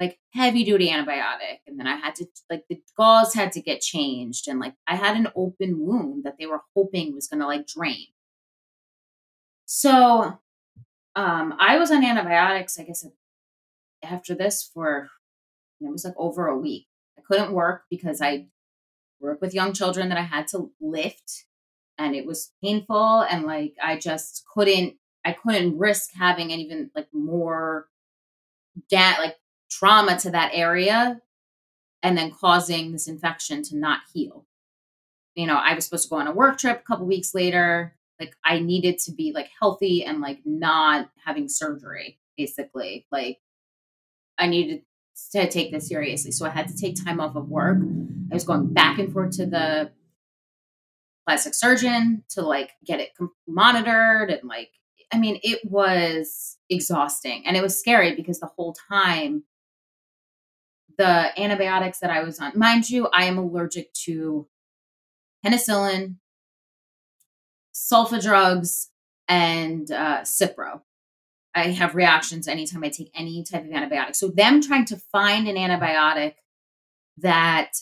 like 0.00 0.18
heavy 0.32 0.64
duty 0.64 0.90
antibiotic. 0.90 1.60
And 1.66 1.78
then 1.78 1.86
I 1.86 1.96
had 1.96 2.14
to, 2.16 2.26
like, 2.50 2.64
the 2.68 2.80
gauze 2.96 3.34
had 3.34 3.52
to 3.52 3.60
get 3.60 3.80
changed. 3.80 4.48
And 4.48 4.60
like, 4.60 4.74
I 4.86 4.96
had 4.96 5.16
an 5.16 5.28
open 5.34 5.80
wound 5.80 6.24
that 6.24 6.36
they 6.38 6.46
were 6.46 6.62
hoping 6.76 7.14
was 7.14 7.26
going 7.26 7.40
to 7.40 7.46
like 7.46 7.66
drain. 7.66 8.06
So 9.66 10.38
um, 11.16 11.54
I 11.58 11.78
was 11.78 11.90
on 11.90 12.04
antibiotics, 12.04 12.78
I 12.78 12.84
guess, 12.84 13.06
after 14.02 14.34
this 14.34 14.70
for, 14.72 15.10
it 15.80 15.90
was 15.90 16.04
like 16.04 16.14
over 16.16 16.46
a 16.46 16.58
week. 16.58 16.86
I 17.18 17.22
couldn't 17.22 17.52
work 17.52 17.82
because 17.90 18.22
I 18.22 18.46
work 19.20 19.40
with 19.40 19.54
young 19.54 19.72
children 19.72 20.08
that 20.08 20.18
I 20.18 20.22
had 20.22 20.46
to 20.48 20.70
lift 20.80 21.44
and 21.98 22.14
it 22.14 22.24
was 22.24 22.52
painful 22.62 23.22
and 23.22 23.44
like 23.44 23.74
I 23.82 23.98
just 23.98 24.44
couldn't 24.54 24.94
I 25.24 25.32
couldn't 25.32 25.78
risk 25.78 26.10
having 26.14 26.50
even 26.50 26.90
like 26.94 27.08
more 27.12 27.88
da- 28.88 29.18
like 29.18 29.34
trauma 29.70 30.18
to 30.20 30.30
that 30.30 30.50
area 30.52 31.20
and 32.02 32.16
then 32.16 32.30
causing 32.30 32.92
this 32.92 33.08
infection 33.08 33.62
to 33.64 33.76
not 33.76 34.00
heal. 34.12 34.46
You 35.34 35.46
know, 35.46 35.56
I 35.56 35.74
was 35.74 35.84
supposed 35.84 36.04
to 36.04 36.10
go 36.10 36.16
on 36.16 36.26
a 36.26 36.32
work 36.32 36.58
trip 36.58 36.80
a 36.80 36.82
couple 36.82 37.06
weeks 37.06 37.34
later. 37.34 37.94
Like 38.18 38.34
I 38.44 38.58
needed 38.58 38.98
to 39.00 39.12
be 39.12 39.32
like 39.32 39.48
healthy 39.60 40.04
and 40.04 40.20
like 40.20 40.40
not 40.44 41.10
having 41.24 41.48
surgery, 41.48 42.18
basically. 42.36 43.06
Like 43.12 43.38
I 44.38 44.46
needed 44.46 44.82
to 45.32 45.48
take 45.48 45.72
this 45.72 45.88
seriously. 45.88 46.32
So 46.32 46.46
I 46.46 46.50
had 46.50 46.68
to 46.68 46.76
take 46.76 47.04
time 47.04 47.20
off 47.20 47.36
of 47.36 47.48
work. 47.48 47.78
I 48.30 48.34
was 48.34 48.44
going 48.44 48.72
back 48.72 48.98
and 48.98 49.12
forth 49.12 49.36
to 49.36 49.46
the 49.46 49.90
plastic 51.26 51.54
surgeon 51.54 52.24
to 52.30 52.42
like 52.42 52.70
get 52.84 53.00
it 53.00 53.10
monitored 53.46 54.30
and 54.30 54.48
like 54.48 54.70
I 55.12 55.18
mean, 55.18 55.40
it 55.42 55.60
was 55.64 56.58
exhausting 56.68 57.46
and 57.46 57.56
it 57.56 57.62
was 57.62 57.78
scary 57.78 58.14
because 58.14 58.40
the 58.40 58.46
whole 58.46 58.74
time 58.90 59.44
the 60.98 61.40
antibiotics 61.40 62.00
that 62.00 62.10
I 62.10 62.22
was 62.22 62.38
on, 62.38 62.58
mind 62.58 62.90
you, 62.90 63.08
I 63.12 63.24
am 63.24 63.38
allergic 63.38 63.92
to 64.04 64.46
penicillin, 65.44 66.16
sulfa 67.72 68.22
drugs, 68.22 68.90
and 69.28 69.90
uh, 69.90 70.20
Cipro. 70.22 70.82
I 71.54 71.68
have 71.68 71.94
reactions 71.94 72.46
anytime 72.46 72.84
I 72.84 72.88
take 72.88 73.10
any 73.14 73.42
type 73.42 73.64
of 73.64 73.70
antibiotic. 73.70 74.16
So, 74.16 74.28
them 74.28 74.60
trying 74.60 74.84
to 74.86 74.96
find 74.96 75.48
an 75.48 75.56
antibiotic 75.56 76.34
that 77.18 77.72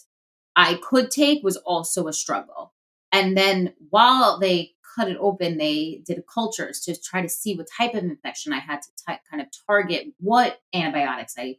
I 0.54 0.74
could 0.74 1.10
take 1.10 1.42
was 1.42 1.56
also 1.58 2.06
a 2.06 2.12
struggle. 2.12 2.72
And 3.12 3.36
then 3.36 3.74
while 3.90 4.38
they 4.38 4.72
cut 4.96 5.08
it 5.08 5.18
open, 5.20 5.58
they 5.58 6.02
did 6.06 6.22
cultures 6.32 6.80
to 6.80 6.98
try 6.98 7.22
to 7.22 7.28
see 7.28 7.54
what 7.54 7.68
type 7.76 7.94
of 7.94 8.04
infection 8.04 8.52
I 8.52 8.60
had 8.60 8.80
to 8.82 8.88
t- 9.06 9.20
kind 9.30 9.42
of 9.42 9.48
target 9.66 10.08
what 10.18 10.60
antibiotics 10.74 11.34
I 11.38 11.58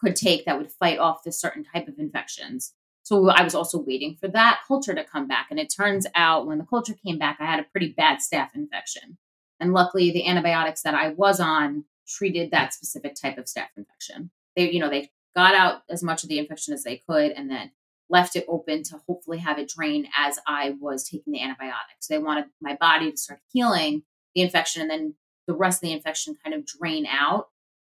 could 0.00 0.16
take 0.16 0.44
that 0.44 0.58
would 0.58 0.72
fight 0.72 0.98
off 0.98 1.22
this 1.22 1.40
certain 1.40 1.64
type 1.64 1.88
of 1.88 1.98
infections. 1.98 2.72
So 3.02 3.28
I 3.28 3.42
was 3.42 3.54
also 3.54 3.78
waiting 3.78 4.16
for 4.20 4.28
that 4.28 4.60
culture 4.66 4.94
to 4.94 5.04
come 5.04 5.26
back. 5.26 5.48
And 5.50 5.58
it 5.58 5.72
turns 5.74 6.06
out 6.14 6.46
when 6.46 6.58
the 6.58 6.66
culture 6.66 6.94
came 6.94 7.18
back, 7.18 7.38
I 7.40 7.46
had 7.46 7.60
a 7.60 7.64
pretty 7.64 7.92
bad 7.92 8.18
staph 8.18 8.54
infection. 8.54 9.18
And 9.58 9.72
luckily, 9.72 10.10
the 10.10 10.26
antibiotics 10.26 10.82
that 10.82 10.94
I 10.94 11.10
was 11.10 11.40
on 11.40 11.84
treated 12.06 12.50
that 12.50 12.72
specific 12.72 13.14
type 13.14 13.38
of 13.38 13.44
staph 13.44 13.68
infection. 13.76 14.30
They, 14.56 14.70
you 14.70 14.80
know, 14.80 14.88
they 14.90 15.10
got 15.34 15.54
out 15.54 15.82
as 15.88 16.02
much 16.02 16.22
of 16.22 16.28
the 16.28 16.38
infection 16.38 16.74
as 16.74 16.82
they 16.82 16.96
could 16.96 17.32
and 17.32 17.50
then 17.50 17.70
left 18.08 18.36
it 18.36 18.44
open 18.48 18.82
to 18.82 19.00
hopefully 19.06 19.38
have 19.38 19.58
it 19.58 19.68
drain 19.68 20.08
as 20.16 20.38
I 20.46 20.74
was 20.80 21.08
taking 21.08 21.32
the 21.32 21.42
antibiotics. 21.42 22.08
They 22.08 22.18
wanted 22.18 22.46
my 22.60 22.74
body 22.74 23.10
to 23.12 23.16
start 23.16 23.40
healing 23.52 24.02
the 24.34 24.42
infection 24.42 24.82
and 24.82 24.90
then 24.90 25.14
the 25.46 25.54
rest 25.54 25.82
of 25.82 25.88
the 25.88 25.92
infection 25.92 26.36
kind 26.42 26.54
of 26.54 26.66
drain 26.66 27.06
out 27.06 27.49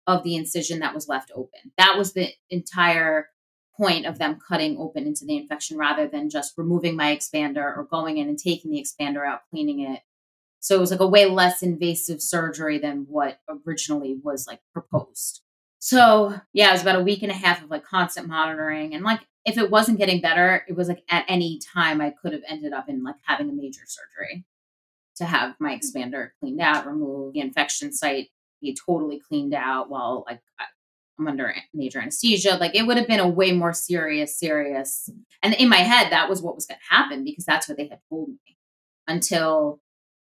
of 0.06 0.22
the 0.22 0.36
incision 0.36 0.80
that 0.80 0.94
was 0.94 1.08
left 1.08 1.32
open. 1.34 1.72
That 1.78 1.96
was 1.96 2.12
the 2.12 2.30
entire 2.50 3.28
point 3.76 4.06
of 4.06 4.18
them 4.18 4.38
cutting 4.46 4.78
open 4.78 5.06
into 5.06 5.24
the 5.24 5.36
infection 5.36 5.76
rather 5.76 6.08
than 6.08 6.30
just 6.30 6.54
removing 6.56 6.96
my 6.96 7.14
expander 7.14 7.76
or 7.76 7.86
going 7.90 8.18
in 8.18 8.28
and 8.28 8.38
taking 8.38 8.70
the 8.70 8.82
expander 8.82 9.26
out, 9.26 9.40
cleaning 9.50 9.80
it. 9.80 10.00
So 10.60 10.76
it 10.76 10.80
was 10.80 10.90
like 10.90 11.00
a 11.00 11.06
way 11.06 11.26
less 11.26 11.62
invasive 11.62 12.22
surgery 12.22 12.78
than 12.78 13.06
what 13.08 13.38
originally 13.66 14.18
was 14.22 14.46
like 14.46 14.60
proposed. 14.72 15.42
So 15.78 16.34
yeah, 16.52 16.70
it 16.70 16.72
was 16.72 16.82
about 16.82 16.98
a 16.98 17.04
week 17.04 17.22
and 17.22 17.30
a 17.30 17.34
half 17.34 17.62
of 17.62 17.70
like 17.70 17.84
constant 17.84 18.28
monitoring. 18.28 18.94
And 18.94 19.04
like 19.04 19.20
if 19.44 19.58
it 19.58 19.70
wasn't 19.70 19.98
getting 19.98 20.20
better, 20.20 20.64
it 20.68 20.74
was 20.74 20.88
like 20.88 21.02
at 21.10 21.24
any 21.28 21.60
time 21.72 22.00
I 22.00 22.10
could 22.10 22.32
have 22.32 22.42
ended 22.48 22.72
up 22.72 22.88
in 22.88 23.04
like 23.04 23.16
having 23.22 23.50
a 23.50 23.52
major 23.52 23.82
surgery 23.86 24.44
to 25.16 25.24
have 25.24 25.54
my 25.60 25.78
expander 25.78 26.30
cleaned 26.40 26.60
out, 26.60 26.86
remove 26.86 27.34
the 27.34 27.40
infection 27.40 27.92
site 27.92 28.28
be 28.60 28.76
totally 28.86 29.20
cleaned 29.20 29.54
out 29.54 29.90
while 29.90 30.24
like 30.26 30.40
I'm 31.18 31.28
under 31.28 31.54
major 31.72 32.00
anesthesia. 32.00 32.56
Like 32.60 32.74
it 32.74 32.86
would 32.86 32.96
have 32.96 33.08
been 33.08 33.20
a 33.20 33.28
way 33.28 33.52
more 33.52 33.72
serious, 33.72 34.38
serious. 34.38 35.08
And 35.42 35.54
in 35.54 35.68
my 35.68 35.76
head, 35.76 36.10
that 36.12 36.28
was 36.28 36.42
what 36.42 36.54
was 36.54 36.66
going 36.66 36.78
to 36.78 36.94
happen 36.94 37.24
because 37.24 37.44
that's 37.44 37.68
what 37.68 37.78
they 37.78 37.88
had 37.88 38.00
told 38.10 38.28
me 38.28 38.56
until, 39.06 39.80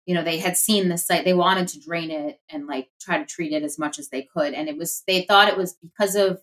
you 0.06 0.16
know, 0.16 0.24
they 0.24 0.40
had 0.40 0.58
seen 0.58 0.90
the 0.90 0.98
site. 0.98 1.24
They 1.24 1.34
wanted 1.34 1.70
to 1.70 1.80
drain 1.80 2.12
it 2.12 2.40
and 2.50 2.68
like 2.68 2.90
try 3.00 3.18
to 3.18 3.26
treat 3.26 3.54
it 3.54 3.64
as 3.64 3.80
much 3.80 4.00
as 4.00 4.10
they 4.10 4.28
could. 4.36 4.54
And 4.54 4.68
it 4.68 4.78
was, 4.78 5.04
they 5.08 5.22
thought 5.22 5.48
it 5.48 5.58
was 5.58 5.78
because 5.82 6.16
of 6.16 6.42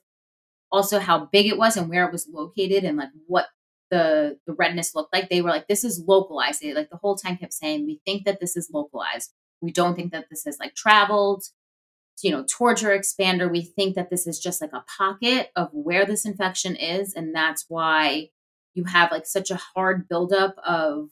also 0.73 0.99
how 0.99 1.27
big 1.27 1.47
it 1.47 1.59
was 1.59 1.77
and 1.77 1.89
where 1.89 2.07
it 2.07 2.13
was 2.13 2.29
located 2.31 2.85
and 2.85 2.97
like 2.97 3.11
what 3.27 3.47
the 3.91 4.39
the 4.47 4.53
redness 4.55 4.95
looked 4.95 5.15
like. 5.15 5.29
They 5.29 5.41
were 5.41 5.51
like, 5.51 5.67
this 5.67 5.85
is 5.85 6.05
localized. 6.07 6.61
They 6.61 6.75
like 6.75 6.91
the 6.91 6.99
whole 6.99 7.17
time 7.17 7.37
kept 7.37 7.55
saying, 7.55 7.87
we 7.87 8.01
think 8.05 8.25
that 8.25 8.41
this 8.41 8.57
is 8.57 8.71
localized. 8.73 9.33
We 9.61 9.73
don't 9.73 9.95
think 9.95 10.13
that 10.13 10.27
this 10.31 10.45
has 10.45 10.59
like 10.59 10.75
traveled 10.75 11.45
you 12.23 12.31
know, 12.31 12.45
your 12.61 12.99
expander, 12.99 13.51
we 13.51 13.63
think 13.63 13.95
that 13.95 14.11
this 14.11 14.27
is 14.27 14.39
just 14.39 14.61
like 14.61 14.73
a 14.73 14.85
pocket 14.97 15.51
of 15.57 15.69
where 15.73 16.05
this 16.05 16.25
infection 16.25 16.77
is. 16.77 17.15
And 17.15 17.35
that's 17.35 17.67
why 17.69 18.31
you 18.75 18.85
have 18.85 19.11
like 19.11 19.27
such 19.27 19.51
a 19.51 19.61
hard 19.75 20.09
buildup 20.09 20.57
of 20.67 21.11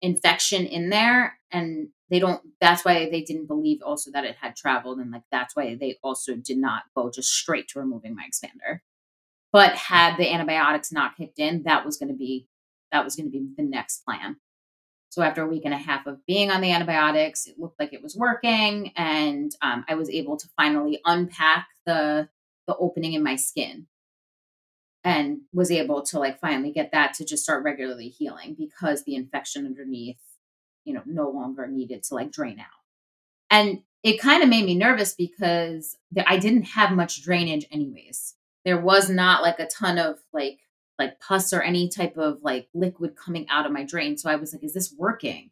infection 0.00 0.66
in 0.66 0.90
there. 0.90 1.38
And 1.50 1.88
they 2.10 2.18
don't, 2.18 2.40
that's 2.60 2.84
why 2.84 3.10
they 3.10 3.22
didn't 3.22 3.46
believe 3.46 3.82
also 3.82 4.10
that 4.12 4.24
it 4.24 4.36
had 4.40 4.56
traveled. 4.56 4.98
And 4.98 5.10
like 5.10 5.24
that's 5.30 5.54
why 5.54 5.74
they 5.74 5.98
also 6.02 6.36
did 6.36 6.58
not 6.58 6.84
go 6.96 7.10
just 7.10 7.30
straight 7.30 7.68
to 7.68 7.80
removing 7.80 8.14
my 8.14 8.24
expander. 8.24 8.80
But 9.52 9.74
had 9.74 10.16
the 10.16 10.32
antibiotics 10.32 10.92
not 10.92 11.16
kicked 11.16 11.38
in, 11.38 11.62
that 11.64 11.84
was 11.84 11.96
going 11.96 12.10
to 12.10 12.14
be, 12.14 12.46
that 12.92 13.04
was 13.04 13.16
going 13.16 13.26
to 13.26 13.32
be 13.32 13.46
the 13.56 13.62
next 13.62 14.04
plan. 14.04 14.36
So 15.10 15.22
after 15.22 15.42
a 15.42 15.48
week 15.48 15.62
and 15.64 15.74
a 15.74 15.78
half 15.78 16.06
of 16.06 16.24
being 16.26 16.50
on 16.50 16.60
the 16.60 16.70
antibiotics, 16.70 17.46
it 17.46 17.58
looked 17.58 17.80
like 17.80 17.92
it 17.92 18.02
was 18.02 18.16
working, 18.16 18.92
and 18.96 19.50
um, 19.62 19.84
I 19.88 19.94
was 19.94 20.10
able 20.10 20.36
to 20.36 20.48
finally 20.56 21.00
unpack 21.04 21.68
the 21.86 22.28
the 22.66 22.76
opening 22.76 23.14
in 23.14 23.22
my 23.22 23.36
skin, 23.36 23.86
and 25.04 25.40
was 25.52 25.70
able 25.70 26.02
to 26.02 26.18
like 26.18 26.38
finally 26.40 26.70
get 26.70 26.92
that 26.92 27.14
to 27.14 27.24
just 27.24 27.42
start 27.42 27.64
regularly 27.64 28.08
healing 28.08 28.54
because 28.58 29.04
the 29.04 29.14
infection 29.14 29.64
underneath, 29.64 30.20
you 30.84 30.92
know, 30.92 31.02
no 31.06 31.30
longer 31.30 31.66
needed 31.66 32.02
to 32.04 32.14
like 32.14 32.30
drain 32.30 32.60
out. 32.60 32.66
And 33.50 33.82
it 34.02 34.20
kind 34.20 34.42
of 34.42 34.48
made 34.48 34.66
me 34.66 34.74
nervous 34.74 35.14
because 35.14 35.96
I 36.26 36.38
didn't 36.38 36.64
have 36.64 36.92
much 36.92 37.22
drainage 37.22 37.66
anyways. 37.70 38.34
There 38.64 38.78
was 38.78 39.08
not 39.08 39.42
like 39.42 39.58
a 39.58 39.66
ton 39.66 39.98
of 39.98 40.18
like 40.32 40.60
like 40.98 41.20
pus 41.20 41.52
or 41.52 41.62
any 41.62 41.88
type 41.88 42.16
of 42.16 42.38
like 42.42 42.68
liquid 42.74 43.16
coming 43.16 43.46
out 43.48 43.66
of 43.66 43.72
my 43.72 43.84
drain. 43.84 44.16
So 44.16 44.28
I 44.28 44.36
was 44.36 44.52
like, 44.52 44.64
is 44.64 44.74
this 44.74 44.94
working? 44.96 45.50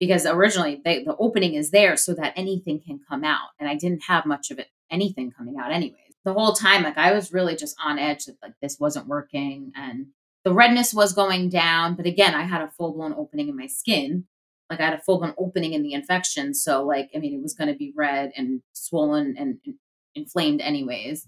Because 0.00 0.26
originally 0.26 0.80
they, 0.84 1.04
the 1.04 1.16
opening 1.16 1.54
is 1.54 1.70
there 1.70 1.96
so 1.96 2.14
that 2.14 2.32
anything 2.36 2.80
can 2.80 3.00
come 3.08 3.24
out. 3.24 3.48
And 3.58 3.68
I 3.68 3.76
didn't 3.76 4.04
have 4.04 4.26
much 4.26 4.50
of 4.50 4.58
it, 4.58 4.68
anything 4.90 5.30
coming 5.30 5.56
out 5.58 5.72
anyways. 5.72 6.00
The 6.24 6.32
whole 6.32 6.52
time, 6.52 6.82
like 6.82 6.98
I 6.98 7.12
was 7.12 7.32
really 7.32 7.56
just 7.56 7.76
on 7.82 7.98
edge 7.98 8.24
that 8.24 8.36
like 8.42 8.54
this 8.60 8.78
wasn't 8.80 9.06
working. 9.06 9.72
And 9.76 10.06
the 10.44 10.52
redness 10.52 10.92
was 10.92 11.12
going 11.12 11.48
down, 11.48 11.94
but 11.94 12.06
again, 12.06 12.34
I 12.34 12.42
had 12.42 12.62
a 12.62 12.70
full 12.70 12.92
blown 12.92 13.14
opening 13.16 13.48
in 13.48 13.56
my 13.56 13.66
skin. 13.66 14.26
Like 14.70 14.80
I 14.80 14.84
had 14.84 14.94
a 14.94 15.02
full 15.02 15.18
blown 15.18 15.34
opening 15.38 15.72
in 15.72 15.82
the 15.82 15.92
infection. 15.92 16.54
So, 16.54 16.84
like, 16.84 17.10
I 17.14 17.18
mean, 17.18 17.34
it 17.34 17.42
was 17.42 17.54
going 17.54 17.68
to 17.68 17.76
be 17.76 17.92
red 17.96 18.32
and 18.36 18.62
swollen 18.72 19.36
and, 19.38 19.58
and 19.64 19.74
inflamed, 20.14 20.60
anyways. 20.60 21.26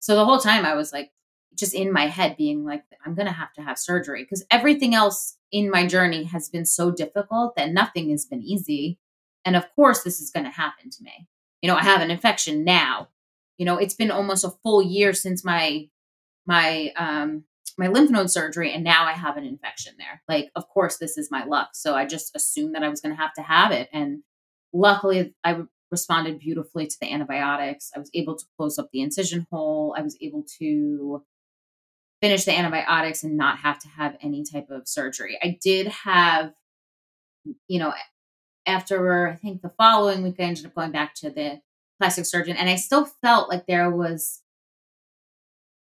So 0.00 0.14
the 0.14 0.24
whole 0.24 0.38
time 0.38 0.64
I 0.64 0.74
was 0.74 0.92
like, 0.92 1.10
just 1.54 1.74
in 1.74 1.92
my 1.92 2.06
head 2.06 2.36
being 2.36 2.64
like, 2.64 2.84
I'm 3.04 3.14
going 3.14 3.26
to 3.26 3.32
have 3.32 3.52
to 3.54 3.62
have 3.62 3.78
surgery 3.78 4.22
because 4.22 4.44
everything 4.50 4.94
else 4.94 5.36
in 5.50 5.70
my 5.70 5.86
journey 5.86 6.24
has 6.24 6.48
been 6.48 6.64
so 6.64 6.90
difficult 6.90 7.56
that 7.56 7.72
nothing 7.72 8.10
has 8.10 8.26
been 8.26 8.42
easy. 8.42 8.98
And 9.44 9.56
of 9.56 9.64
course, 9.74 10.02
this 10.02 10.20
is 10.20 10.30
going 10.30 10.44
to 10.44 10.50
happen 10.50 10.90
to 10.90 11.02
me. 11.02 11.26
You 11.62 11.68
know, 11.68 11.76
I 11.76 11.82
have 11.82 12.00
an 12.00 12.10
infection 12.10 12.64
now. 12.64 13.08
You 13.56 13.66
know, 13.66 13.76
it's 13.76 13.94
been 13.94 14.10
almost 14.10 14.44
a 14.44 14.54
full 14.62 14.82
year 14.82 15.12
since 15.12 15.44
my 15.44 15.88
my 16.46 16.92
um 16.96 17.44
my 17.76 17.88
lymph 17.88 18.10
node 18.10 18.30
surgery 18.30 18.72
and 18.72 18.82
now 18.82 19.04
I 19.04 19.12
have 19.12 19.36
an 19.36 19.44
infection 19.44 19.94
there. 19.98 20.22
Like, 20.28 20.50
of 20.56 20.68
course, 20.68 20.98
this 20.98 21.16
is 21.16 21.30
my 21.30 21.44
luck. 21.44 21.70
So 21.74 21.94
I 21.94 22.06
just 22.06 22.34
assumed 22.34 22.74
that 22.74 22.82
I 22.82 22.88
was 22.88 23.00
going 23.00 23.14
to 23.14 23.20
have 23.20 23.32
to 23.34 23.42
have 23.42 23.72
it. 23.72 23.88
And 23.92 24.22
luckily, 24.72 25.34
I 25.44 25.62
responded 25.90 26.40
beautifully 26.40 26.86
to 26.86 26.96
the 27.00 27.12
antibiotics. 27.12 27.90
I 27.94 27.98
was 27.98 28.10
able 28.14 28.36
to 28.36 28.44
close 28.56 28.78
up 28.78 28.88
the 28.92 29.00
incision 29.00 29.46
hole. 29.50 29.94
I 29.96 30.02
was 30.02 30.16
able 30.20 30.44
to 30.58 31.24
finish 32.20 32.44
the 32.44 32.56
antibiotics 32.56 33.22
and 33.22 33.36
not 33.36 33.58
have 33.58 33.78
to 33.80 33.88
have 33.88 34.16
any 34.22 34.44
type 34.44 34.70
of 34.70 34.88
surgery. 34.88 35.38
I 35.42 35.58
did 35.62 35.88
have, 35.88 36.52
you 37.68 37.78
know, 37.78 37.92
after 38.66 39.28
I 39.28 39.36
think 39.36 39.62
the 39.62 39.72
following 39.78 40.22
week, 40.22 40.36
I 40.38 40.44
ended 40.44 40.66
up 40.66 40.74
going 40.74 40.92
back 40.92 41.14
to 41.16 41.30
the 41.30 41.60
plastic 41.98 42.26
surgeon 42.26 42.56
and 42.56 42.68
I 42.68 42.76
still 42.76 43.06
felt 43.22 43.48
like 43.48 43.66
there 43.66 43.90
was 43.90 44.40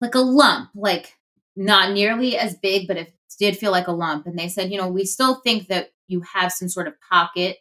like 0.01 0.15
a 0.15 0.19
lump, 0.19 0.69
like 0.75 1.15
not 1.55 1.91
nearly 1.91 2.37
as 2.37 2.55
big, 2.55 2.87
but 2.87 2.97
it 2.97 3.13
did 3.39 3.57
feel 3.57 3.71
like 3.71 3.87
a 3.87 3.91
lump. 3.91 4.25
And 4.25 4.37
they 4.37 4.47
said, 4.47 4.71
you 4.71 4.77
know, 4.77 4.87
we 4.87 5.05
still 5.05 5.41
think 5.41 5.67
that 5.67 5.91
you 6.07 6.21
have 6.33 6.51
some 6.51 6.69
sort 6.69 6.87
of 6.87 6.93
pocket 7.01 7.57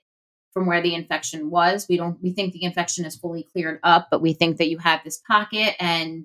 from 0.53 0.67
where 0.67 0.83
the 0.83 0.95
infection 0.95 1.51
was. 1.51 1.87
We 1.89 1.97
don't 1.97 2.23
we 2.23 2.33
think 2.33 2.53
the 2.53 2.65
infection 2.65 3.05
is 3.05 3.17
fully 3.17 3.43
cleared 3.43 3.81
up, 3.83 4.09
but 4.11 4.23
we 4.23 4.33
think 4.33 4.57
that 4.59 4.69
you 4.69 4.79
have 4.79 5.01
this 5.05 5.21
pocket 5.27 5.75
and 5.81 6.25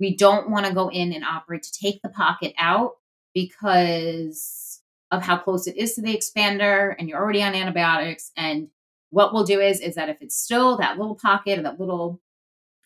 we 0.00 0.16
don't 0.16 0.50
want 0.50 0.66
to 0.66 0.72
go 0.72 0.88
in 0.88 1.12
and 1.12 1.24
operate 1.24 1.62
to 1.62 1.72
take 1.72 2.00
the 2.02 2.08
pocket 2.08 2.54
out 2.58 2.92
because 3.34 4.80
of 5.10 5.22
how 5.22 5.36
close 5.36 5.66
it 5.66 5.76
is 5.76 5.94
to 5.94 6.02
the 6.02 6.16
expander 6.16 6.94
and 6.98 7.08
you're 7.08 7.20
already 7.20 7.42
on 7.42 7.54
antibiotics. 7.54 8.32
And 8.36 8.68
what 9.10 9.32
we'll 9.32 9.44
do 9.44 9.60
is 9.60 9.80
is 9.80 9.96
that 9.96 10.08
if 10.08 10.16
it's 10.20 10.36
still 10.36 10.78
that 10.78 10.98
little 10.98 11.16
pocket 11.16 11.58
or 11.58 11.62
that 11.62 11.78
little 11.78 12.20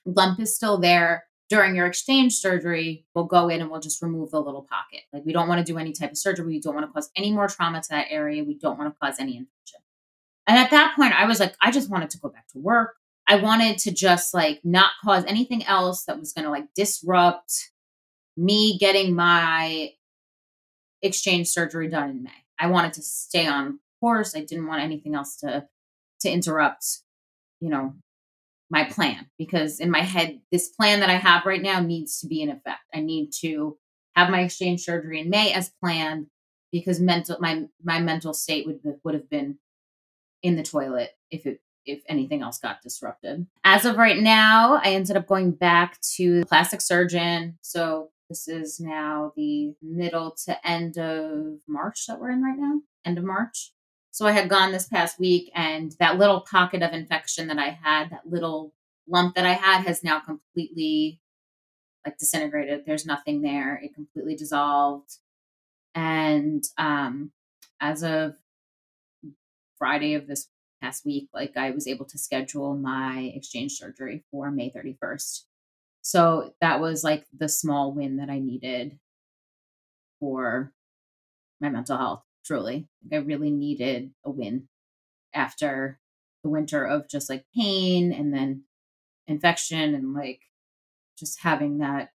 lump 0.04 0.40
is 0.40 0.54
still 0.54 0.78
there 0.78 1.24
during 1.50 1.74
your 1.74 1.86
exchange 1.86 2.34
surgery 2.34 3.04
we'll 3.14 3.26
go 3.26 3.48
in 3.48 3.60
and 3.60 3.70
we'll 3.70 3.80
just 3.80 4.02
remove 4.02 4.30
the 4.30 4.40
little 4.40 4.62
pocket. 4.62 5.02
Like 5.12 5.24
we 5.24 5.32
don't 5.32 5.48
want 5.48 5.64
to 5.64 5.72
do 5.72 5.78
any 5.78 5.92
type 5.92 6.10
of 6.10 6.18
surgery. 6.18 6.46
We 6.46 6.60
don't 6.60 6.74
want 6.74 6.86
to 6.86 6.92
cause 6.92 7.10
any 7.14 7.30
more 7.30 7.48
trauma 7.48 7.80
to 7.80 7.88
that 7.90 8.06
area. 8.10 8.42
We 8.42 8.54
don't 8.54 8.78
want 8.78 8.92
to 8.92 8.98
cause 8.98 9.16
any 9.20 9.36
infection. 9.36 9.80
And 10.46 10.58
at 10.58 10.70
that 10.70 10.94
point 10.96 11.14
i 11.14 11.26
was 11.26 11.40
like 11.40 11.54
i 11.60 11.70
just 11.70 11.90
wanted 11.90 12.10
to 12.10 12.18
go 12.18 12.28
back 12.28 12.48
to 12.48 12.58
work 12.58 12.96
I 13.26 13.36
wanted 13.36 13.78
to 13.78 13.90
just 13.90 14.34
like 14.34 14.60
not 14.64 14.90
cause 15.02 15.24
anything 15.26 15.64
else 15.64 16.04
that 16.04 16.18
was 16.18 16.32
going 16.32 16.44
to 16.44 16.50
like 16.50 16.66
disrupt 16.74 17.70
me 18.36 18.78
getting 18.78 19.14
my 19.14 19.92
exchange 21.02 21.48
surgery 21.48 21.88
done 21.88 22.10
in 22.10 22.22
May. 22.22 22.30
I 22.58 22.66
wanted 22.66 22.94
to 22.94 23.02
stay 23.02 23.46
on 23.46 23.78
course. 24.00 24.36
I 24.36 24.40
didn't 24.40 24.66
want 24.66 24.82
anything 24.82 25.14
else 25.14 25.36
to 25.38 25.66
to 26.20 26.30
interrupt, 26.30 26.84
you 27.60 27.68
know, 27.70 27.94
my 28.70 28.84
plan 28.84 29.26
because 29.38 29.80
in 29.80 29.90
my 29.90 30.00
head 30.00 30.40
this 30.52 30.68
plan 30.68 31.00
that 31.00 31.10
I 31.10 31.16
have 31.16 31.46
right 31.46 31.62
now 31.62 31.80
needs 31.80 32.20
to 32.20 32.26
be 32.26 32.42
in 32.42 32.50
effect. 32.50 32.80
I 32.92 33.00
need 33.00 33.30
to 33.40 33.78
have 34.14 34.30
my 34.30 34.40
exchange 34.40 34.82
surgery 34.82 35.20
in 35.20 35.30
May 35.30 35.52
as 35.52 35.72
planned 35.82 36.26
because 36.72 37.00
mental 37.00 37.36
my 37.40 37.64
my 37.82 38.00
mental 38.00 38.34
state 38.34 38.66
would 38.66 38.80
would 39.04 39.14
have 39.14 39.30
been 39.30 39.58
in 40.42 40.56
the 40.56 40.62
toilet 40.62 41.10
if 41.30 41.46
it 41.46 41.60
if 41.86 42.02
anything 42.08 42.42
else 42.42 42.58
got 42.58 42.82
disrupted. 42.82 43.46
As 43.64 43.84
of 43.84 43.96
right 43.96 44.18
now, 44.18 44.80
I 44.82 44.92
ended 44.92 45.16
up 45.16 45.26
going 45.26 45.52
back 45.52 46.00
to 46.16 46.40
the 46.40 46.46
plastic 46.46 46.80
surgeon. 46.80 47.58
So 47.60 48.10
this 48.28 48.48
is 48.48 48.80
now 48.80 49.32
the 49.36 49.74
middle 49.82 50.34
to 50.44 50.66
end 50.66 50.98
of 50.98 51.58
March 51.66 52.06
that 52.06 52.20
we're 52.20 52.30
in 52.30 52.42
right 52.42 52.58
now, 52.58 52.80
end 53.04 53.18
of 53.18 53.24
March. 53.24 53.72
So 54.10 54.26
I 54.26 54.32
had 54.32 54.48
gone 54.48 54.70
this 54.70 54.86
past 54.86 55.18
week, 55.18 55.50
and 55.54 55.92
that 55.98 56.18
little 56.18 56.40
pocket 56.40 56.82
of 56.82 56.92
infection 56.92 57.48
that 57.48 57.58
I 57.58 57.70
had, 57.70 58.10
that 58.10 58.28
little 58.30 58.72
lump 59.08 59.34
that 59.34 59.44
I 59.44 59.54
had, 59.54 59.86
has 59.86 60.04
now 60.04 60.20
completely 60.20 61.20
like 62.06 62.18
disintegrated. 62.18 62.84
There's 62.86 63.06
nothing 63.06 63.42
there. 63.42 63.80
It 63.82 63.94
completely 63.94 64.36
dissolved. 64.36 65.18
And 65.94 66.62
um, 66.76 67.32
as 67.80 68.02
of 68.02 68.34
Friday 69.78 70.14
of 70.14 70.26
this 70.26 70.48
past 70.84 71.06
week, 71.06 71.28
like 71.32 71.56
I 71.56 71.70
was 71.70 71.86
able 71.86 72.04
to 72.06 72.18
schedule 72.18 72.76
my 72.76 73.32
exchange 73.34 73.72
surgery 73.72 74.22
for 74.30 74.50
May 74.50 74.70
31st. 74.70 75.44
So 76.02 76.52
that 76.60 76.80
was 76.80 77.02
like 77.02 77.24
the 77.36 77.48
small 77.48 77.94
win 77.94 78.18
that 78.18 78.28
I 78.28 78.38
needed 78.38 78.98
for 80.20 80.72
my 81.60 81.70
mental 81.70 81.96
health, 81.96 82.22
truly. 82.44 82.86
I 83.10 83.16
really 83.16 83.50
needed 83.50 84.10
a 84.24 84.30
win 84.30 84.68
after 85.32 85.98
the 86.42 86.50
winter 86.50 86.84
of 86.84 87.08
just 87.08 87.30
like 87.30 87.46
pain 87.56 88.12
and 88.12 88.34
then 88.34 88.64
infection 89.26 89.94
and 89.94 90.12
like 90.12 90.42
just 91.18 91.40
having 91.40 91.78
that 91.78 92.10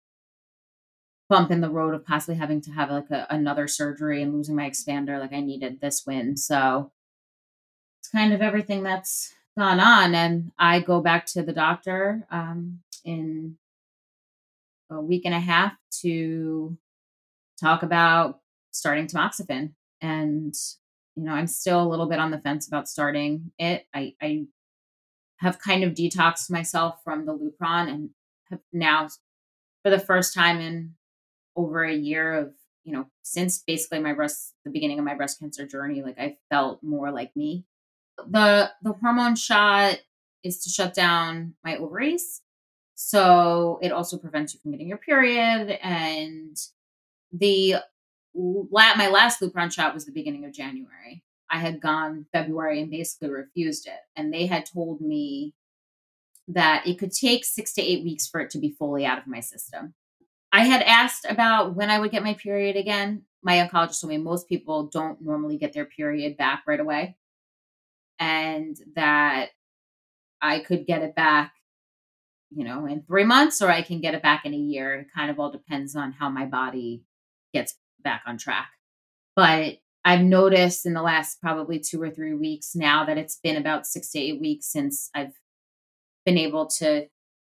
bump 1.29 1.51
in 1.51 1.61
the 1.61 1.69
road 1.69 1.93
of 1.93 2.05
possibly 2.05 2.35
having 2.35 2.61
to 2.61 2.71
have 2.71 2.89
like 2.89 3.11
a, 3.11 3.27
another 3.29 3.67
surgery 3.67 4.23
and 4.23 4.33
losing 4.33 4.55
my 4.55 4.69
expander 4.69 5.19
like 5.19 5.33
i 5.33 5.39
needed 5.39 5.81
this 5.81 6.03
win 6.05 6.37
so 6.37 6.91
kind 8.15 8.31
of 8.31 8.41
everything 8.41 8.81
that's 8.81 9.33
gone 9.57 9.79
on. 9.79 10.15
And 10.15 10.51
I 10.57 10.79
go 10.79 11.01
back 11.01 11.25
to 11.27 11.43
the 11.43 11.51
doctor 11.51 12.25
um, 12.31 12.79
in 13.03 13.57
a 14.89 15.01
week 15.01 15.23
and 15.25 15.33
a 15.33 15.39
half 15.39 15.73
to 16.01 16.77
talk 17.59 17.83
about 17.83 18.39
starting 18.71 19.07
tamoxifen. 19.07 19.73
And, 20.01 20.53
you 21.15 21.23
know, 21.23 21.33
I'm 21.33 21.47
still 21.47 21.81
a 21.81 21.89
little 21.89 22.07
bit 22.07 22.19
on 22.19 22.31
the 22.31 22.39
fence 22.39 22.67
about 22.67 22.87
starting 22.87 23.51
it. 23.59 23.85
I, 23.93 24.13
I 24.21 24.45
have 25.39 25.59
kind 25.59 25.83
of 25.83 25.93
detoxed 25.93 26.49
myself 26.49 27.01
from 27.03 27.25
the 27.25 27.33
Lupron 27.33 27.89
and 27.89 28.11
have 28.49 28.59
now, 28.71 29.09
for 29.83 29.89
the 29.89 29.99
first 29.99 30.33
time 30.33 30.61
in 30.61 30.95
over 31.57 31.83
a 31.83 31.93
year 31.93 32.33
of, 32.33 32.53
you 32.85 32.93
know, 32.93 33.07
since 33.23 33.61
basically 33.61 33.99
my 33.99 34.13
breast, 34.13 34.53
the 34.63 34.71
beginning 34.71 34.99
of 34.99 35.05
my 35.05 35.15
breast 35.15 35.39
cancer 35.39 35.67
journey, 35.67 36.01
like 36.01 36.19
I 36.19 36.37
felt 36.49 36.81
more 36.81 37.11
like 37.11 37.35
me 37.35 37.65
the 38.27 38.71
the 38.81 38.93
hormone 38.93 39.35
shot 39.35 39.99
is 40.43 40.63
to 40.63 40.69
shut 40.69 40.93
down 40.93 41.55
my 41.63 41.77
ovaries. 41.77 42.41
So 42.93 43.79
it 43.81 43.91
also 43.91 44.17
prevents 44.17 44.53
you 44.53 44.59
from 44.61 44.71
getting 44.71 44.87
your 44.87 44.97
period. 44.97 45.77
And 45.81 46.55
the 47.33 47.75
my 48.33 49.07
last 49.07 49.41
Lupron 49.41 49.71
shot 49.71 49.93
was 49.93 50.05
the 50.05 50.11
beginning 50.11 50.45
of 50.45 50.53
January. 50.53 51.23
I 51.49 51.59
had 51.59 51.81
gone 51.81 52.25
February 52.33 52.81
and 52.81 52.91
basically 52.91 53.29
refused 53.29 53.87
it. 53.87 53.99
And 54.15 54.33
they 54.33 54.45
had 54.45 54.65
told 54.65 54.99
me 55.01 55.53
that 56.47 56.85
it 56.85 56.99
could 56.99 57.11
take 57.11 57.45
six 57.45 57.73
to 57.73 57.81
eight 57.81 58.03
weeks 58.03 58.27
for 58.27 58.41
it 58.41 58.49
to 58.51 58.59
be 58.59 58.75
fully 58.77 59.05
out 59.05 59.17
of 59.17 59.27
my 59.27 59.39
system. 59.39 59.93
I 60.51 60.65
had 60.65 60.81
asked 60.81 61.25
about 61.27 61.75
when 61.75 61.89
I 61.89 61.99
would 61.99 62.11
get 62.11 62.23
my 62.23 62.33
period 62.33 62.75
again. 62.75 63.23
My 63.41 63.57
oncologist 63.57 64.01
told 64.01 64.09
me 64.09 64.17
most 64.17 64.49
people 64.49 64.87
don't 64.87 65.21
normally 65.21 65.57
get 65.57 65.73
their 65.73 65.85
period 65.85 66.37
back 66.37 66.63
right 66.67 66.79
away 66.79 67.15
and 68.19 68.77
that 68.95 69.49
I 70.41 70.59
could 70.59 70.85
get 70.85 71.01
it 71.01 71.15
back, 71.15 71.53
you 72.51 72.63
know, 72.63 72.85
in 72.85 73.03
three 73.03 73.23
months 73.23 73.61
or 73.61 73.69
I 73.69 73.81
can 73.81 74.01
get 74.01 74.13
it 74.13 74.21
back 74.21 74.45
in 74.45 74.53
a 74.53 74.57
year. 74.57 74.95
It 74.95 75.07
kind 75.15 75.29
of 75.29 75.39
all 75.39 75.51
depends 75.51 75.95
on 75.95 76.11
how 76.11 76.29
my 76.29 76.45
body 76.45 77.03
gets 77.53 77.75
back 78.03 78.23
on 78.25 78.37
track. 78.37 78.69
But 79.35 79.77
I've 80.03 80.21
noticed 80.21 80.85
in 80.85 80.93
the 80.93 81.01
last 81.01 81.41
probably 81.41 81.79
two 81.79 82.01
or 82.01 82.11
three 82.11 82.35
weeks 82.35 82.75
now 82.75 83.05
that 83.05 83.17
it's 83.17 83.37
been 83.37 83.57
about 83.57 83.87
six 83.87 84.11
to 84.11 84.19
eight 84.19 84.39
weeks 84.39 84.67
since 84.67 85.09
I've 85.15 85.33
been 86.25 86.37
able 86.37 86.67
to 86.67 87.07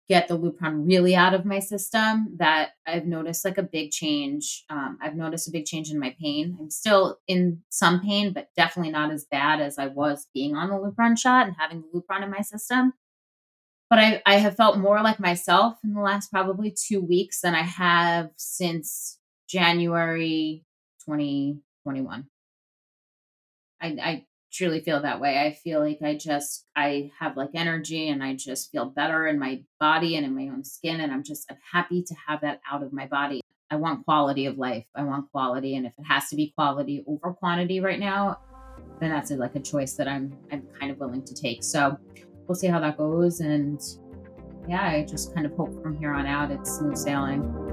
get 0.08 0.26
the 0.26 0.38
Lupron 0.38 0.86
really 0.86 1.14
out 1.14 1.34
of 1.34 1.44
my 1.44 1.58
system 1.58 2.34
that 2.38 2.70
I've 2.86 3.06
noticed 3.06 3.44
like 3.44 3.58
a 3.58 3.62
big 3.62 3.90
change. 3.90 4.64
Um, 4.70 4.98
I've 5.02 5.16
noticed 5.16 5.48
a 5.48 5.50
big 5.50 5.66
change 5.66 5.90
in 5.90 5.98
my 5.98 6.16
pain. 6.18 6.56
I'm 6.58 6.70
still 6.70 7.18
in 7.28 7.62
some 7.68 8.00
pain, 8.00 8.32
but 8.32 8.48
definitely 8.56 8.90
not 8.90 9.10
as 9.10 9.26
bad 9.30 9.60
as 9.60 9.78
I 9.78 9.88
was 9.88 10.26
being 10.32 10.56
on 10.56 10.70
the 10.70 10.76
Lupron 10.76 11.18
shot 11.18 11.46
and 11.46 11.56
having 11.58 11.82
the 11.82 12.00
Lupron 12.00 12.22
in 12.22 12.30
my 12.30 12.40
system. 12.40 12.94
But 13.90 13.98
I, 13.98 14.22
I 14.24 14.36
have 14.36 14.56
felt 14.56 14.78
more 14.78 15.02
like 15.02 15.20
myself 15.20 15.78
in 15.84 15.92
the 15.92 16.00
last 16.00 16.30
probably 16.30 16.70
two 16.70 17.00
weeks 17.00 17.42
than 17.42 17.54
I 17.54 17.62
have 17.62 18.30
since 18.36 19.18
January 19.48 20.64
2021. 21.06 22.26
I, 23.80 23.86
I 23.86 24.26
truly 24.58 24.80
feel 24.80 25.00
that 25.00 25.20
way. 25.20 25.38
I 25.38 25.52
feel 25.52 25.80
like 25.80 26.00
I 26.02 26.16
just 26.16 26.66
I 26.74 27.10
have 27.20 27.36
like 27.36 27.50
energy 27.54 28.08
and 28.08 28.22
I 28.22 28.34
just 28.34 28.72
feel 28.72 28.86
better 28.86 29.28
in 29.28 29.38
my 29.38 29.62
body 29.78 30.16
and 30.16 30.26
in 30.26 30.34
my 30.34 30.52
own 30.52 30.64
skin 30.64 31.00
and 31.00 31.12
I'm 31.12 31.22
just 31.22 31.50
I'm 31.50 31.58
happy 31.72 32.02
to 32.02 32.14
have 32.26 32.40
that 32.40 32.60
out 32.70 32.82
of 32.82 32.92
my 32.92 33.06
body. 33.06 33.40
I 33.70 33.76
want 33.76 34.04
quality 34.04 34.46
of 34.46 34.58
life. 34.58 34.86
I 34.96 35.04
want 35.04 35.30
quality. 35.30 35.76
And 35.76 35.86
if 35.86 35.92
it 35.96 36.04
has 36.04 36.28
to 36.30 36.36
be 36.36 36.52
quality 36.56 37.04
over 37.06 37.32
quantity 37.34 37.80
right 37.80 38.00
now, 38.00 38.38
then 39.00 39.10
that's 39.10 39.30
a, 39.30 39.36
like 39.36 39.54
a 39.54 39.60
choice 39.60 39.94
that 39.94 40.08
I'm 40.08 40.36
I'm 40.50 40.66
kind 40.78 40.90
of 40.90 40.98
willing 40.98 41.24
to 41.24 41.34
take. 41.34 41.62
So 41.62 41.96
we'll 42.48 42.56
see 42.56 42.66
how 42.66 42.80
that 42.80 42.98
goes. 42.98 43.38
And 43.40 43.80
yeah, 44.68 44.82
I 44.88 45.04
just 45.04 45.34
kind 45.34 45.46
of 45.46 45.52
hope 45.52 45.80
from 45.82 45.96
here 45.96 46.12
on 46.12 46.26
out 46.26 46.50
it's 46.50 46.78
smooth 46.78 46.96
sailing. 46.96 47.67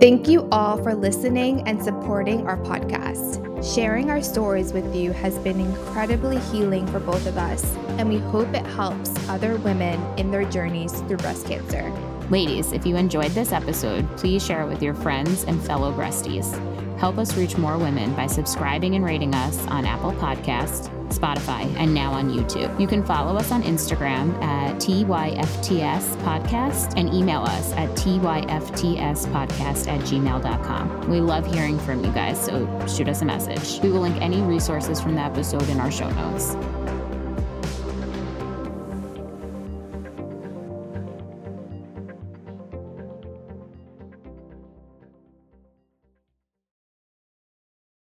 Thank 0.00 0.28
you 0.28 0.48
all 0.50 0.76
for 0.82 0.92
listening 0.92 1.66
and 1.68 1.82
supporting 1.82 2.46
our 2.48 2.58
podcast. 2.58 3.40
Sharing 3.74 4.10
our 4.10 4.20
stories 4.20 4.72
with 4.72 4.94
you 4.94 5.12
has 5.12 5.38
been 5.38 5.60
incredibly 5.60 6.38
healing 6.40 6.84
for 6.88 6.98
both 6.98 7.26
of 7.26 7.38
us, 7.38 7.64
and 7.96 8.08
we 8.08 8.18
hope 8.18 8.48
it 8.48 8.66
helps 8.66 9.16
other 9.28 9.56
women 9.58 10.02
in 10.18 10.32
their 10.32 10.44
journeys 10.44 11.00
through 11.02 11.18
breast 11.18 11.46
cancer. 11.46 11.90
Ladies, 12.28 12.72
if 12.72 12.84
you 12.84 12.96
enjoyed 12.96 13.30
this 13.30 13.52
episode, 13.52 14.04
please 14.16 14.44
share 14.44 14.62
it 14.62 14.68
with 14.68 14.82
your 14.82 14.94
friends 14.94 15.44
and 15.44 15.62
fellow 15.62 15.92
breasties. 15.92 16.52
Help 16.98 17.16
us 17.16 17.36
reach 17.36 17.56
more 17.56 17.78
women 17.78 18.12
by 18.14 18.26
subscribing 18.26 18.96
and 18.96 19.04
rating 19.04 19.32
us 19.34 19.64
on 19.68 19.86
Apple 19.86 20.12
Podcast, 20.12 20.90
Spotify, 21.18 21.72
and 21.76 21.94
now 21.94 22.12
on 22.12 22.30
YouTube. 22.30 22.78
You 22.80 22.86
can 22.86 23.04
follow 23.04 23.36
us 23.36 23.52
on 23.52 23.62
Instagram 23.62 24.34
at 24.42 24.76
TYFTS 24.76 26.16
Podcast 26.18 26.94
and 26.96 27.12
email 27.12 27.42
us 27.42 27.72
at 27.72 27.88
TYFTSPodcast 27.90 29.88
at 29.88 30.00
gmail.com. 30.00 31.08
We 31.08 31.20
love 31.20 31.46
hearing 31.46 31.78
from 31.78 32.04
you 32.04 32.12
guys, 32.12 32.42
so 32.42 32.66
shoot 32.86 33.08
us 33.08 33.22
a 33.22 33.24
message. 33.24 33.80
We 33.82 33.90
will 33.90 34.00
link 34.00 34.20
any 34.20 34.40
resources 34.42 35.00
from 35.00 35.14
the 35.14 35.22
episode 35.22 35.68
in 35.68 35.80
our 35.80 35.90
show 35.90 36.10
notes. 36.10 36.56